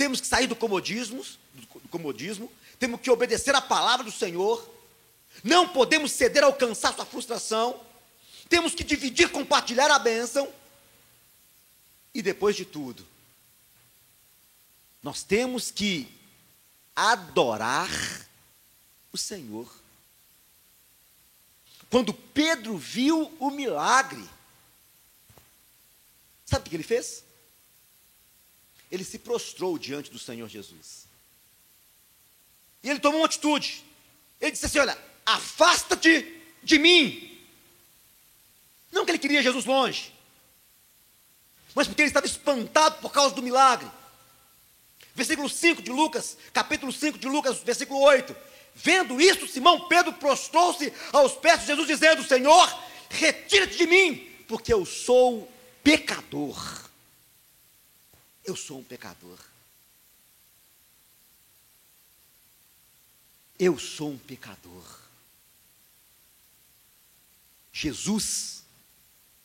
temos 0.02 0.20
que 0.20 0.26
sair 0.26 0.48
do 0.48 0.56
comodismo, 0.56 1.24
do 1.54 1.88
comodismo, 1.90 2.52
temos 2.80 3.00
que 3.00 3.12
obedecer 3.12 3.54
à 3.54 3.62
palavra 3.62 4.04
do 4.04 4.12
Senhor, 4.12 4.68
não 5.44 5.70
podemos 5.70 6.12
ceder 6.12 6.44
ao 6.44 6.56
cansaço, 6.56 7.00
à 7.04 7.06
frustração, 7.06 7.80
temos 8.50 8.74
que 8.74 8.84
dividir, 8.84 9.30
compartilhar 9.30 9.92
a 9.92 10.00
bênção, 10.00 10.52
e 12.16 12.20
depois 12.24 12.56
de 12.56 12.66
tudo, 12.66 13.06
nós 15.04 15.22
temos 15.22 15.70
que 15.70 16.12
adorar 16.96 17.92
o 19.14 19.20
Senhor. 19.20 19.72
Quando 21.92 22.12
Pedro 22.12 22.76
viu 22.76 23.32
o 23.40 23.52
milagre, 23.52 24.28
sabe 26.44 26.66
o 26.66 26.70
que 26.72 26.76
ele 26.76 26.82
fez? 26.82 27.24
Ele 28.92 29.04
se 29.04 29.18
prostrou 29.18 29.78
diante 29.78 30.12
do 30.12 30.20
Senhor 30.20 30.50
Jesus. 30.50 31.08
E 32.84 32.90
ele 32.90 33.00
tomou 33.00 33.22
uma 33.22 33.26
atitude. 33.26 33.84
Ele 34.40 34.52
disse 34.52 34.66
assim: 34.66 34.80
Olha, 34.80 34.98
afasta-te 35.26 36.42
de 36.62 36.78
mim. 36.78 37.28
Não 38.92 39.06
que 39.06 39.12
ele 39.12 39.20
queria 39.20 39.42
Jesus 39.42 39.66
longe, 39.66 40.14
mas 41.74 41.88
porque 41.88 42.02
ele 42.02 42.10
estava 42.10 42.26
espantado 42.26 42.98
por 42.98 43.12
causa 43.12 43.34
do 43.34 43.42
milagre. 43.42 43.90
Versículo 45.16 45.50
5 45.50 45.82
de 45.82 45.92
Lucas, 45.92 46.38
capítulo 46.54 46.92
5 46.92 47.18
de 47.18 47.28
Lucas, 47.28 47.60
versículo 47.64 48.02
8. 48.02 48.36
Vendo 48.76 49.20
isso, 49.20 49.48
Simão 49.48 49.88
Pedro 49.88 50.14
prostrou-se 50.14 50.92
aos 51.12 51.34
pés 51.34 51.62
de 51.62 51.68
Jesus, 51.68 51.88
dizendo: 51.88 52.24
Senhor, 52.24 52.84
retira-te 53.10 53.78
de 53.78 53.88
mim, 53.88 54.30
porque 54.48 54.74
eu 54.74 54.86
sou 54.86 55.50
pecador. 55.84 56.91
Eu 58.44 58.56
sou 58.56 58.80
um 58.80 58.84
pecador. 58.84 59.38
Eu 63.60 63.78
sou 63.78 64.12
um 64.12 64.18
pecador. 64.18 65.00
Jesus 67.72 68.64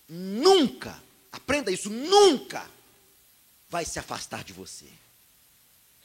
nunca, 0.09 1.03
aprenda 1.31 1.71
isso, 1.71 1.91
nunca 1.91 2.69
vai 3.69 3.85
se 3.85 3.99
afastar 3.99 4.43
de 4.43 4.53
você. 4.53 4.91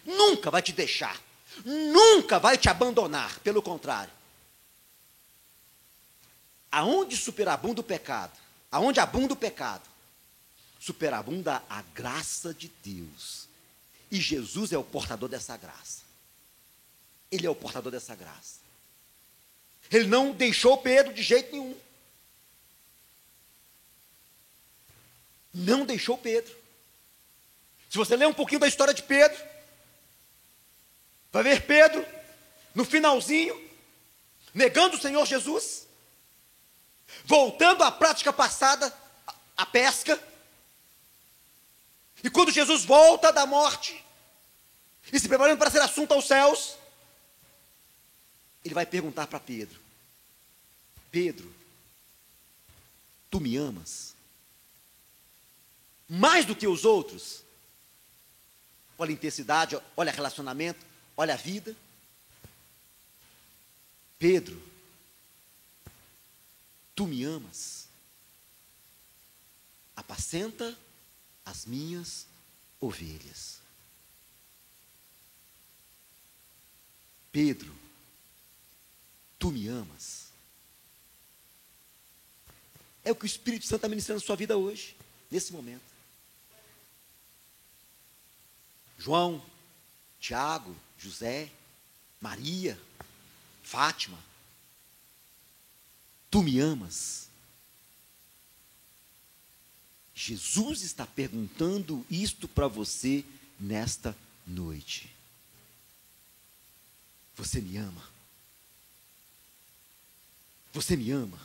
Nunca 0.05 0.51
vai 0.51 0.61
te 0.61 0.73
deixar 0.73 1.19
nunca 1.65 2.39
vai 2.39 2.57
te 2.57 2.69
abandonar, 2.69 3.39
pelo 3.39 3.61
contrário. 3.61 4.11
Aonde 6.71 7.17
superabunda 7.17 7.81
o 7.81 7.83
pecado, 7.83 8.37
aonde 8.71 8.99
abunda 8.99 9.33
o 9.33 9.37
pecado, 9.37 9.83
superabunda 10.81 11.63
a 11.69 11.81
graça 11.81 12.53
de 12.53 12.69
Deus. 12.83 13.47
E 14.11 14.19
Jesus 14.19 14.73
é 14.73 14.77
o 14.77 14.83
portador 14.83 15.29
dessa 15.29 15.55
graça. 15.55 16.01
Ele 17.31 17.47
é 17.47 17.49
o 17.49 17.55
portador 17.55 17.93
dessa 17.93 18.13
graça. 18.15 18.59
Ele 19.89 20.07
não 20.07 20.33
deixou 20.33 20.77
Pedro 20.77 21.13
de 21.13 21.23
jeito 21.23 21.53
nenhum. 21.53 21.77
Não 25.53 25.85
deixou 25.85 26.17
Pedro. 26.17 26.53
Se 27.89 27.97
você 27.97 28.17
ler 28.17 28.27
um 28.27 28.33
pouquinho 28.33 28.59
da 28.59 28.67
história 28.67 28.93
de 28.93 29.03
Pedro, 29.03 29.51
Vai 31.31 31.43
ver 31.43 31.65
Pedro, 31.65 32.05
no 32.75 32.83
finalzinho, 32.83 33.69
negando 34.53 34.97
o 34.97 34.99
Senhor 34.99 35.25
Jesus, 35.25 35.87
voltando 37.23 37.83
à 37.83 37.91
prática 37.91 38.33
passada, 38.33 38.93
a 39.55 39.65
pesca. 39.65 40.30
E 42.23 42.29
quando 42.29 42.51
Jesus 42.51 42.85
volta 42.85 43.31
da 43.31 43.45
morte 43.45 44.03
e 45.11 45.19
se 45.19 45.27
preparando 45.27 45.57
para 45.57 45.71
ser 45.71 45.81
assunto 45.81 46.13
aos 46.13 46.25
céus, 46.27 46.75
ele 48.63 48.73
vai 48.73 48.85
perguntar 48.85 49.27
para 49.27 49.39
Pedro: 49.39 49.79
Pedro, 51.09 51.53
tu 53.29 53.39
me 53.39 53.57
amas? 53.57 54.13
Mais 56.07 56.45
do 56.45 56.55
que 56.55 56.67
os 56.67 56.85
outros? 56.85 57.41
Olha 58.97 59.09
a 59.09 59.13
intensidade, 59.13 59.81
olha 59.95 60.11
relacionamento, 60.11 60.85
olha 61.17 61.33
a 61.33 61.37
vida. 61.37 61.75
Pedro, 64.19 64.61
tu 66.93 67.07
me 67.07 67.23
amas? 67.23 67.87
Apacenta 69.95 70.77
as 71.45 71.65
minhas 71.65 72.25
ovelhas. 72.79 73.59
Pedro, 77.31 77.73
tu 79.39 79.51
me 79.51 79.67
amas? 79.67 80.27
É 83.03 83.11
o 83.11 83.15
que 83.15 83.25
o 83.25 83.25
Espírito 83.25 83.65
Santo 83.65 83.77
está 83.77 83.87
ministrando 83.87 84.21
na 84.21 84.25
sua 84.25 84.35
vida 84.35 84.57
hoje, 84.57 84.95
nesse 85.29 85.51
momento. 85.51 85.81
João, 88.99 89.43
Tiago, 90.19 90.75
José, 90.99 91.51
Maria, 92.19 92.79
Fátima, 93.63 94.19
tu 96.29 96.43
me 96.43 96.59
amas? 96.59 97.30
Jesus 100.23 100.83
está 100.83 101.03
perguntando 101.03 102.05
isto 102.07 102.47
para 102.47 102.67
você 102.67 103.25
nesta 103.59 104.15
noite. 104.45 105.09
Você 107.35 107.59
me 107.59 107.75
ama? 107.77 108.07
Você 110.71 110.95
me 110.95 111.09
ama? 111.09 111.41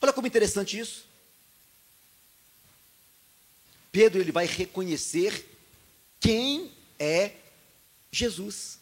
Olha 0.00 0.10
como 0.14 0.26
interessante 0.26 0.78
isso. 0.78 1.04
Pedro 3.92 4.18
ele 4.18 4.32
vai 4.32 4.46
reconhecer 4.46 5.46
quem 6.18 6.72
é 6.98 7.36
Jesus. 8.10 8.78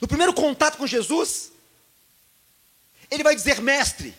No 0.00 0.06
primeiro 0.06 0.32
contato 0.32 0.78
com 0.78 0.86
Jesus, 0.86 1.50
ele 3.10 3.24
vai 3.24 3.34
dizer 3.34 3.60
mestre. 3.60 4.14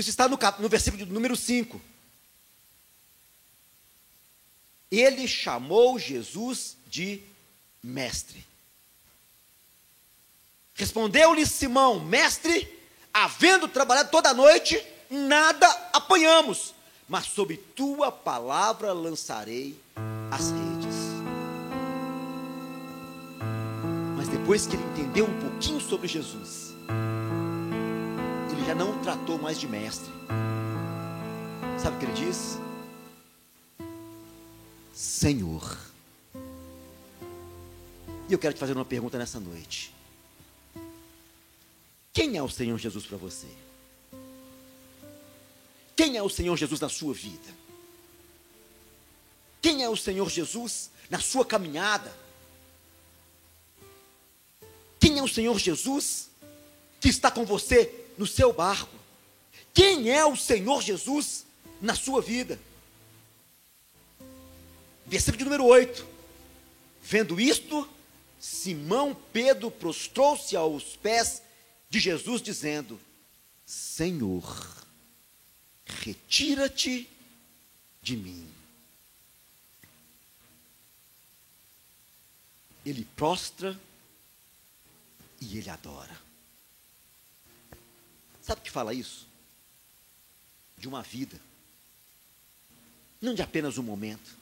Isso 0.00 0.10
está 0.10 0.26
no, 0.26 0.38
no 0.58 0.68
versículo 0.68 1.04
número 1.06 1.36
5. 1.36 1.80
Ele 4.90 5.28
chamou 5.28 5.98
Jesus 5.98 6.76
de 6.88 7.22
mestre. 7.82 8.44
Respondeu-lhe 10.74 11.44
Simão, 11.44 12.00
mestre, 12.00 12.66
havendo 13.12 13.68
trabalhado 13.68 14.10
toda 14.10 14.30
a 14.30 14.34
noite, 14.34 14.82
nada 15.10 15.68
apanhamos, 15.92 16.74
mas 17.06 17.26
sob 17.26 17.56
tua 17.56 18.10
palavra 18.10 18.94
lançarei 18.94 19.78
as 20.30 20.50
redes. 20.50 20.96
Mas 24.16 24.28
depois 24.28 24.66
que 24.66 24.76
ele 24.76 24.84
entendeu 24.84 25.26
um 25.26 25.40
pouquinho 25.40 25.80
sobre 25.80 26.08
Jesus, 26.08 26.74
já 28.70 28.74
não 28.74 29.02
tratou 29.02 29.36
mais 29.36 29.58
de 29.58 29.66
mestre. 29.66 30.08
Sabe 31.82 31.96
o 31.96 31.98
que 31.98 32.04
ele 32.04 32.12
diz? 32.12 32.56
Senhor. 34.94 35.76
E 38.28 38.32
eu 38.32 38.38
quero 38.38 38.54
te 38.54 38.60
fazer 38.60 38.74
uma 38.74 38.84
pergunta 38.84 39.18
nessa 39.18 39.40
noite. 39.40 39.92
Quem 42.12 42.36
é 42.36 42.42
o 42.44 42.48
Senhor 42.48 42.78
Jesus 42.78 43.04
para 43.06 43.16
você? 43.16 43.48
Quem 45.96 46.16
é 46.16 46.22
o 46.22 46.28
Senhor 46.28 46.56
Jesus 46.56 46.78
na 46.78 46.88
sua 46.88 47.12
vida? 47.12 47.52
Quem 49.60 49.82
é 49.82 49.88
o 49.88 49.96
Senhor 49.96 50.30
Jesus 50.30 50.92
na 51.10 51.18
sua 51.18 51.44
caminhada? 51.44 52.14
Quem 55.00 55.18
é 55.18 55.22
o 55.24 55.28
Senhor 55.28 55.58
Jesus 55.58 56.30
que 57.00 57.08
está 57.08 57.32
com 57.32 57.44
você 57.44 58.00
no 58.20 58.26
seu 58.26 58.52
barco? 58.52 58.94
Quem 59.72 60.10
é 60.10 60.22
o 60.26 60.36
Senhor 60.36 60.82
Jesus 60.82 61.46
na 61.80 61.94
sua 61.94 62.20
vida? 62.20 62.60
Versículo 65.06 65.44
número 65.44 65.64
8. 65.64 66.06
Vendo 67.02 67.40
isto, 67.40 67.88
Simão 68.38 69.16
Pedro 69.32 69.70
prostrou-se 69.70 70.54
aos 70.54 70.96
pés 70.96 71.40
de 71.88 71.98
Jesus, 71.98 72.42
dizendo: 72.42 73.00
Senhor, 73.64 74.84
retira-te 75.86 77.08
de 78.02 78.16
mim. 78.18 78.46
Ele 82.84 83.06
prostra 83.16 83.80
e 85.40 85.56
ele 85.56 85.70
adora. 85.70 86.29
Sabe 88.42 88.60
o 88.60 88.64
que 88.64 88.70
fala 88.70 88.94
isso? 88.94 89.26
De 90.76 90.88
uma 90.88 91.02
vida, 91.02 91.38
não 93.20 93.34
de 93.34 93.42
apenas 93.42 93.76
um 93.76 93.82
momento, 93.82 94.36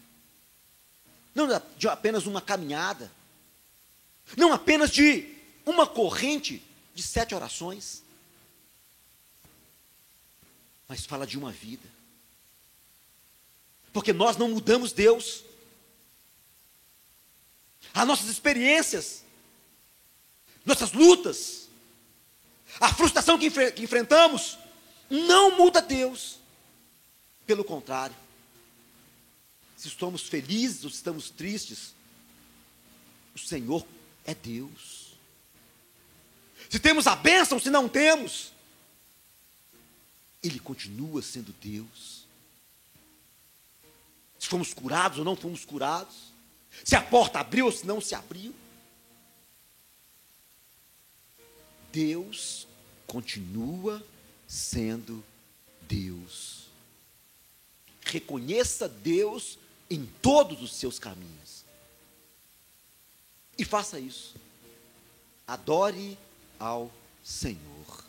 não 1.35 1.47
de 1.77 1.89
apenas 1.89 2.27
uma 2.27 2.41
caminhada, 2.41 3.11
não 4.37 4.53
apenas 4.53 4.91
de 4.91 5.37
uma 5.67 5.87
corrente 5.87 6.63
de 6.95 7.03
sete 7.03 7.35
orações, 7.35 8.03
mas 10.89 11.05
fala 11.05 11.27
de 11.27 11.37
uma 11.37 11.53
vida. 11.53 11.89
Porque 13.93 14.13
nós 14.13 14.37
não 14.37 14.49
mudamos 14.49 14.93
Deus. 14.93 15.45
As 17.93 18.07
nossas 18.07 18.29
experiências, 18.29 19.23
nossas 20.65 20.93
lutas, 20.93 21.68
a 22.81 22.93
frustração 22.93 23.39
que, 23.39 23.47
enfre 23.47 23.73
que 23.73 23.83
enfrentamos, 23.83 24.59
não 25.11 25.57
muda 25.57 25.81
Deus. 25.81 26.39
Pelo 27.47 27.65
contrário, 27.65 28.15
se 29.77 29.89
estamos 29.89 30.23
felizes 30.23 30.85
ou 30.85 30.91
se 30.91 30.97
estamos 30.97 31.31
tristes, 31.31 31.95
o 33.35 33.39
Senhor 33.39 33.87
é 34.25 34.35
Deus 34.35 35.09
se 36.69 36.79
temos 36.79 37.07
a 37.07 37.17
bênção, 37.17 37.59
se 37.59 37.71
não 37.71 37.89
temos. 37.89 38.53
Ele 40.43 40.61
continua 40.61 41.23
sendo 41.23 41.53
Deus. 41.61 42.27
Se 44.39 44.47
fomos 44.47 44.75
curados 44.75 45.19
ou 45.19 45.25
não 45.25 45.35
fomos 45.35 45.65
curados. 45.65 46.33
Se 46.85 46.95
a 46.95 47.03
porta 47.03 47.41
abriu 47.41 47.67
ou 47.67 47.73
se 47.73 47.87
não 47.87 48.01
se 48.01 48.15
abriu. 48.15 48.55
Deus 51.91 52.68
continua 53.09 54.05
sendo 54.47 55.25
Deus. 55.89 56.69
Reconheça 58.05 58.89
Deus 58.89 59.59
em 59.91 60.07
todos 60.23 60.63
os 60.63 60.75
seus 60.75 60.99
caminhos. 60.99 61.65
E 63.59 63.65
faça 63.65 63.99
isso. 63.99 64.37
Adore 65.47 66.17
ao 66.61 66.93
Senhor. 67.25 68.05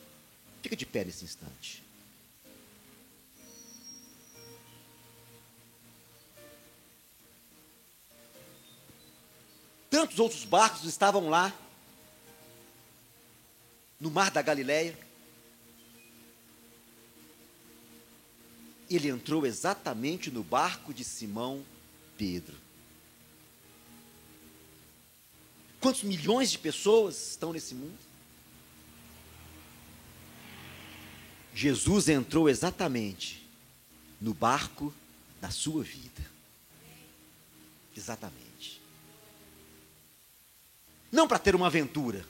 Fica 0.62 0.76
de 0.76 0.86
pé 0.86 1.06
nesse 1.06 1.24
instante. 1.24 1.82
Tantos 9.89 10.20
outros 10.20 10.45
barcos 10.45 10.84
estavam 10.84 11.30
lá, 11.30 11.52
no 14.00 14.10
mar 14.10 14.32
da 14.32 14.41
Galileia. 14.41 14.97
Ele 18.89 19.10
entrou 19.10 19.45
exatamente 19.45 20.32
no 20.32 20.43
barco 20.43 20.93
de 20.93 21.04
Simão 21.04 21.64
Pedro. 22.18 22.58
Quantos 25.80 26.04
milhões 26.04 26.52
de 26.52 26.58
pessoas 26.58 27.32
estão 27.32 27.54
nesse 27.54 27.74
mundo? 27.74 27.97
Jesus 31.54 32.10
entrou 32.10 32.50
exatamente 32.50 33.47
no 34.20 34.34
barco 34.34 34.93
da 35.39 35.50
sua 35.50 35.84
vida. 35.84 36.26
Exatamente. 37.95 38.82
Não 41.12 41.28
para 41.28 41.39
ter 41.39 41.56
uma 41.56 41.68
aventura, 41.68 42.26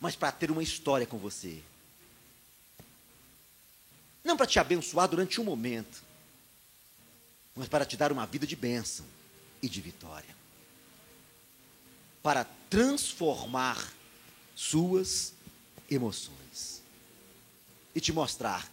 mas 0.00 0.16
para 0.16 0.32
ter 0.32 0.50
uma 0.50 0.62
história 0.62 1.06
com 1.06 1.18
você. 1.18 1.62
Não 4.24 4.36
para 4.36 4.46
te 4.46 4.58
abençoar 4.58 5.08
durante 5.08 5.40
um 5.40 5.44
momento, 5.44 6.02
mas 7.54 7.68
para 7.68 7.84
te 7.84 7.96
dar 7.96 8.10
uma 8.10 8.26
vida 8.26 8.46
de 8.46 8.56
bênção 8.56 9.04
e 9.62 9.68
de 9.68 9.80
vitória. 9.80 10.34
Para 12.22 12.44
transformar 12.68 13.92
suas 14.54 15.32
emoções 15.90 16.82
e 17.94 18.00
te 18.00 18.12
mostrar 18.12 18.70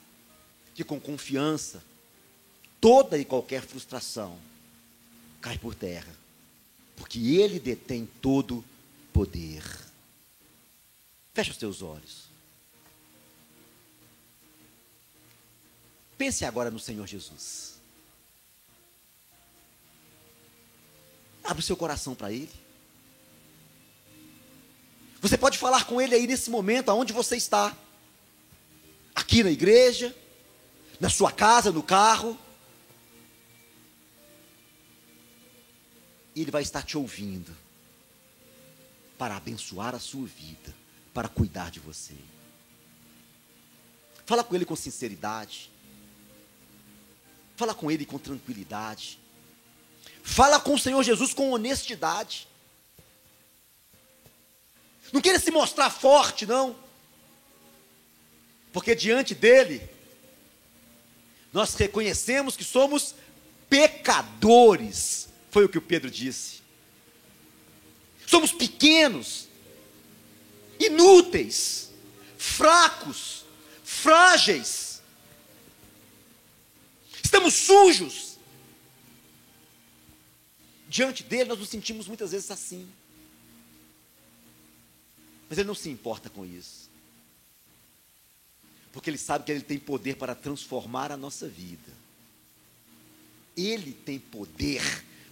que 0.75 0.83
com 0.83 0.99
confiança 0.99 1.83
toda 2.79 3.17
e 3.17 3.25
qualquer 3.25 3.63
frustração 3.63 4.37
cai 5.41 5.57
por 5.57 5.73
terra, 5.73 6.13
porque 6.95 7.19
Ele 7.35 7.59
detém 7.59 8.07
todo 8.21 8.63
poder. 9.11 9.86
Feche 11.37 11.51
os 11.51 11.57
teus 11.57 11.83
olhos. 11.83 12.23
Pense 16.17 16.43
agora 16.43 16.71
no 16.71 16.79
Senhor 16.79 17.05
Jesus. 17.05 17.75
Abre 21.43 21.59
o 21.59 21.63
seu 21.63 21.77
coração 21.77 22.15
para 22.15 22.31
Ele. 22.31 22.49
Você 25.21 25.37
pode 25.37 25.59
falar 25.59 25.85
com 25.85 26.01
Ele 26.01 26.15
aí 26.15 26.25
nesse 26.25 26.49
momento, 26.49 26.89
aonde 26.89 27.13
você 27.13 27.37
está. 27.37 27.77
Aqui 29.13 29.43
na 29.43 29.51
igreja, 29.51 30.15
na 30.99 31.07
sua 31.07 31.31
casa, 31.31 31.71
no 31.71 31.83
carro. 31.83 32.35
Ele 36.35 36.49
vai 36.49 36.63
estar 36.63 36.81
te 36.81 36.97
ouvindo 36.97 37.55
para 39.19 39.37
abençoar 39.37 39.93
a 39.93 39.99
sua 39.99 40.25
vida, 40.25 40.73
para 41.17 41.27
cuidar 41.27 41.71
de 41.71 41.79
você. 41.79 42.13
Fala 44.23 44.43
com 44.43 44.53
Ele 44.53 44.65
com 44.65 44.75
sinceridade. 44.75 45.71
Fala 47.55 47.73
com 47.73 47.89
Ele 47.89 48.05
com 48.05 48.19
tranquilidade. 48.19 49.17
Fala 50.21 50.59
com 50.59 50.75
o 50.75 50.77
Senhor 50.79 51.01
Jesus 51.01 51.33
com 51.33 51.49
honestidade. 51.49 52.47
Não 55.11 55.19
queira 55.19 55.39
se 55.39 55.49
mostrar 55.49 55.89
forte, 55.89 56.45
não. 56.45 56.75
Porque 58.71 58.93
diante 58.93 59.33
dele, 59.33 59.89
nós 61.51 61.73
reconhecemos 61.73 62.55
que 62.55 62.63
somos 62.63 63.15
pecadores. 63.67 65.29
Foi 65.49 65.65
o 65.65 65.69
que 65.69 65.79
o 65.79 65.81
Pedro 65.81 66.11
disse. 66.11 66.61
Somos 68.27 68.51
pequenos, 68.51 69.47
inúteis, 70.79 71.89
fracos, 72.37 73.45
frágeis. 73.83 75.01
Estamos 77.23 77.53
sujos. 77.53 78.37
Diante 80.89 81.23
dele, 81.23 81.49
nós 81.49 81.59
nos 81.59 81.69
sentimos 81.69 82.07
muitas 82.07 82.31
vezes 82.31 82.49
assim. 82.49 82.89
Mas 85.49 85.57
ele 85.57 85.67
não 85.67 85.75
se 85.75 85.89
importa 85.89 86.29
com 86.29 86.45
isso. 86.45 86.89
Porque 88.91 89.09
ele 89.09 89.17
sabe 89.17 89.45
que 89.45 89.51
ele 89.51 89.61
tem 89.61 89.77
poder 89.77 90.15
para 90.15 90.33
transformar 90.33 91.11
a 91.11 91.17
nossa 91.17 91.47
vida. 91.47 91.93
Ele 93.55 93.93
tem 93.93 94.19
poder 94.19 94.81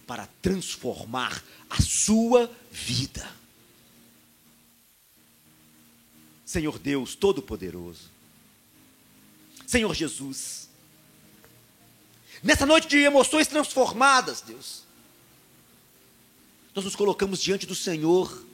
para 0.06 0.26
transformar 0.40 1.42
a 1.68 1.80
sua 1.82 2.50
vida. 2.70 3.28
Senhor 6.46 6.78
Deus 6.78 7.16
Todo-Poderoso, 7.16 8.08
Senhor 9.66 9.92
Jesus, 9.92 10.68
nessa 12.40 12.64
noite 12.64 12.86
de 12.86 12.98
emoções 12.98 13.48
transformadas, 13.48 14.40
Deus, 14.40 14.84
nós 16.72 16.84
nos 16.84 16.94
colocamos 16.94 17.42
diante 17.42 17.66
do 17.66 17.74
Senhor, 17.74 18.44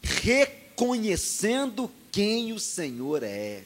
reconhecendo 0.00 1.90
quem 2.12 2.52
o 2.52 2.60
Senhor 2.60 3.24
é, 3.24 3.64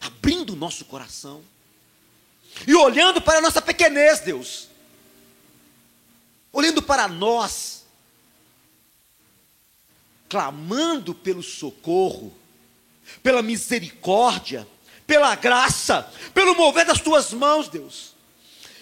abrindo 0.00 0.54
o 0.54 0.56
nosso 0.56 0.86
coração 0.86 1.44
e 2.66 2.74
olhando 2.74 3.20
para 3.20 3.38
a 3.38 3.42
nossa 3.42 3.60
pequenez, 3.60 4.20
Deus, 4.20 4.68
olhando 6.50 6.80
para 6.80 7.08
nós, 7.08 7.83
clamando 10.34 11.14
pelo 11.14 11.44
socorro, 11.44 12.36
pela 13.22 13.40
misericórdia, 13.40 14.66
pela 15.06 15.32
graça, 15.36 16.12
pelo 16.34 16.56
mover 16.56 16.84
das 16.84 17.00
tuas 17.00 17.32
mãos, 17.32 17.68
Deus, 17.68 18.14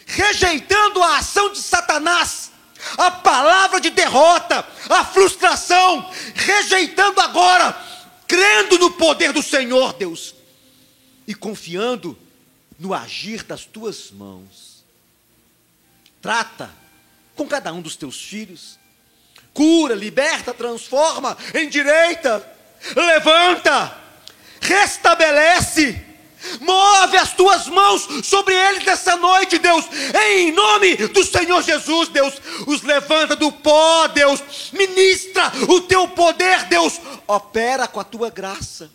rejeitando 0.06 1.02
a 1.02 1.18
ação 1.18 1.52
de 1.52 1.58
Satanás, 1.58 2.52
a 2.96 3.10
palavra 3.10 3.82
de 3.82 3.90
derrota, 3.90 4.66
a 4.88 5.04
frustração, 5.04 6.10
rejeitando 6.34 7.20
agora, 7.20 7.78
crendo 8.26 8.78
no 8.78 8.92
poder 8.92 9.34
do 9.34 9.42
Senhor, 9.42 9.92
Deus, 9.92 10.34
e 11.28 11.34
confiando 11.34 12.18
no 12.78 12.94
agir 12.94 13.42
das 13.42 13.66
tuas 13.66 14.10
mãos. 14.10 14.82
Trata 16.22 16.70
com 17.36 17.46
cada 17.46 17.70
um 17.74 17.82
dos 17.82 17.94
teus 17.94 18.22
filhos, 18.22 18.78
cura, 19.54 19.94
liberta, 19.94 20.54
transforma, 20.54 21.36
endireita, 21.54 22.46
levanta, 22.94 23.96
restabelece. 24.60 26.12
Move 26.60 27.16
as 27.18 27.34
tuas 27.34 27.68
mãos 27.68 28.08
sobre 28.24 28.52
eles 28.52 28.84
nessa 28.84 29.16
noite, 29.16 29.58
Deus, 29.58 29.84
em 30.26 30.50
nome 30.50 30.96
do 30.96 31.24
Senhor 31.24 31.62
Jesus, 31.62 32.08
Deus. 32.08 32.34
Os 32.66 32.82
levanta 32.82 33.36
do 33.36 33.52
pó, 33.52 34.08
Deus. 34.08 34.42
Ministra 34.72 35.52
o 35.68 35.80
teu 35.82 36.08
poder, 36.08 36.64
Deus. 36.64 37.00
Opera 37.28 37.86
com 37.86 38.00
a 38.00 38.04
tua 38.04 38.28
graça. 38.28 38.90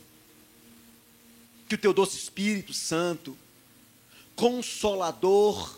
Que 1.69 1.75
o 1.75 1.77
teu 1.77 1.93
doce 1.93 2.17
Espírito 2.17 2.73
Santo 2.73 3.37
consolador. 4.37 5.77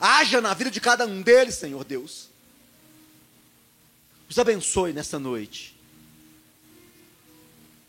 Haja 0.00 0.40
na 0.40 0.54
vida 0.54 0.70
de 0.70 0.80
cada 0.80 1.06
um 1.06 1.22
deles, 1.22 1.54
Senhor 1.54 1.84
Deus. 1.84 2.29
Os 4.30 4.38
abençoe 4.38 4.92
nessa 4.92 5.18
noite. 5.18 5.76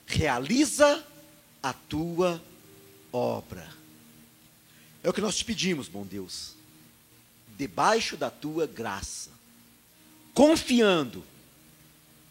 Realiza 0.07 1.05
a 1.61 1.71
tua 1.71 2.43
obra. 3.13 3.71
É 5.03 5.09
o 5.09 5.13
que 5.13 5.21
nós 5.21 5.37
te 5.37 5.45
pedimos, 5.45 5.87
bom 5.87 6.05
Deus. 6.05 6.55
Debaixo 7.57 8.17
da 8.17 8.31
tua 8.31 8.65
graça. 8.65 9.29
Confiando 10.33 11.23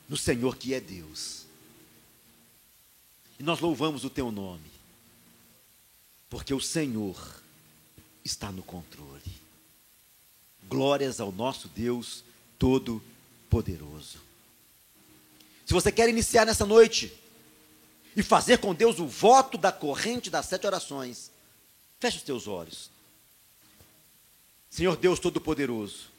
no 0.09 0.17
Senhor 0.17 0.57
que 0.57 0.75
é 0.75 0.81
Deus. 0.81 1.47
E 3.39 3.43
nós 3.43 3.61
louvamos 3.61 4.05
o 4.05 4.11
teu 4.11 4.31
nome 4.31 4.71
porque 6.31 6.55
o 6.55 6.61
Senhor 6.61 7.43
está 8.25 8.53
no 8.53 8.63
controle. 8.63 9.41
Glórias 10.69 11.21
ao 11.21 11.33
nosso 11.33 11.67
Deus 11.69 12.25
Todo-Poderoso. 13.51 14.19
Se 15.67 15.75
você 15.75 15.91
quer 15.91 16.09
iniciar 16.09 16.47
nessa 16.47 16.65
noite 16.65 17.13
e 18.17 18.23
fazer 18.23 18.59
com 18.59 18.73
Deus 18.73 18.99
o 19.01 19.07
voto 19.07 19.59
da 19.59 19.73
corrente 19.73 20.31
das 20.31 20.47
sete 20.47 20.67
orações, 20.67 21.31
feche 21.99 22.19
os 22.19 22.23
teus 22.23 22.47
olhos. 22.47 22.91
Senhor 24.71 24.97
Deus 24.97 25.19
Todo-Poderoso, 25.19 26.11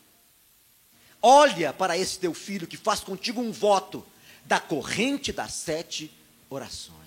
olha 1.22 1.72
para 1.72 1.98
esse 1.98 2.20
teu 2.20 2.34
filho 2.34 2.68
que 2.68 2.78
faz 2.78 3.00
contigo 3.00 3.42
um 3.42 3.52
voto 3.52 4.06
da 4.46 4.60
corrente 4.60 5.32
das 5.32 5.54
sete 5.54 6.12
orações. 6.50 7.00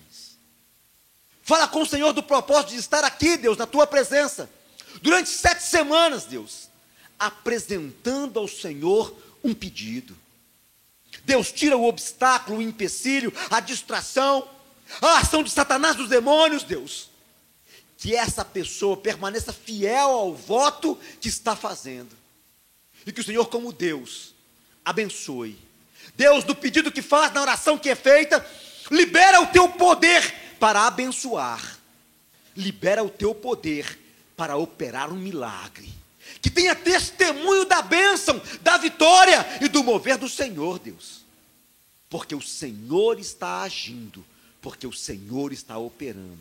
Fala 1.43 1.67
com 1.67 1.83
o 1.83 1.85
Senhor 1.85 2.11
do 2.13 2.23
propósito 2.23 2.71
de 2.71 2.79
estar 2.79 3.03
aqui, 3.03 3.37
Deus, 3.37 3.57
na 3.57 3.67
tua 3.67 3.85
presença, 3.85 4.49
durante 5.03 5.29
sete 5.29 5.61
semanas, 5.61 6.25
Deus, 6.25 6.69
apresentando 7.19 8.39
ao 8.39 8.47
Senhor 8.47 9.24
um 9.45 9.53
pedido. 9.53 10.17
Deus 11.23 11.51
tira 11.51 11.77
o 11.77 11.85
obstáculo, 11.85 12.57
o 12.57 12.61
empecilho, 12.61 13.31
a 13.49 13.59
distração, 13.59 14.47
a 15.01 15.19
ação 15.19 15.43
de 15.43 15.49
Satanás 15.49 15.95
dos 15.95 16.09
demônios, 16.09 16.63
Deus. 16.63 17.09
Que 17.97 18.15
essa 18.15 18.43
pessoa 18.43 18.97
permaneça 18.97 19.53
fiel 19.53 20.09
ao 20.09 20.35
voto 20.35 20.99
que 21.21 21.29
está 21.29 21.55
fazendo. 21.55 22.15
E 23.05 23.11
que 23.11 23.21
o 23.21 23.23
Senhor, 23.23 23.45
como 23.47 23.71
Deus, 23.71 24.33
abençoe. 24.83 25.57
Deus, 26.15 26.43
do 26.43 26.55
pedido 26.55 26.91
que 26.91 27.01
faz, 27.01 27.33
na 27.33 27.41
oração 27.41 27.77
que 27.77 27.89
é 27.89 27.95
feita, 27.95 28.45
libera 28.91 29.41
o 29.41 29.47
teu 29.47 29.69
poder 29.69 30.55
para 30.59 30.87
abençoar. 30.87 31.77
Libera 32.55 33.03
o 33.03 33.09
teu 33.09 33.33
poder 33.33 33.99
para 34.35 34.57
operar 34.57 35.11
um 35.11 35.17
milagre. 35.17 36.04
Que 36.45 36.51
tenha 36.51 36.75
testemunho 36.75 37.65
da 37.65 37.81
bênção, 37.81 38.39
da 38.61 38.77
vitória 38.77 39.43
e 39.59 39.67
do 39.67 39.83
mover 39.83 40.15
do 40.15 40.29
Senhor, 40.29 40.77
Deus. 40.77 41.25
Porque 42.07 42.35
o 42.35 42.41
Senhor 42.41 43.19
está 43.19 43.63
agindo, 43.63 44.23
porque 44.61 44.85
o 44.85 44.93
Senhor 44.93 45.51
está 45.51 45.75
operando. 45.79 46.37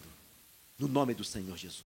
No 0.78 0.88
nome 0.88 1.14
do 1.14 1.24
Senhor 1.24 1.56
Jesus. 1.56 1.93